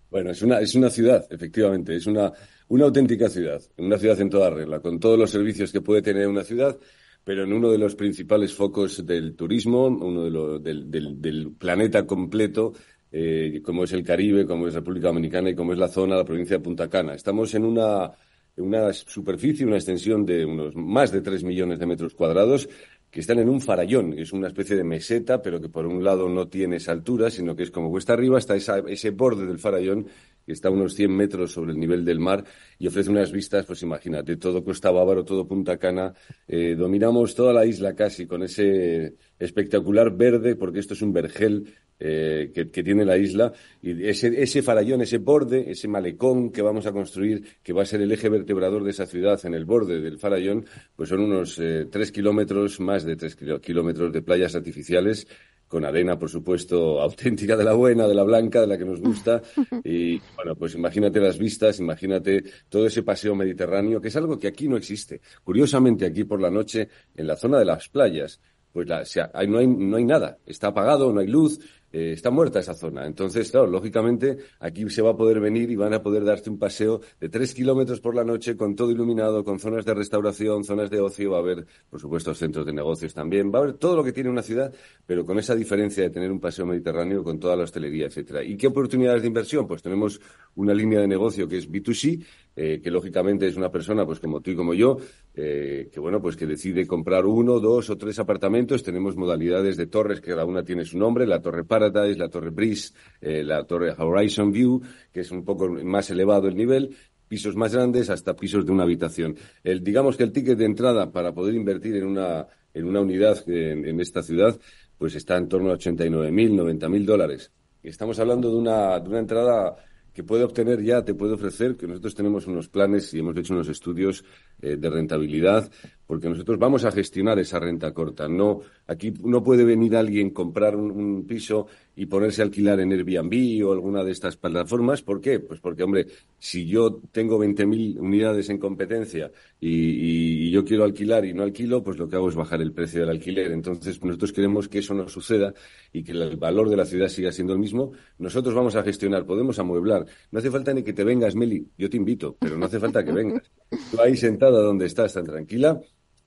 Bueno, 0.09 0.31
es 0.31 0.41
una, 0.41 0.59
es 0.59 0.73
una 0.73 0.89
ciudad, 0.89 1.25
efectivamente, 1.29 1.95
es 1.95 2.07
una, 2.07 2.33
una 2.67 2.85
auténtica 2.85 3.29
ciudad, 3.29 3.61
una 3.77 3.99
ciudad 3.99 4.19
en 4.19 4.29
toda 4.31 4.49
regla, 4.49 4.79
con 4.79 4.99
todos 4.99 5.19
los 5.19 5.29
servicios 5.29 5.71
que 5.71 5.81
puede 5.81 6.01
tener 6.01 6.27
una 6.27 6.43
ciudad 6.43 6.77
pero 7.23 7.43
en 7.43 7.53
uno 7.53 7.69
de 7.69 7.77
los 7.77 7.95
principales 7.95 8.53
focos 8.53 9.05
del 9.05 9.35
turismo, 9.35 9.87
uno 9.87 10.23
de 10.23 10.29
los 10.31 10.63
del, 10.63 10.89
del, 10.89 11.51
planeta 11.57 12.05
completo, 12.05 12.73
eh, 13.11 13.61
como 13.63 13.83
es 13.83 13.93
el 13.93 14.03
Caribe, 14.03 14.45
como 14.45 14.67
es 14.67 14.73
República 14.73 15.07
Dominicana 15.07 15.49
y 15.49 15.55
como 15.55 15.73
es 15.73 15.79
la 15.79 15.87
zona, 15.87 16.15
la 16.15 16.25
provincia 16.25 16.57
de 16.57 16.63
Punta 16.63 16.89
Cana. 16.89 17.13
Estamos 17.13 17.53
en 17.53 17.65
una, 17.65 18.11
una 18.57 18.91
superficie, 18.93 19.65
una 19.65 19.75
extensión 19.75 20.25
de 20.25 20.45
unos 20.45 20.75
más 20.75 21.11
de 21.11 21.21
tres 21.21 21.43
millones 21.43 21.79
de 21.79 21.85
metros 21.85 22.13
cuadrados 22.13 22.67
que 23.11 23.19
están 23.19 23.39
en 23.39 23.49
un 23.49 23.59
farallón, 23.59 24.15
que 24.15 24.21
es 24.21 24.31
una 24.31 24.47
especie 24.47 24.77
de 24.77 24.85
meseta, 24.85 25.41
pero 25.41 25.59
que 25.59 25.67
por 25.67 25.85
un 25.85 26.01
lado 26.01 26.29
no 26.29 26.47
tiene 26.47 26.77
esa 26.77 26.93
altura, 26.93 27.29
sino 27.29 27.55
que 27.57 27.63
es 27.63 27.71
como 27.71 27.91
cuesta 27.91 28.13
arriba, 28.13 28.39
está 28.39 28.55
ese 28.55 29.09
borde 29.09 29.45
del 29.45 29.59
farallón, 29.59 30.07
que 30.45 30.53
está 30.53 30.69
a 30.69 30.71
unos 30.71 30.95
100 30.95 31.11
metros 31.15 31.51
sobre 31.51 31.73
el 31.73 31.79
nivel 31.79 32.05
del 32.05 32.19
mar, 32.19 32.45
y 32.79 32.87
ofrece 32.87 33.09
unas 33.09 33.31
vistas, 33.33 33.65
pues 33.65 33.83
imagínate, 33.83 34.37
todo 34.37 34.63
Costa 34.63 34.91
Bávaro, 34.91 35.25
todo 35.25 35.45
Punta 35.45 35.77
Cana, 35.77 36.13
eh, 36.47 36.73
dominamos 36.75 37.35
toda 37.35 37.51
la 37.51 37.65
isla 37.65 37.95
casi 37.95 38.25
con 38.25 38.43
ese 38.43 39.15
espectacular 39.37 40.15
verde, 40.15 40.55
porque 40.55 40.79
esto 40.79 40.93
es 40.93 41.01
un 41.01 41.11
vergel 41.11 41.75
eh, 42.03 42.51
que, 42.51 42.65
tiene 42.65 43.05
la 43.05 43.15
isla. 43.15 43.53
Y 43.79 44.07
ese, 44.07 44.41
ese 44.41 44.63
farallón, 44.63 45.01
ese 45.01 45.19
borde, 45.19 45.69
ese 45.69 45.87
malecón 45.87 46.51
que 46.51 46.63
vamos 46.63 46.87
a 46.87 46.91
construir, 46.91 47.59
que 47.61 47.73
va 47.73 47.83
a 47.83 47.85
ser 47.85 48.01
el 48.01 48.11
eje 48.11 48.27
vertebrador 48.27 48.83
de 48.83 48.89
esa 48.89 49.05
ciudad 49.05 49.39
en 49.45 49.53
el 49.53 49.65
borde 49.65 50.01
del 50.01 50.17
farallón, 50.17 50.65
pues 50.95 51.09
son 51.09 51.19
unos 51.19 51.59
eh, 51.59 51.85
tres 51.91 52.11
kilómetros, 52.11 52.79
más 52.79 53.03
de 53.03 53.15
tres 53.15 53.35
kilómetros 53.35 54.11
de 54.11 54.23
playas 54.23 54.55
artificiales 54.55 55.27
con 55.67 55.85
arena, 55.85 56.17
por 56.17 56.29
supuesto, 56.29 56.99
auténtica 57.01 57.55
de 57.55 57.63
la 57.63 57.73
buena, 57.73 58.07
de 58.07 58.15
la 58.15 58.23
blanca, 58.23 58.61
de 58.61 58.67
la 58.67 58.79
que 58.79 58.85
nos 58.85 58.99
gusta. 58.99 59.41
Y 59.83 60.19
bueno, 60.35 60.55
pues 60.55 60.73
imagínate 60.73 61.19
las 61.19 61.37
vistas, 61.37 61.79
imagínate 61.79 62.43
todo 62.67 62.87
ese 62.87 63.03
paseo 63.03 63.35
mediterráneo, 63.35 64.01
que 64.01 64.07
es 64.07 64.15
algo 64.15 64.39
que 64.39 64.47
aquí 64.47 64.67
no 64.67 64.75
existe. 64.75 65.21
Curiosamente, 65.43 66.05
aquí 66.07 66.23
por 66.23 66.41
la 66.41 66.49
noche, 66.49 66.89
en 67.15 67.27
la 67.27 67.35
zona 67.35 67.59
de 67.59 67.65
las 67.65 67.89
playas, 67.89 68.39
pues 68.71 68.87
la, 68.87 69.03
no, 69.47 69.57
hay, 69.57 69.67
no 69.67 69.97
hay 69.97 70.05
nada, 70.05 70.37
está 70.45 70.67
apagado, 70.67 71.11
no 71.11 71.19
hay 71.19 71.27
luz, 71.27 71.59
eh, 71.91 72.13
está 72.13 72.31
muerta 72.31 72.59
esa 72.59 72.73
zona. 72.73 73.05
Entonces, 73.05 73.51
claro, 73.51 73.67
lógicamente 73.67 74.37
aquí 74.59 74.89
se 74.89 75.01
va 75.01 75.11
a 75.11 75.15
poder 75.17 75.39
venir 75.39 75.69
y 75.71 75.75
van 75.75 75.93
a 75.93 76.01
poder 76.01 76.23
darte 76.23 76.49
un 76.49 76.57
paseo 76.57 77.01
de 77.19 77.29
tres 77.29 77.53
kilómetros 77.53 77.99
por 77.99 78.15
la 78.15 78.23
noche 78.23 78.55
con 78.55 78.75
todo 78.75 78.91
iluminado, 78.91 79.43
con 79.43 79.59
zonas 79.59 79.85
de 79.85 79.93
restauración, 79.93 80.63
zonas 80.63 80.89
de 80.89 80.99
ocio, 80.99 81.31
va 81.31 81.37
a 81.37 81.41
haber, 81.41 81.65
por 81.89 81.99
supuesto, 81.99 82.33
centros 82.33 82.65
de 82.65 82.73
negocios 82.73 83.13
también, 83.13 83.51
va 83.51 83.59
a 83.59 83.61
haber 83.63 83.73
todo 83.73 83.95
lo 83.95 84.03
que 84.03 84.13
tiene 84.13 84.29
una 84.29 84.41
ciudad, 84.41 84.73
pero 85.05 85.25
con 85.25 85.37
esa 85.39 85.55
diferencia 85.55 86.03
de 86.03 86.09
tener 86.09 86.31
un 86.31 86.39
paseo 86.39 86.65
mediterráneo 86.65 87.23
con 87.23 87.39
toda 87.39 87.55
la 87.55 87.63
hostelería, 87.63 88.05
etcétera. 88.05 88.43
¿Y 88.43 88.57
qué 88.57 88.67
oportunidades 88.67 89.21
de 89.21 89.27
inversión? 89.27 89.67
Pues 89.67 89.81
tenemos 89.81 90.19
una 90.55 90.73
línea 90.73 90.99
de 90.99 91.07
negocio 91.07 91.47
que 91.47 91.57
es 91.57 91.69
B2C, 91.69 92.23
eh, 92.55 92.81
que 92.83 92.91
lógicamente 92.91 93.47
es 93.47 93.55
una 93.55 93.71
persona 93.71 94.05
pues 94.05 94.19
como 94.19 94.41
tú 94.41 94.51
y 94.51 94.55
como 94.55 94.73
yo, 94.73 94.97
eh, 95.33 95.89
que 95.91 95.99
bueno, 95.99 96.21
pues 96.21 96.35
que 96.35 96.45
decide 96.45 96.85
comprar 96.85 97.25
uno, 97.25 97.59
dos 97.59 97.89
o 97.89 97.97
tres 97.97 98.19
apartamentos. 98.19 98.83
Tenemos 98.83 99.15
modalidades 99.15 99.77
de 99.77 99.87
torres 99.87 100.19
que 100.19 100.31
cada 100.31 100.45
una 100.45 100.63
tiene 100.63 100.83
su 100.83 100.97
nombre, 100.97 101.25
la 101.25 101.41
Torre 101.41 101.63
Paradise, 101.89 102.19
la 102.19 102.29
Torre 102.29 102.51
Breeze, 102.51 102.93
eh, 103.19 103.43
la 103.43 103.63
Torre 103.63 103.93
Horizon 103.97 104.51
View, 104.51 104.81
que 105.11 105.21
es 105.21 105.31
un 105.31 105.43
poco 105.43 105.69
más 105.69 106.09
elevado 106.09 106.47
el 106.47 106.55
nivel, 106.55 106.95
pisos 107.27 107.55
más 107.55 107.73
grandes 107.73 108.09
hasta 108.09 108.35
pisos 108.35 108.65
de 108.65 108.71
una 108.71 108.83
habitación. 108.83 109.35
El, 109.63 109.83
digamos 109.83 110.17
que 110.17 110.23
el 110.23 110.31
ticket 110.31 110.57
de 110.57 110.65
entrada 110.65 111.11
para 111.11 111.33
poder 111.33 111.55
invertir 111.55 111.95
en 111.95 112.05
una, 112.05 112.45
en 112.73 112.85
una 112.85 113.01
unidad 113.01 113.41
en, 113.49 113.99
esta 113.99 114.21
ciudad, 114.21 114.59
pues 114.97 115.15
está 115.15 115.37
en 115.37 115.47
torno 115.47 115.71
a 115.71 115.77
89.000, 115.77 116.79
90.000 116.79 117.05
dólares. 117.05 117.51
Estamos 117.81 118.19
hablando 118.19 118.49
de 118.51 118.57
una, 118.57 118.99
de 118.99 119.09
una 119.09 119.19
entrada 119.19 119.75
que 120.13 120.23
puede 120.23 120.43
obtener 120.43 120.83
ya, 120.83 121.03
te 121.03 121.13
puede 121.13 121.33
ofrecer, 121.33 121.77
que 121.77 121.87
nosotros 121.87 122.15
tenemos 122.15 122.45
unos 122.47 122.67
planes 122.67 123.13
y 123.13 123.19
hemos 123.19 123.35
hecho 123.37 123.53
unos 123.53 123.69
estudios 123.69 124.25
eh, 124.61 124.75
de 124.75 124.89
rentabilidad, 124.89 125.71
porque 126.11 126.27
nosotros 126.27 126.59
vamos 126.59 126.83
a 126.83 126.91
gestionar 126.91 127.39
esa 127.39 127.57
renta 127.57 127.93
corta. 127.93 128.27
No, 128.27 128.59
aquí 128.85 129.13
no 129.23 129.41
puede 129.41 129.63
venir 129.63 129.95
alguien 129.95 130.31
comprar 130.31 130.75
un, 130.75 131.25
piso 131.25 131.67
y 131.95 132.05
ponerse 132.07 132.41
a 132.41 132.43
alquilar 132.43 132.81
en 132.81 132.91
Airbnb 132.91 133.65
o 133.65 133.71
alguna 133.71 134.03
de 134.03 134.11
estas 134.11 134.35
plataformas. 134.35 135.01
¿Por 135.03 135.21
qué? 135.21 135.39
Pues 135.39 135.61
porque, 135.61 135.83
hombre, 135.83 136.07
si 136.37 136.67
yo 136.67 136.99
tengo 137.13 137.39
20.000 137.41 137.97
unidades 137.97 138.49
en 138.49 138.57
competencia 138.57 139.31
y, 139.57 139.69
y, 139.69 140.51
yo 140.51 140.65
quiero 140.65 140.83
alquilar 140.83 141.23
y 141.23 141.33
no 141.33 141.43
alquilo, 141.43 141.81
pues 141.81 141.97
lo 141.97 142.09
que 142.09 142.17
hago 142.17 142.27
es 142.27 142.35
bajar 142.35 142.61
el 142.61 142.73
precio 142.73 142.99
del 142.99 143.09
alquiler. 143.09 143.49
Entonces, 143.53 144.03
nosotros 144.03 144.33
queremos 144.33 144.67
que 144.67 144.79
eso 144.79 144.93
no 144.93 145.07
suceda 145.07 145.53
y 145.93 146.03
que 146.03 146.11
el 146.11 146.35
valor 146.35 146.69
de 146.69 146.75
la 146.75 146.83
ciudad 146.83 147.07
siga 147.07 147.31
siendo 147.31 147.53
el 147.53 147.59
mismo. 147.59 147.93
Nosotros 148.17 148.53
vamos 148.53 148.75
a 148.75 148.83
gestionar, 148.83 149.25
podemos 149.25 149.57
amueblar. 149.59 150.05
No 150.29 150.39
hace 150.39 150.51
falta 150.51 150.73
ni 150.73 150.83
que 150.83 150.91
te 150.91 151.05
vengas, 151.05 151.35
Meli. 151.37 151.65
Yo 151.77 151.89
te 151.89 151.95
invito, 151.95 152.35
pero 152.37 152.57
no 152.57 152.65
hace 152.65 152.81
falta 152.81 153.01
que 153.01 153.13
vengas. 153.13 153.49
Tú 153.89 154.01
ahí 154.01 154.17
sentada 154.17 154.61
donde 154.61 154.87
estás, 154.87 155.13
tan 155.13 155.25
tranquila 155.25 155.81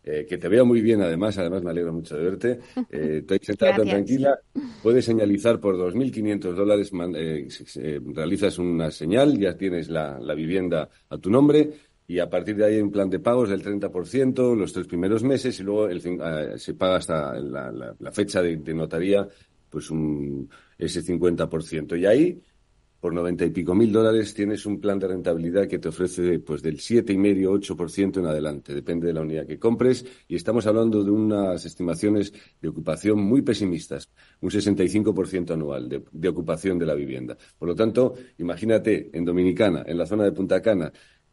eh, 0.07 0.27
que 0.29 0.37
te 0.37 0.49
vea 0.49 0.65
muy 0.65 0.83
bien, 0.83 1.01
además, 1.01 1.39
además 1.39 1.63
me 1.63 1.71
alegro 1.71 1.93
mucho 1.93 2.17
de 2.17 2.25
verte. 2.25 2.61
Eh, 2.91 3.19
estoy 3.21 3.39
sentada 3.43 3.77
tan 3.77 3.89
tranquila. 3.89 4.39
Puedes 4.83 5.05
señalizar 5.05 5.59
por 5.59 5.77
2.500 5.77 6.55
dólares, 6.55 6.93
eh, 7.15 8.01
realizas 8.15 8.59
una 8.59 8.91
señal, 8.91 9.39
ya 9.39 9.57
tienes 9.57 9.89
la, 9.89 10.19
la, 10.21 10.35
vivienda 10.35 10.89
a 11.09 11.19
tu 11.19 11.31
nombre 11.31 11.71
y 12.07 12.19
a 12.19 12.29
partir 12.29 12.57
de 12.57 12.67
ahí 12.67 12.75
hay 12.75 12.83
un 12.83 12.91
plan 12.91 13.09
de 13.09 13.19
pagos 13.19 13.49
del 13.49 13.63
30% 13.65 14.55
los 14.55 14.73
tres 14.73 14.87
primeros 14.87 15.25
meses 15.25 15.59
y 15.59 15.63
luego 15.63 15.89
el, 15.89 16.01
se 16.59 16.75
paga 16.75 16.97
hasta 16.97 17.35
la, 17.41 17.73
la, 17.73 17.97
la 17.99 18.13
fecha 18.13 18.43
de, 18.43 18.57
de, 18.57 18.75
notaría 18.75 19.27
pues 19.71 19.91
un, 19.91 20.49
ese 20.79 21.03
50%. 21.03 21.99
Y 21.99 22.07
ahí 22.07 22.43
por 23.05 23.13
noventa 23.13 23.45
y 23.45 23.51
pico 23.51 23.75
mil 23.75 23.93
dólares 23.93 24.33
tienes 24.33 24.65
un 24.65 24.81
plan 24.81 24.99
de 24.99 25.07
rentabilidad 25.09 25.69
que 25.69 25.79
te 25.79 25.91
ofrece 25.91 26.39
pues 26.39 26.63
del 26.63 26.81
siete 26.81 27.13
y 27.13 27.19
medio, 27.19 27.53
ocho 27.53 27.77
por 27.77 27.91
ciento 27.91 28.19
en 28.19 28.25
adelante, 28.25 28.73
depende 28.73 29.09
de 29.09 29.13
la 29.13 29.21
unidad 29.21 29.47
que 29.47 29.59
compres, 29.59 30.07
y 30.27 30.37
estamos 30.37 30.67
hablando 30.67 31.05
de 31.05 31.11
unas 31.11 31.67
estimaciones 31.67 32.33
de 32.63 32.69
ocupación 32.69 33.19
muy 33.19 33.43
pesimistas, 33.43 34.09
un 34.41 34.49
65% 34.49 35.51
anual 35.51 35.87
de, 35.87 36.03
de 36.13 36.29
ocupación 36.29 36.79
de 36.79 36.87
la 36.87 36.95
vivienda. 36.95 37.37
Por 37.59 37.69
lo 37.69 37.75
tanto, 37.75 38.15
imagínate 38.39 39.11
en 39.13 39.27
Dominicana, 39.27 39.85
en 39.87 39.99
la 39.99 40.07
zona 40.07 40.25
de 40.25 40.33
Punta 40.33 40.63
Cana, 40.63 40.91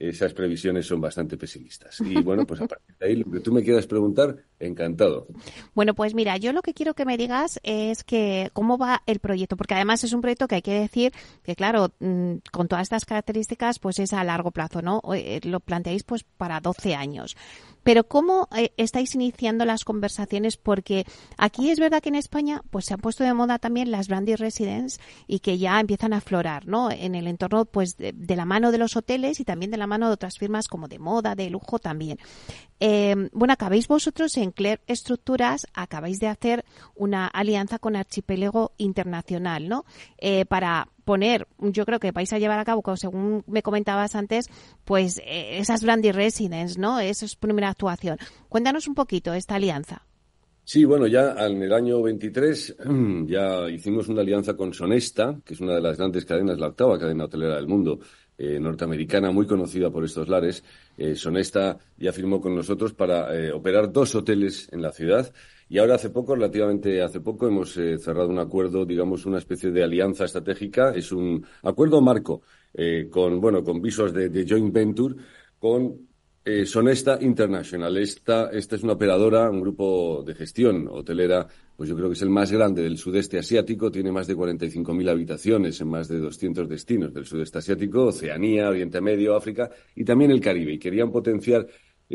esas 0.10 0.34
previsiones 0.34 0.88
son 0.88 0.99
bastante 0.99 1.38
pesimistas. 1.38 2.02
Y 2.02 2.22
bueno, 2.22 2.45
pues 2.45 2.62
a 2.62 2.68
partir 2.68 2.95
de 2.97 3.06
ahí, 3.06 3.16
lo 3.16 3.32
que 3.32 3.39
tú 3.39 3.52
me 3.52 3.64
quieras 3.64 3.86
preguntar, 3.86 4.36
encantado. 4.60 5.28
Bueno, 5.76 5.93
pues 5.93 6.16
mira, 6.16 6.38
yo 6.38 6.54
lo 6.54 6.62
que 6.62 6.74
quiero 6.74 6.93
que 6.93 7.06
me 7.06 7.18
digas 7.18 7.60
es 7.64 8.04
que 8.04 8.49
cómo 8.54 8.78
va 8.78 9.04
el 9.06 9.20
proyecto, 9.20 9.58
porque 9.58 9.76
además 9.76 10.04
es 10.04 10.14
un 10.14 10.22
proyecto 10.22 10.47
que 10.47 10.56
hay 10.56 10.62
que 10.62 10.80
decir 10.80 11.14
que, 11.43 11.56
claro, 11.56 11.91
mm, 11.99 12.38
con 12.52 12.68
todas 12.68 12.84
estas 12.84 13.06
características, 13.06 13.80
pues 13.80 13.99
es 13.99 14.14
a 14.14 14.24
largo 14.24 14.52
plazo, 14.52 14.82
¿no? 14.82 15.02
Eh, 15.14 15.39
lo 15.43 15.60
planteáis 15.60 16.04
pues 16.04 16.24
para 16.24 16.60
12 16.60 16.95
años. 16.95 17.36
Pero 17.84 18.03
¿cómo 18.03 18.47
eh, 18.55 18.71
estáis 18.77 19.15
iniciando 19.15 19.65
las 19.65 19.84
conversaciones? 19.84 20.57
Porque 20.57 21.05
aquí 21.38 21.69
es 21.69 21.79
verdad 21.79 22.01
que 22.01 22.09
en 22.09 22.15
España 22.15 22.61
pues 22.69 22.86
se 22.86 22.93
han 22.93 22.99
puesto 22.99 23.23
de 23.23 23.34
moda 23.34 23.59
también 23.59 23.91
las 23.91 24.07
branded 24.07 24.38
residence 24.38 24.99
y 25.27 25.39
que 25.39 25.57
ya 25.57 25.79
empiezan 25.79 26.13
a 26.13 26.17
aflorar, 26.17 26.67
¿no? 26.67 26.91
En 26.91 27.15
el 27.15 27.27
entorno 27.27 27.65
pues 27.65 27.97
de, 27.97 28.36
la 28.36 28.45
mano 28.45 28.71
de 28.71 28.77
los 28.77 28.95
hoteles 28.95 29.39
y 29.39 29.45
también 29.45 29.71
de 29.71 29.77
la 29.77 29.88
mano 29.88 30.07
de 30.07 30.13
otras 30.13 30.38
firmas 30.38 30.67
como 30.67 30.88
de 30.88 30.99
moda, 30.99 31.36
de 31.36 31.49
lujo 31.49 31.79
también. 31.79 32.17
Eh, 32.84 33.29
bueno, 33.32 33.53
acabáis 33.53 33.88
vosotros 33.88 34.36
en 34.38 34.49
Clear 34.49 34.82
Estructuras, 34.88 35.67
acabáis 35.75 36.19
de 36.19 36.25
hacer 36.25 36.65
una 36.95 37.27
alianza 37.27 37.77
con 37.77 37.95
Archipiélago 37.95 38.71
Internacional, 38.77 39.69
¿no? 39.69 39.86
Eh, 40.17 40.45
para 40.45 40.88
poner, 41.05 41.47
yo 41.59 41.86
creo 41.86 41.99
que 41.99 42.11
vais 42.11 42.34
a 42.34 42.39
llevar 42.39 42.57
a 42.57 42.65
cabo, 42.65 42.82
según 42.97 43.43
me 43.45 43.61
comentabas 43.61 44.15
antes, 44.15 44.47
pues 44.84 45.19
eh, 45.19 45.59
esas 45.59 45.84
brandy 45.84 46.11
residence, 46.11 46.79
¿no? 46.79 46.99
Esa 46.99 47.25
es 47.25 47.36
primera 47.36 47.69
actuación. 47.69 48.17
Cuéntanos 48.49 48.88
un 48.88 48.95
poquito 48.95 49.32
esta 49.36 49.55
alianza. 49.55 50.07
Sí, 50.63 50.86
bueno, 50.86 51.05
ya 51.05 51.36
en 51.45 51.61
el 51.61 51.73
año 51.73 52.01
23 52.01 52.77
ya 53.27 53.69
hicimos 53.69 54.07
una 54.07 54.21
alianza 54.21 54.55
con 54.55 54.73
Sonesta, 54.73 55.39
que 55.45 55.53
es 55.53 55.59
una 55.59 55.75
de 55.75 55.82
las 55.82 55.97
grandes 55.97 56.25
cadenas, 56.25 56.57
la 56.57 56.67
octava 56.67 56.97
cadena 56.97 57.25
hotelera 57.25 57.57
del 57.57 57.67
mundo, 57.67 57.99
eh, 58.44 58.60
norteamericana, 58.60 59.30
muy 59.30 59.46
conocida 59.46 59.92
por 59.92 60.04
estos 60.04 60.28
lares. 60.28 60.64
Eh, 60.98 61.14
Sonesta 61.14 61.78
ya 61.96 62.12
firmó 62.12 62.42
con 62.42 62.56
nosotros 62.56 62.92
para 62.92 63.38
eh, 63.38 63.52
operar 63.52 63.92
dos 63.92 64.16
hoteles 64.16 64.68
en 64.72 64.82
la 64.82 64.92
ciudad. 64.92 65.32
Y 65.70 65.78
ahora 65.78 65.94
hace 65.94 66.10
poco, 66.10 66.34
relativamente 66.34 67.04
hace 67.04 67.20
poco, 67.20 67.48
hemos 67.48 67.74
cerrado 67.74 68.30
un 68.30 68.39
acuerdo, 68.39 68.84
digamos, 68.84 69.28
una 69.28 69.38
especie 69.38 69.70
de 69.70 69.84
alianza 69.84 70.26
estratégica. 70.26 70.92
Es 70.96 71.12
un 71.12 71.46
acuerdo 71.62 72.02
marco 72.02 72.42
con, 73.12 73.39
bueno, 73.39 73.64
con 73.64 73.80
visos 73.80 74.12
de 74.12 74.46
joint 74.46 74.74
venture 74.74 75.16
con 75.60 76.10
eh, 76.44 76.66
Sonesta 76.66 77.20
International. 77.22 77.96
Esta, 77.98 78.50
esta 78.52 78.76
es 78.76 78.84
una 78.84 78.94
operadora, 78.94 79.50
un 79.50 79.62
grupo 79.62 80.24
de 80.26 80.34
gestión 80.34 80.88
hotelera, 80.89 81.48
pues 81.76 81.89
yo 81.89 81.96
creo 81.96 82.10
que 82.10 82.14
es 82.14 82.22
el 82.22 82.30
más 82.30 82.52
grande 82.52 82.82
del 82.82 82.98
sudeste 82.98 83.38
asiático. 83.38 83.92
Tiene 83.92 84.12
más 84.12 84.28
de 84.28 84.36
45.000 84.36 85.10
habitaciones 85.10 85.80
en 85.82 85.88
más 85.89 86.08
de 86.08 86.20
200 86.20 86.68
destinos 86.68 87.14
del 87.14 87.26
sudeste 87.26 87.60
asiático, 87.60 88.06
Oceanía, 88.06 88.70
Oriente 88.70 89.02
Medio, 89.02 89.36
África 89.36 89.70
y 89.96 90.04
también 90.04 90.32
el 90.32 90.42
Caribe. 90.42 90.74
Y 90.74 90.80
querían 90.80 91.12
potenciar 91.12 91.68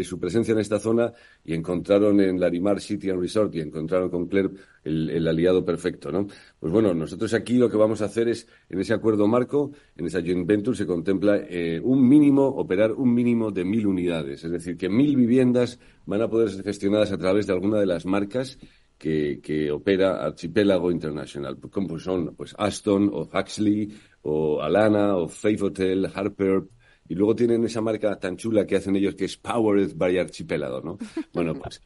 su 0.05 0.18
presencia 0.18 0.53
en 0.53 0.59
esta 0.59 0.78
zona 0.78 1.12
y 1.44 1.55
encontraron 1.55 2.20
en 2.20 2.40
Larimar 2.40 2.80
City 2.80 3.11
and 3.11 3.20
Resort 3.20 3.55
y 3.55 3.61
encontraron 3.61 4.11
con 4.11 4.26
Claire 4.26 4.51
el, 4.84 5.26
aliado 5.26 5.64
perfecto, 5.64 6.12
¿no? 6.12 6.26
Pues 6.59 6.72
bueno, 6.72 6.94
nosotros 6.94 7.34
aquí 7.34 7.55
lo 7.55 7.68
que 7.68 7.76
vamos 7.76 8.03
a 8.03 8.07
hacer 8.07 8.28
es, 8.28 8.47
en 8.68 8.80
ese 8.80 8.94
acuerdo 8.94 9.26
marco, 9.26 9.72
en 9.97 10.07
esa 10.07 10.20
joint 10.20 10.47
venture, 10.47 10.76
se 10.76 10.86
contempla 10.86 11.38
eh, 11.49 11.80
un 11.82 12.07
mínimo, 12.09 12.47
operar 12.47 12.92
un 12.92 13.12
mínimo 13.12 13.51
de 13.51 13.64
mil 13.64 13.86
unidades. 13.86 14.44
Es 14.44 14.51
decir, 14.51 14.76
que 14.76 14.88
mil 14.88 15.16
viviendas 15.16 15.78
van 16.05 16.22
a 16.22 16.28
poder 16.28 16.51
ser 16.51 16.64
gestionadas 16.64 17.12
a 17.12 17.18
través 17.18 17.47
de 17.47 17.53
alguna 17.53 17.78
de 17.78 17.86
las 17.86 18.07
marcas 18.07 18.59
que, 18.99 19.40
que, 19.42 19.70
opera 19.70 20.24
Archipélago 20.24 20.90
Internacional, 20.90 21.59
como 21.59 21.99
son 21.99 22.34
pues 22.34 22.55
Aston 22.57 23.11
o 23.12 23.28
Huxley 23.32 23.92
o 24.22 24.62
Alana 24.62 25.16
o 25.16 25.28
Faith 25.28 25.62
Hotel, 25.62 26.11
Harper, 26.14 26.62
y 27.09 27.14
luego 27.14 27.34
tienen 27.34 27.64
esa 27.64 27.80
marca 27.80 28.18
tan 28.18 28.36
chula 28.36 28.66
que 28.66 28.76
hacen 28.76 28.96
ellos 28.96 29.14
que 29.14 29.26
es 29.26 29.36
Powered 29.36 29.92
by 29.94 30.18
Archipelago, 30.18 30.80
¿no? 30.80 30.98
Bueno, 31.32 31.54
pues 31.54 31.80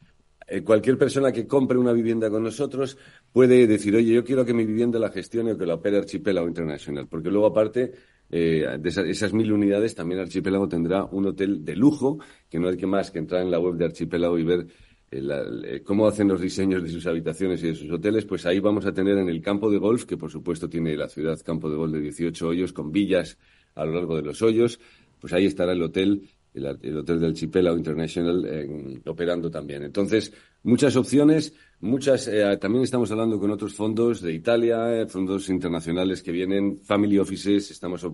eh, 0.47 0.63
cualquier 0.63 0.97
persona 0.97 1.31
que 1.31 1.47
compre 1.47 1.77
una 1.77 1.93
vivienda 1.93 2.29
con 2.29 2.43
nosotros 2.43 2.97
puede 3.31 3.67
decir, 3.67 3.95
oye, 3.95 4.13
yo 4.13 4.23
quiero 4.23 4.45
que 4.45 4.53
mi 4.53 4.65
vivienda 4.65 4.99
la 4.99 5.09
gestione 5.09 5.53
o 5.53 5.57
que 5.57 5.65
la 5.65 5.75
opere 5.75 5.97
Archipelago 5.97 6.47
Internacional, 6.47 7.07
porque 7.07 7.29
luego 7.29 7.47
aparte 7.47 7.93
eh, 8.29 8.65
de 8.79 8.89
esas, 8.89 9.33
mil 9.33 9.51
unidades 9.51 9.93
también 9.93 10.21
Archipelago 10.21 10.67
tendrá 10.67 11.03
un 11.05 11.25
hotel 11.27 11.65
de 11.65 11.75
lujo, 11.75 12.19
que 12.49 12.59
no 12.59 12.69
hay 12.69 12.77
que 12.77 12.87
más 12.87 13.11
que 13.11 13.19
entrar 13.19 13.41
en 13.41 13.51
la 13.51 13.59
web 13.59 13.75
de 13.75 13.85
Archipelago 13.85 14.37
y 14.39 14.43
ver 14.43 14.67
eh, 15.11 15.81
cómo 15.83 16.07
hacen 16.07 16.29
los 16.29 16.39
diseños 16.39 16.81
de 16.81 16.89
sus 16.89 17.05
habitaciones 17.07 17.61
y 17.63 17.67
de 17.67 17.75
sus 17.75 17.91
hoteles, 17.91 18.25
pues 18.25 18.45
ahí 18.45 18.59
vamos 18.59 18.85
a 18.85 18.93
tener 18.93 19.17
en 19.17 19.27
el 19.27 19.41
campo 19.41 19.69
de 19.69 19.77
golf, 19.77 20.05
que 20.05 20.15
por 20.15 20.31
supuesto 20.31 20.69
tiene 20.69 20.95
la 20.95 21.09
ciudad 21.09 21.37
campo 21.45 21.69
de 21.69 21.75
golf 21.75 21.91
de 21.91 21.99
18 21.99 22.47
hoyos 22.47 22.71
con 22.71 22.91
villas 22.91 23.37
a 23.75 23.85
lo 23.85 23.93
largo 23.93 24.15
de 24.15 24.21
los 24.21 24.41
hoyos, 24.41 24.79
pues 25.21 25.31
ahí 25.31 25.45
estará 25.45 25.71
el 25.71 25.81
hotel, 25.83 26.27
el, 26.53 26.65
hotel 26.65 27.19
del 27.19 27.29
Archipelago 27.29 27.77
International 27.77 28.99
operando 29.05 29.49
también. 29.49 29.83
Entonces, 29.83 30.33
muchas 30.63 30.95
opciones, 30.95 31.53
muchas, 31.79 32.27
eh, 32.27 32.57
también 32.59 32.83
estamos 32.83 33.11
hablando 33.11 33.39
con 33.39 33.51
otros 33.51 33.73
fondos 33.73 34.21
de 34.21 34.33
Italia, 34.33 35.01
eh, 35.01 35.07
fondos 35.07 35.49
internacionales 35.49 36.21
que 36.21 36.31
vienen, 36.31 36.79
family 36.81 37.17
offices, 37.17 37.71
estamos 37.71 38.05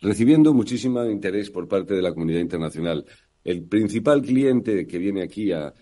recibiendo 0.00 0.52
muchísimo 0.52 1.04
interés 1.04 1.50
por 1.50 1.68
parte 1.68 1.94
de 1.94 2.02
la 2.02 2.12
comunidad 2.12 2.40
internacional. 2.40 3.04
El 3.44 3.64
principal 3.64 4.22
cliente 4.22 4.86
que 4.86 4.98
viene 4.98 5.22
aquí 5.22 5.52
eh, 5.52 5.72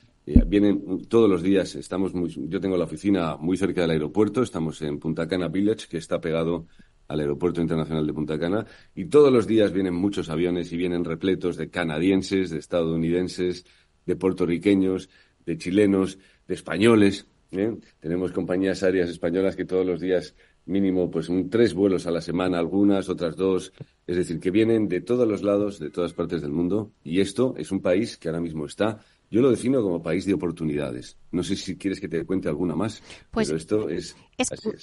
vienen 0.46 1.06
todos 1.08 1.28
los 1.28 1.42
días, 1.42 1.74
estamos 1.74 2.12
yo 2.36 2.60
tengo 2.60 2.76
la 2.76 2.84
oficina 2.84 3.36
muy 3.36 3.56
cerca 3.56 3.82
del 3.82 3.90
aeropuerto, 3.90 4.42
estamos 4.42 4.80
en 4.82 4.98
Punta 4.98 5.26
Cana 5.26 5.48
Village, 5.48 5.88
que 5.88 5.98
está 5.98 6.20
pegado 6.20 6.66
al 7.10 7.18
Aeropuerto 7.18 7.60
Internacional 7.60 8.06
de 8.06 8.12
Punta 8.12 8.38
Cana 8.38 8.64
y 8.94 9.06
todos 9.06 9.32
los 9.32 9.48
días 9.48 9.72
vienen 9.72 9.94
muchos 9.94 10.30
aviones 10.30 10.72
y 10.72 10.76
vienen 10.76 11.04
repletos 11.04 11.56
de 11.56 11.68
canadienses, 11.68 12.50
de 12.50 12.58
estadounidenses, 12.58 13.66
de 14.06 14.14
puertorriqueños, 14.14 15.10
de 15.44 15.58
chilenos, 15.58 16.18
de 16.46 16.54
españoles. 16.54 17.26
¿eh? 17.50 17.76
Tenemos 17.98 18.30
compañías 18.30 18.84
aéreas 18.84 19.10
españolas 19.10 19.56
que 19.56 19.64
todos 19.64 19.84
los 19.84 20.00
días 20.00 20.36
mínimo 20.66 21.10
pues 21.10 21.28
un, 21.28 21.50
tres 21.50 21.74
vuelos 21.74 22.06
a 22.06 22.12
la 22.12 22.20
semana, 22.20 22.60
algunas, 22.60 23.08
otras 23.08 23.34
dos. 23.34 23.72
Es 24.06 24.16
decir, 24.16 24.38
que 24.38 24.52
vienen 24.52 24.86
de 24.86 25.00
todos 25.00 25.26
los 25.26 25.42
lados, 25.42 25.80
de 25.80 25.90
todas 25.90 26.12
partes 26.12 26.42
del 26.42 26.52
mundo. 26.52 26.92
Y 27.02 27.20
esto 27.20 27.54
es 27.58 27.72
un 27.72 27.82
país 27.82 28.18
que 28.18 28.28
ahora 28.28 28.40
mismo 28.40 28.66
está 28.66 29.00
yo 29.30 29.40
lo 29.40 29.50
defino 29.50 29.80
como 29.80 30.02
país 30.02 30.26
de 30.26 30.34
oportunidades. 30.34 31.16
No 31.30 31.44
sé 31.44 31.54
si 31.54 31.76
quieres 31.76 32.00
que 32.00 32.08
te 32.08 32.24
cuente 32.26 32.48
alguna 32.48 32.74
más, 32.74 33.00
pues 33.30 33.46
pero 33.46 33.58
esto 33.58 33.88
es, 33.88 34.16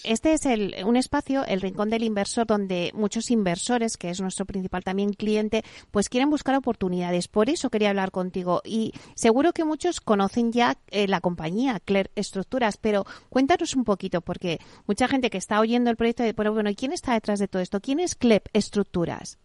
Este 0.05 0.33
es 0.33 0.45
el, 0.45 0.73
un 0.85 0.95
espacio, 0.95 1.45
el 1.45 1.59
rincón 1.59 1.89
del 1.89 2.03
inversor, 2.03 2.47
donde 2.47 2.91
muchos 2.93 3.29
inversores, 3.29 3.97
que 3.97 4.09
es 4.09 4.21
nuestro 4.21 4.45
principal 4.45 4.85
también 4.85 5.11
cliente, 5.11 5.63
pues 5.91 6.07
quieren 6.07 6.29
buscar 6.29 6.55
oportunidades. 6.55 7.27
Por 7.27 7.49
eso 7.49 7.69
quería 7.69 7.89
hablar 7.89 8.11
contigo. 8.11 8.61
Y 8.63 8.93
seguro 9.15 9.51
que 9.51 9.65
muchos 9.65 9.99
conocen 9.99 10.53
ya 10.53 10.77
eh, 10.91 11.09
la 11.09 11.19
compañía, 11.19 11.81
Cler 11.83 12.09
Estructuras, 12.15 12.77
pero 12.77 13.05
cuéntanos 13.29 13.75
un 13.75 13.83
poquito, 13.83 14.21
porque 14.21 14.59
mucha 14.87 15.09
gente 15.09 15.29
que 15.29 15.37
está 15.37 15.59
oyendo 15.59 15.89
el 15.89 15.97
proyecto, 15.97 16.23
de, 16.23 16.31
bueno, 16.31 16.69
¿y 16.69 16.75
quién 16.75 16.93
está 16.93 17.13
detrás 17.13 17.39
de 17.39 17.49
todo 17.49 17.61
esto? 17.61 17.81
¿Quién 17.81 17.99
es 17.99 18.15
CLEP 18.15 18.47
Estructuras? 18.53 19.39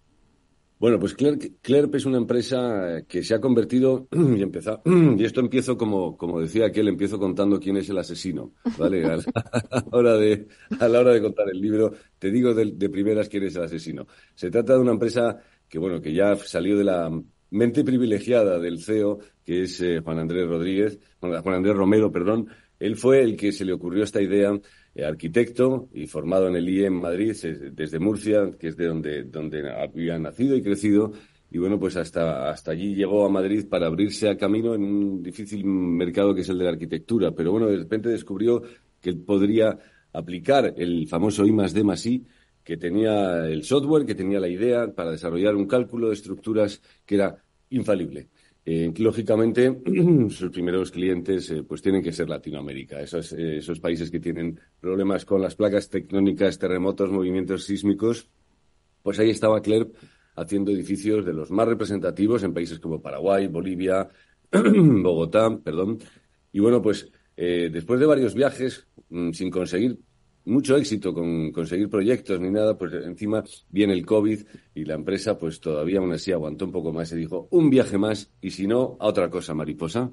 Bueno, 0.82 0.98
pues 0.98 1.14
Clerp, 1.14 1.94
es 1.94 2.06
una 2.06 2.18
empresa 2.18 3.04
que 3.06 3.22
se 3.22 3.36
ha 3.36 3.40
convertido 3.40 4.08
y 4.36 4.42
empezó, 4.42 4.82
y 5.16 5.24
esto 5.24 5.38
empiezo 5.38 5.76
como, 5.76 6.16
como 6.16 6.40
decía 6.40 6.66
aquel, 6.66 6.88
empiezo 6.88 7.20
contando 7.20 7.60
quién 7.60 7.76
es 7.76 7.88
el 7.88 7.98
asesino, 7.98 8.54
¿vale? 8.76 9.04
A 9.06 9.16
la 9.16 9.84
hora 9.92 10.16
de, 10.16 10.48
a 10.80 10.88
la 10.88 10.98
hora 10.98 11.12
de 11.12 11.22
contar 11.22 11.48
el 11.50 11.60
libro, 11.60 11.92
te 12.18 12.32
digo 12.32 12.52
de, 12.52 12.88
primeras 12.90 13.28
quién 13.28 13.44
es 13.44 13.54
el 13.54 13.62
asesino. 13.62 14.08
Se 14.34 14.50
trata 14.50 14.72
de 14.72 14.80
una 14.80 14.90
empresa 14.90 15.38
que, 15.68 15.78
bueno, 15.78 16.00
que 16.00 16.12
ya 16.12 16.34
salió 16.34 16.76
de 16.76 16.82
la 16.82 17.08
mente 17.50 17.84
privilegiada 17.84 18.58
del 18.58 18.82
CEO, 18.82 19.20
que 19.44 19.62
es 19.62 19.80
eh, 19.82 20.00
Juan 20.00 20.18
Andrés 20.18 20.48
Rodríguez, 20.48 20.98
Juan 21.20 21.54
Andrés 21.54 21.76
Romero, 21.76 22.10
perdón. 22.10 22.48
Él 22.80 22.96
fue 22.96 23.22
el 23.22 23.36
que 23.36 23.52
se 23.52 23.64
le 23.64 23.72
ocurrió 23.72 24.02
esta 24.02 24.20
idea 24.20 24.50
eh, 24.50 24.60
arquitecto 25.00 25.88
y 25.94 26.06
formado 26.06 26.48
en 26.48 26.56
el 26.56 26.68
IE 26.68 26.86
en 26.86 26.94
Madrid, 26.94 27.34
desde 27.72 27.98
Murcia, 27.98 28.52
que 28.58 28.68
es 28.68 28.76
de 28.76 28.86
donde, 28.86 29.24
donde 29.24 29.70
había 29.70 30.18
nacido 30.18 30.54
y 30.56 30.62
crecido. 30.62 31.12
Y 31.50 31.58
bueno, 31.58 31.78
pues 31.78 31.96
hasta, 31.96 32.50
hasta 32.50 32.72
allí 32.72 32.94
llegó 32.94 33.26
a 33.26 33.30
Madrid 33.30 33.66
para 33.68 33.86
abrirse 33.86 34.28
a 34.28 34.36
camino 34.36 34.74
en 34.74 34.84
un 34.84 35.22
difícil 35.22 35.64
mercado 35.64 36.34
que 36.34 36.42
es 36.42 36.48
el 36.48 36.58
de 36.58 36.64
la 36.64 36.70
arquitectura. 36.70 37.32
Pero 37.32 37.52
bueno, 37.52 37.68
de 37.68 37.76
repente 37.76 38.08
descubrió 38.08 38.62
que 39.00 39.14
podría 39.14 39.78
aplicar 40.12 40.74
el 40.76 41.06
famoso 41.08 41.46
I 41.46 41.52
más 41.52 41.72
D 41.74 41.82
que 42.62 42.76
tenía 42.76 43.46
el 43.46 43.64
software, 43.64 44.06
que 44.06 44.14
tenía 44.14 44.38
la 44.40 44.48
idea 44.48 44.92
para 44.94 45.10
desarrollar 45.10 45.56
un 45.56 45.66
cálculo 45.66 46.08
de 46.08 46.14
estructuras 46.14 46.80
que 47.04 47.16
era 47.16 47.36
infalible. 47.70 48.28
Eh, 48.64 48.92
lógicamente, 48.98 49.80
sus 50.30 50.50
primeros 50.50 50.92
clientes 50.92 51.50
eh, 51.50 51.64
pues 51.64 51.82
tienen 51.82 52.02
que 52.02 52.12
ser 52.12 52.28
Latinoamérica, 52.28 53.00
esos, 53.00 53.32
eh, 53.32 53.58
esos 53.58 53.80
países 53.80 54.10
que 54.10 54.20
tienen 54.20 54.58
problemas 54.80 55.24
con 55.24 55.42
las 55.42 55.56
placas 55.56 55.88
tectónicas, 55.88 56.58
terremotos, 56.58 57.10
movimientos 57.10 57.64
sísmicos. 57.64 58.30
Pues 59.02 59.18
ahí 59.18 59.30
estaba 59.30 59.60
Clerp 59.62 59.96
haciendo 60.36 60.70
edificios 60.70 61.26
de 61.26 61.32
los 61.32 61.50
más 61.50 61.66
representativos 61.66 62.44
en 62.44 62.54
países 62.54 62.78
como 62.78 63.02
Paraguay, 63.02 63.48
Bolivia, 63.48 64.08
Bogotá, 64.52 65.58
perdón. 65.58 65.98
Y 66.52 66.60
bueno, 66.60 66.80
pues 66.80 67.10
después 67.34 67.98
de 67.98 68.06
varios 68.06 68.34
viajes, 68.34 68.86
mm, 69.08 69.32
sin 69.32 69.50
conseguir 69.50 69.98
mucho 70.44 70.76
éxito 70.76 71.14
con 71.14 71.52
conseguir 71.52 71.88
proyectos 71.88 72.40
ni 72.40 72.50
nada, 72.50 72.76
pues 72.76 72.92
encima 72.92 73.44
viene 73.70 73.92
el 73.92 74.04
COVID 74.04 74.40
y 74.74 74.84
la 74.84 74.94
empresa 74.94 75.38
pues 75.38 75.60
todavía 75.60 75.98
aún 75.98 76.12
así 76.12 76.32
aguantó 76.32 76.64
un 76.64 76.72
poco 76.72 76.92
más 76.92 77.12
y 77.12 77.16
dijo 77.16 77.48
un 77.50 77.70
viaje 77.70 77.98
más 77.98 78.30
y 78.40 78.50
si 78.50 78.66
no, 78.66 78.96
a 79.00 79.06
otra 79.06 79.30
cosa 79.30 79.54
mariposa. 79.54 80.10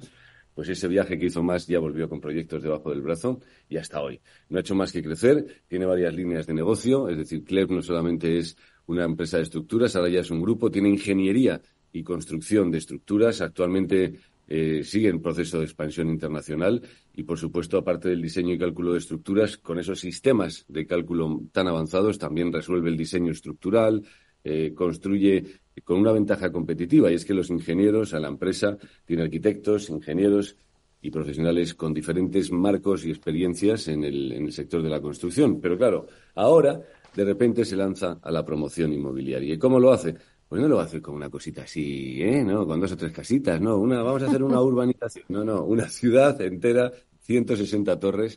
Pues 0.54 0.68
ese 0.68 0.88
viaje 0.88 1.18
que 1.18 1.26
hizo 1.26 1.42
más 1.42 1.66
ya 1.68 1.78
volvió 1.78 2.08
con 2.08 2.20
proyectos 2.20 2.62
debajo 2.62 2.90
del 2.90 3.02
brazo 3.02 3.40
y 3.68 3.76
hasta 3.76 4.02
hoy. 4.02 4.20
No 4.48 4.58
ha 4.58 4.60
hecho 4.60 4.74
más 4.74 4.92
que 4.92 5.02
crecer, 5.02 5.62
tiene 5.68 5.86
varias 5.86 6.12
líneas 6.12 6.46
de 6.46 6.54
negocio, 6.54 7.08
es 7.08 7.16
decir, 7.16 7.44
Clerp 7.44 7.70
no 7.70 7.82
solamente 7.82 8.36
es 8.36 8.56
una 8.86 9.04
empresa 9.04 9.36
de 9.36 9.44
estructuras, 9.44 9.94
ahora 9.94 10.08
ya 10.08 10.20
es 10.20 10.30
un 10.30 10.42
grupo, 10.42 10.70
tiene 10.70 10.88
ingeniería 10.88 11.62
y 11.92 12.02
construcción 12.02 12.70
de 12.70 12.78
estructuras. 12.78 13.40
Actualmente 13.40 14.20
eh, 14.52 14.82
sigue 14.82 15.08
en 15.08 15.22
proceso 15.22 15.58
de 15.58 15.64
expansión 15.64 16.10
internacional 16.10 16.82
y, 17.14 17.22
por 17.22 17.38
supuesto, 17.38 17.78
aparte 17.78 18.08
del 18.08 18.20
diseño 18.20 18.52
y 18.52 18.58
cálculo 18.58 18.92
de 18.92 18.98
estructuras, 18.98 19.56
con 19.56 19.78
esos 19.78 20.00
sistemas 20.00 20.64
de 20.66 20.86
cálculo 20.86 21.42
tan 21.52 21.68
avanzados, 21.68 22.18
también 22.18 22.52
resuelve 22.52 22.90
el 22.90 22.96
diseño 22.96 23.30
estructural, 23.30 24.02
eh, 24.42 24.72
construye 24.74 25.44
con 25.84 26.00
una 26.00 26.10
ventaja 26.10 26.50
competitiva 26.50 27.12
y 27.12 27.14
es 27.14 27.24
que 27.24 27.32
los 27.32 27.48
ingenieros 27.48 28.12
a 28.12 28.18
la 28.18 28.26
empresa 28.26 28.76
tiene 29.04 29.22
arquitectos, 29.22 29.88
ingenieros 29.88 30.56
y 31.00 31.12
profesionales 31.12 31.74
con 31.74 31.94
diferentes 31.94 32.50
marcos 32.50 33.06
y 33.06 33.10
experiencias 33.10 33.86
en 33.86 34.02
el, 34.02 34.32
en 34.32 34.46
el 34.46 34.52
sector 34.52 34.82
de 34.82 34.90
la 34.90 35.00
construcción. 35.00 35.60
Pero 35.60 35.78
claro, 35.78 36.08
ahora 36.34 36.82
de 37.14 37.24
repente 37.24 37.64
se 37.64 37.76
lanza 37.76 38.18
a 38.20 38.30
la 38.30 38.44
promoción 38.44 38.92
inmobiliaria. 38.92 39.54
¿Y 39.54 39.58
cómo 39.58 39.78
lo 39.78 39.92
hace? 39.92 40.16
Pues 40.50 40.60
no 40.60 40.66
lo 40.66 40.80
hace 40.80 41.00
con 41.00 41.14
una 41.14 41.30
cosita 41.30 41.62
así, 41.62 42.20
¿eh? 42.20 42.42
¿No? 42.42 42.66
Con 42.66 42.80
dos 42.80 42.90
o 42.90 42.96
tres 42.96 43.12
casitas, 43.12 43.60
no. 43.60 43.76
Una, 43.76 44.02
vamos 44.02 44.24
a 44.24 44.26
hacer 44.26 44.42
una 44.42 44.60
urbanización. 44.60 45.24
No, 45.28 45.44
no, 45.44 45.62
una 45.62 45.88
ciudad 45.88 46.40
entera, 46.40 46.90
160 47.20 48.00
torres. 48.00 48.36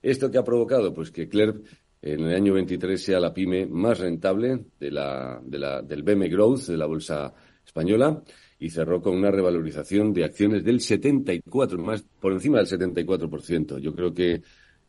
¿Esto 0.00 0.30
qué 0.30 0.38
ha 0.38 0.44
provocado? 0.44 0.94
Pues 0.94 1.10
que 1.10 1.28
Clerp 1.28 1.66
en 2.00 2.20
el 2.20 2.36
año 2.36 2.54
23 2.54 3.02
sea 3.02 3.18
la 3.18 3.34
pyme 3.34 3.66
más 3.66 3.98
rentable 3.98 4.66
de 4.78 4.92
la, 4.92 5.40
de 5.42 5.58
la, 5.58 5.82
del 5.82 6.04
BM 6.04 6.28
Growth, 6.28 6.66
de 6.68 6.76
la 6.76 6.86
bolsa 6.86 7.34
española, 7.66 8.22
y 8.60 8.70
cerró 8.70 9.02
con 9.02 9.16
una 9.16 9.32
revalorización 9.32 10.12
de 10.12 10.22
acciones 10.26 10.62
del 10.62 10.80
74, 10.80 11.76
más 11.76 12.04
por 12.20 12.34
encima 12.34 12.58
del 12.58 12.68
74%. 12.68 13.80
Yo 13.80 13.92
creo 13.96 14.14
que, 14.14 14.42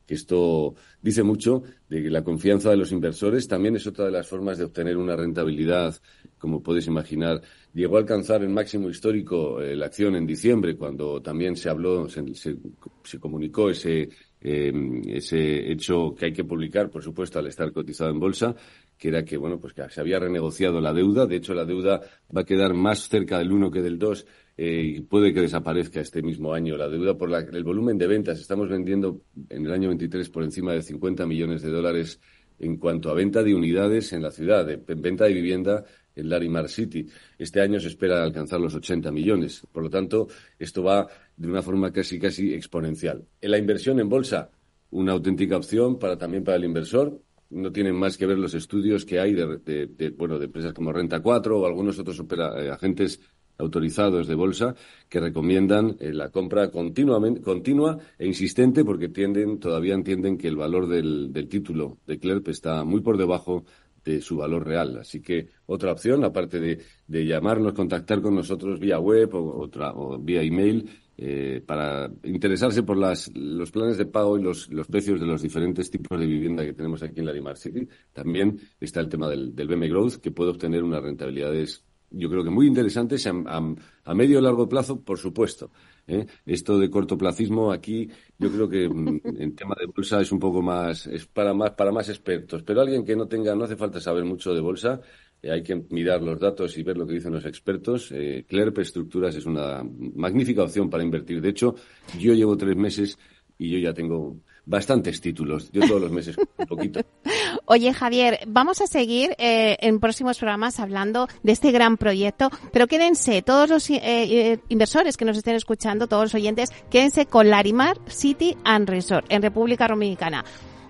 que 0.09 0.15
esto 0.15 0.73
dice 1.03 1.21
mucho 1.21 1.61
de 1.87 2.01
que 2.01 2.09
la 2.09 2.23
confianza 2.23 2.71
de 2.71 2.77
los 2.77 2.91
inversores 2.91 3.47
también 3.47 3.75
es 3.75 3.85
otra 3.85 4.05
de 4.05 4.11
las 4.11 4.25
formas 4.27 4.57
de 4.57 4.63
obtener 4.63 4.97
una 4.97 5.15
rentabilidad, 5.15 5.95
como 6.39 6.63
puedes 6.63 6.87
imaginar. 6.87 7.43
Llegó 7.75 7.97
a 7.97 7.99
alcanzar 7.99 8.41
el 8.41 8.49
máximo 8.49 8.89
histórico 8.89 9.61
eh, 9.61 9.75
la 9.75 9.85
acción 9.85 10.15
en 10.15 10.25
diciembre, 10.25 10.75
cuando 10.75 11.21
también 11.21 11.55
se 11.55 11.69
habló, 11.69 12.09
se, 12.09 13.19
comunicó 13.19 13.69
ese, 13.69 14.09
eh, 14.41 14.73
ese 15.09 15.71
hecho 15.71 16.15
que 16.17 16.25
hay 16.25 16.33
que 16.33 16.43
publicar, 16.43 16.89
por 16.89 17.03
supuesto, 17.03 17.37
al 17.37 17.45
estar 17.45 17.71
cotizado 17.71 18.09
en 18.09 18.19
bolsa, 18.19 18.55
que 18.97 19.09
era 19.09 19.23
que, 19.23 19.37
bueno, 19.37 19.59
pues 19.59 19.73
que 19.73 19.87
se 19.91 20.01
había 20.01 20.17
renegociado 20.17 20.81
la 20.81 20.91
deuda. 20.91 21.27
De 21.27 21.35
hecho, 21.35 21.53
la 21.53 21.65
deuda 21.65 22.01
va 22.35 22.41
a 22.41 22.45
quedar 22.45 22.73
más 22.73 23.07
cerca 23.07 23.37
del 23.37 23.51
1 23.51 23.69
que 23.69 23.83
del 23.83 23.99
2 23.99 24.25
eh, 24.61 25.03
puede 25.07 25.33
que 25.33 25.39
desaparezca 25.39 26.01
este 26.01 26.21
mismo 26.21 26.53
año. 26.53 26.75
La 26.75 26.89
deuda 26.89 27.17
por 27.17 27.29
la, 27.29 27.39
el 27.39 27.63
volumen 27.63 27.97
de 27.97 28.07
ventas. 28.07 28.41
Estamos 28.41 28.67
vendiendo 28.67 29.21
en 29.47 29.65
el 29.65 29.71
año 29.71 29.87
23 29.87 30.29
por 30.29 30.43
encima 30.43 30.73
de 30.73 30.81
50 30.81 31.25
millones 31.25 31.61
de 31.61 31.69
dólares 31.69 32.19
en 32.59 32.75
cuanto 32.75 33.09
a 33.09 33.13
venta 33.13 33.41
de 33.41 33.55
unidades 33.55 34.11
en 34.11 34.21
la 34.21 34.31
ciudad, 34.31 34.65
de, 34.65 34.75
venta 34.75 35.23
de 35.23 35.33
vivienda 35.33 35.85
en 36.13 36.27
Larimar 36.27 36.67
City. 36.67 37.07
Este 37.37 37.61
año 37.61 37.79
se 37.79 37.87
espera 37.87 38.21
alcanzar 38.21 38.59
los 38.59 38.75
80 38.75 39.13
millones. 39.13 39.65
Por 39.71 39.83
lo 39.83 39.89
tanto, 39.89 40.27
esto 40.57 40.83
va 40.83 41.07
de 41.37 41.47
una 41.47 41.61
forma 41.61 41.93
casi 41.93 42.19
casi 42.19 42.53
exponencial. 42.53 43.23
En 43.39 43.51
la 43.51 43.57
inversión 43.57 43.97
en 44.01 44.09
bolsa, 44.09 44.51
una 44.91 45.13
auténtica 45.13 45.55
opción 45.55 45.97
para 45.97 46.17
también 46.17 46.43
para 46.43 46.57
el 46.57 46.65
inversor 46.65 47.17
no 47.49 47.71
tienen 47.71 47.95
más 47.95 48.17
que 48.17 48.25
ver 48.25 48.37
los 48.37 48.53
estudios 48.53 49.05
que 49.05 49.21
hay 49.21 49.33
de, 49.33 50.13
bueno, 50.17 50.37
de 50.37 50.45
empresas 50.45 50.73
como 50.73 50.91
Renta 50.91 51.21
4 51.21 51.59
o 51.59 51.65
algunos 51.65 51.97
otros 51.97 52.19
eh, 52.19 52.69
agentes 52.69 53.21
autorizados 53.59 54.27
de 54.27 54.35
bolsa 54.35 54.75
que 55.07 55.19
recomiendan 55.19 55.97
eh, 55.99 56.13
la 56.13 56.29
compra 56.29 56.71
continuamente, 56.71 57.41
continua 57.41 57.99
e 58.17 58.25
insistente 58.25 58.83
porque 58.83 59.09
tienden, 59.09 59.59
todavía 59.59 59.93
entienden 59.93 60.37
que 60.37 60.47
el 60.47 60.55
valor 60.55 60.87
del, 60.87 61.31
título 61.47 61.99
de 62.07 62.17
CLERP 62.17 62.47
está 62.49 62.83
muy 62.83 63.01
por 63.01 63.17
debajo 63.17 63.65
de 64.03 64.21
su 64.21 64.37
valor 64.37 64.65
real. 64.65 64.97
Así 64.97 65.21
que 65.21 65.49
otra 65.67 65.91
opción, 65.91 66.23
aparte 66.23 66.59
de, 66.59 67.25
llamarnos, 67.25 67.73
contactar 67.73 68.21
con 68.21 68.33
nosotros 68.33 68.79
vía 68.79 68.99
web 68.99 69.29
o 69.33 70.17
vía 70.19 70.41
email, 70.41 70.89
eh, 71.21 71.61
para 71.65 72.09
interesarse 72.23 72.83
por 72.83 72.95
las, 72.95 73.29
los 73.35 73.71
planes 73.71 73.97
de 73.97 74.05
pago 74.05 74.39
y 74.39 74.41
los, 74.41 74.69
los, 74.69 74.87
precios 74.87 75.19
de 75.19 75.25
los 75.25 75.41
diferentes 75.41 75.91
tipos 75.91 76.17
de 76.17 76.25
vivienda 76.25 76.63
que 76.63 76.71
tenemos 76.71 77.03
aquí 77.03 77.19
en 77.19 77.25
la 77.25 77.33
Limar 77.33 77.57
City. 77.57 77.85
También 78.13 78.57
está 78.79 79.01
el 79.01 79.09
tema 79.09 79.27
del, 79.27 79.53
del 79.53 79.67
BM 79.67 79.89
Growth, 79.89 80.21
que 80.21 80.31
puede 80.31 80.51
obtener 80.51 80.81
unas 80.81 81.03
rentabilidades, 81.03 81.83
yo 82.11 82.29
creo 82.29 82.43
que 82.43 82.49
muy 82.49 82.67
interesantes 82.67 83.25
a, 83.27 83.31
a, 83.31 84.13
medio 84.15 84.39
y 84.39 84.41
largo 84.41 84.67
plazo, 84.67 84.99
por 85.01 85.17
supuesto. 85.17 85.71
¿eh? 86.07 86.25
Esto 86.45 86.79
de 86.79 86.89
cortoplacismo 86.89 87.71
aquí, 87.71 88.09
yo 88.37 88.51
creo 88.51 88.69
que 88.69 88.89
mm, 88.89 89.21
en 89.39 89.55
tema 89.55 89.75
de 89.79 89.85
bolsa 89.85 90.21
es 90.21 90.31
un 90.31 90.39
poco 90.39 90.61
más, 90.61 91.07
es 91.07 91.25
para 91.25 91.53
más, 91.53 91.71
para 91.71 91.91
más 91.91 92.09
expertos. 92.09 92.63
Pero 92.63 92.81
alguien 92.81 93.05
que 93.05 93.15
no 93.15 93.27
tenga, 93.27 93.55
no 93.55 93.65
hace 93.65 93.75
falta 93.75 93.99
saber 93.99 94.25
mucho 94.25 94.53
de 94.53 94.61
bolsa, 94.61 95.01
eh, 95.41 95.51
hay 95.51 95.63
que 95.63 95.75
mirar 95.89 96.21
los 96.21 96.39
datos 96.39 96.77
y 96.77 96.83
ver 96.83 96.97
lo 96.97 97.05
que 97.05 97.13
dicen 97.13 97.33
los 97.33 97.45
expertos. 97.45 98.11
Eh, 98.11 98.45
Clerp 98.47 98.79
Estructuras 98.79 99.35
es 99.35 99.45
una 99.45 99.83
magnífica 99.83 100.63
opción 100.63 100.89
para 100.89 101.03
invertir. 101.03 101.41
De 101.41 101.49
hecho, 101.49 101.75
yo 102.17 102.33
llevo 102.33 102.57
tres 102.57 102.75
meses 102.75 103.17
y 103.57 103.69
yo 103.71 103.79
ya 103.79 103.93
tengo 103.93 104.37
bastantes 104.69 105.19
títulos. 105.19 105.71
Yo 105.71 105.85
todos 105.87 105.99
los 105.99 106.11
meses 106.11 106.37
un 106.37 106.65
poquito. 106.67 107.01
Oye, 107.65 107.93
Javier, 107.93 108.39
vamos 108.47 108.81
a 108.81 108.87
seguir 108.87 109.35
eh, 109.37 109.77
en 109.81 109.99
próximos 109.99 110.37
programas 110.37 110.79
hablando 110.79 111.27
de 111.43 111.51
este 111.51 111.71
gran 111.71 111.97
proyecto, 111.97 112.49
pero 112.71 112.87
quédense, 112.87 113.41
todos 113.41 113.69
los 113.69 113.89
inversores 113.89 115.17
que 115.17 115.25
nos 115.25 115.37
estén 115.37 115.55
escuchando, 115.55 116.07
todos 116.07 116.23
los 116.23 116.35
oyentes, 116.35 116.69
quédense 116.89 117.25
con 117.25 117.49
Larimar 117.49 117.97
City 118.07 118.55
and 118.63 118.87
Resort 118.87 119.25
en 119.29 119.41
República 119.41 119.87
Dominicana. 119.87 120.45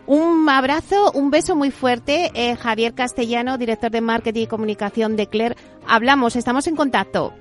Un 0.09 0.49
abrazo, 0.49 1.11
un 1.13 1.29
beso 1.29 1.55
muy 1.55 1.69
fuerte. 1.69 2.31
Eh, 2.33 2.55
Javier 2.55 2.95
Castellano, 2.95 3.59
director 3.59 3.91
de 3.91 4.01
Marketing 4.01 4.41
y 4.41 4.47
Comunicación 4.47 5.15
de 5.15 5.27
Cler. 5.27 5.55
Hablamos, 5.87 6.35
estamos 6.35 6.65
en 6.65 6.75
contacto. 6.75 7.33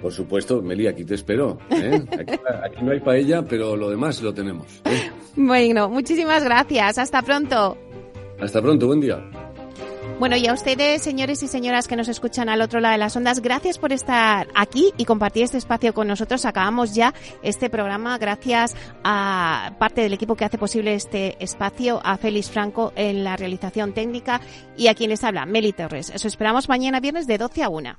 Por 0.00 0.12
supuesto, 0.12 0.62
Meli, 0.62 0.86
aquí 0.86 1.04
te 1.04 1.14
espero. 1.14 1.58
¿eh? 1.70 2.04
Aquí, 2.64 2.82
no 2.82 2.92
hay 2.92 3.00
paella, 3.00 3.42
pero 3.42 3.76
lo 3.76 3.90
demás 3.90 4.22
lo 4.22 4.32
tenemos. 4.32 4.66
¿eh? 4.84 5.10
Bueno, 5.36 5.88
muchísimas 5.88 6.44
gracias. 6.44 6.98
Hasta 6.98 7.22
pronto. 7.22 7.76
Hasta 8.40 8.62
pronto, 8.62 8.86
buen 8.86 9.00
día. 9.00 9.18
Bueno, 10.18 10.36
y 10.36 10.48
a 10.48 10.52
ustedes, 10.52 11.00
señores 11.02 11.44
y 11.44 11.46
señoras 11.46 11.86
que 11.86 11.94
nos 11.94 12.08
escuchan 12.08 12.48
al 12.48 12.60
otro 12.60 12.80
lado 12.80 12.92
de 12.92 12.98
las 12.98 13.14
ondas, 13.14 13.40
gracias 13.40 13.78
por 13.78 13.92
estar 13.92 14.48
aquí 14.56 14.92
y 14.96 15.04
compartir 15.04 15.44
este 15.44 15.58
espacio 15.58 15.94
con 15.94 16.08
nosotros. 16.08 16.44
Acabamos 16.44 16.92
ya 16.92 17.14
este 17.44 17.70
programa 17.70 18.18
gracias 18.18 18.74
a 19.04 19.76
parte 19.78 20.00
del 20.00 20.12
equipo 20.12 20.34
que 20.34 20.44
hace 20.44 20.58
posible 20.58 20.94
este 20.94 21.36
espacio, 21.38 22.00
a 22.02 22.16
Félix 22.16 22.50
Franco 22.50 22.92
en 22.96 23.22
la 23.22 23.36
realización 23.36 23.92
técnica 23.94 24.40
y 24.76 24.88
a 24.88 24.94
quienes 24.94 25.22
habla, 25.22 25.46
Meli 25.46 25.72
Torres. 25.72 26.10
Eso 26.10 26.26
esperamos 26.26 26.68
mañana 26.68 26.98
viernes 26.98 27.28
de 27.28 27.38
12 27.38 27.62
a 27.62 27.68
1. 27.68 27.98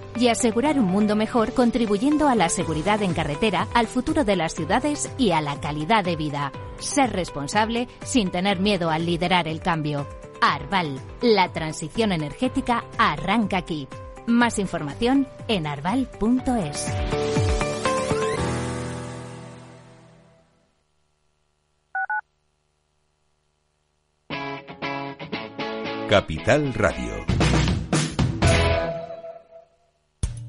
y 0.17 0.27
asegurar 0.27 0.79
un 0.79 0.85
mundo 0.85 1.15
mejor 1.15 1.53
contribuyendo 1.53 2.27
a 2.27 2.35
la 2.35 2.49
seguridad 2.49 3.01
en 3.01 3.13
carretera, 3.13 3.67
al 3.73 3.87
futuro 3.87 4.23
de 4.23 4.35
las 4.35 4.53
ciudades 4.53 5.09
y 5.17 5.31
a 5.31 5.41
la 5.41 5.59
calidad 5.59 6.03
de 6.03 6.15
vida. 6.15 6.51
Ser 6.79 7.11
responsable 7.11 7.87
sin 8.03 8.31
tener 8.31 8.59
miedo 8.59 8.89
al 8.89 9.05
liderar 9.05 9.47
el 9.47 9.61
cambio. 9.61 10.07
Arval, 10.41 10.99
la 11.21 11.51
transición 11.51 12.11
energética 12.11 12.83
arranca 12.97 13.57
aquí. 13.57 13.87
Más 14.27 14.59
información 14.59 15.27
en 15.47 15.67
arval.es. 15.67 16.87
Capital 26.11 26.73
Radio. 26.73 27.40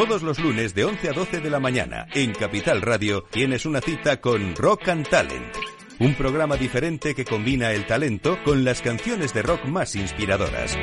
Todos 0.00 0.22
los 0.22 0.38
lunes 0.38 0.74
de 0.74 0.86
11 0.86 1.10
a 1.10 1.12
12 1.12 1.40
de 1.40 1.50
la 1.50 1.60
mañana 1.60 2.06
en 2.14 2.32
Capital 2.32 2.80
Radio 2.80 3.24
tienes 3.30 3.66
una 3.66 3.82
cita 3.82 4.18
con 4.18 4.56
Rock 4.56 4.88
and 4.88 5.06
Talent. 5.06 5.54
Un 5.98 6.14
programa 6.14 6.56
diferente 6.56 7.14
que 7.14 7.26
combina 7.26 7.72
el 7.72 7.86
talento 7.86 8.38
con 8.42 8.64
las 8.64 8.80
canciones 8.80 9.34
de 9.34 9.42
rock 9.42 9.66
más 9.66 9.96
inspiradoras. 9.96 10.74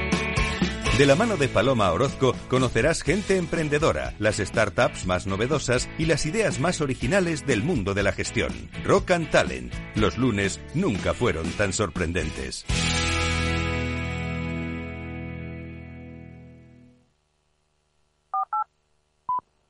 De 1.00 1.06
la 1.08 1.16
mano 1.16 1.36
de 1.36 1.48
Paloma 1.48 1.92
Orozco 1.92 2.36
conocerás 2.48 3.02
gente 3.02 3.38
emprendedora, 3.38 4.14
las 4.20 4.38
startups 4.38 5.08
más 5.08 5.26
novedosas 5.26 5.90
y 5.98 6.06
las 6.06 6.28
ideas 6.28 6.60
más 6.60 6.80
originales 6.80 7.48
del 7.48 7.64
mundo 7.64 7.96
de 7.96 8.04
la 8.04 8.12
gestión. 8.12 8.70
Rock 8.84 9.10
and 9.12 9.32
Talent. 9.32 9.74
Los 9.96 10.20
lunes 10.20 10.62
nunca 10.76 11.16
fueron 11.16 11.50
tan 11.54 11.74
sorprendentes. 11.74 12.68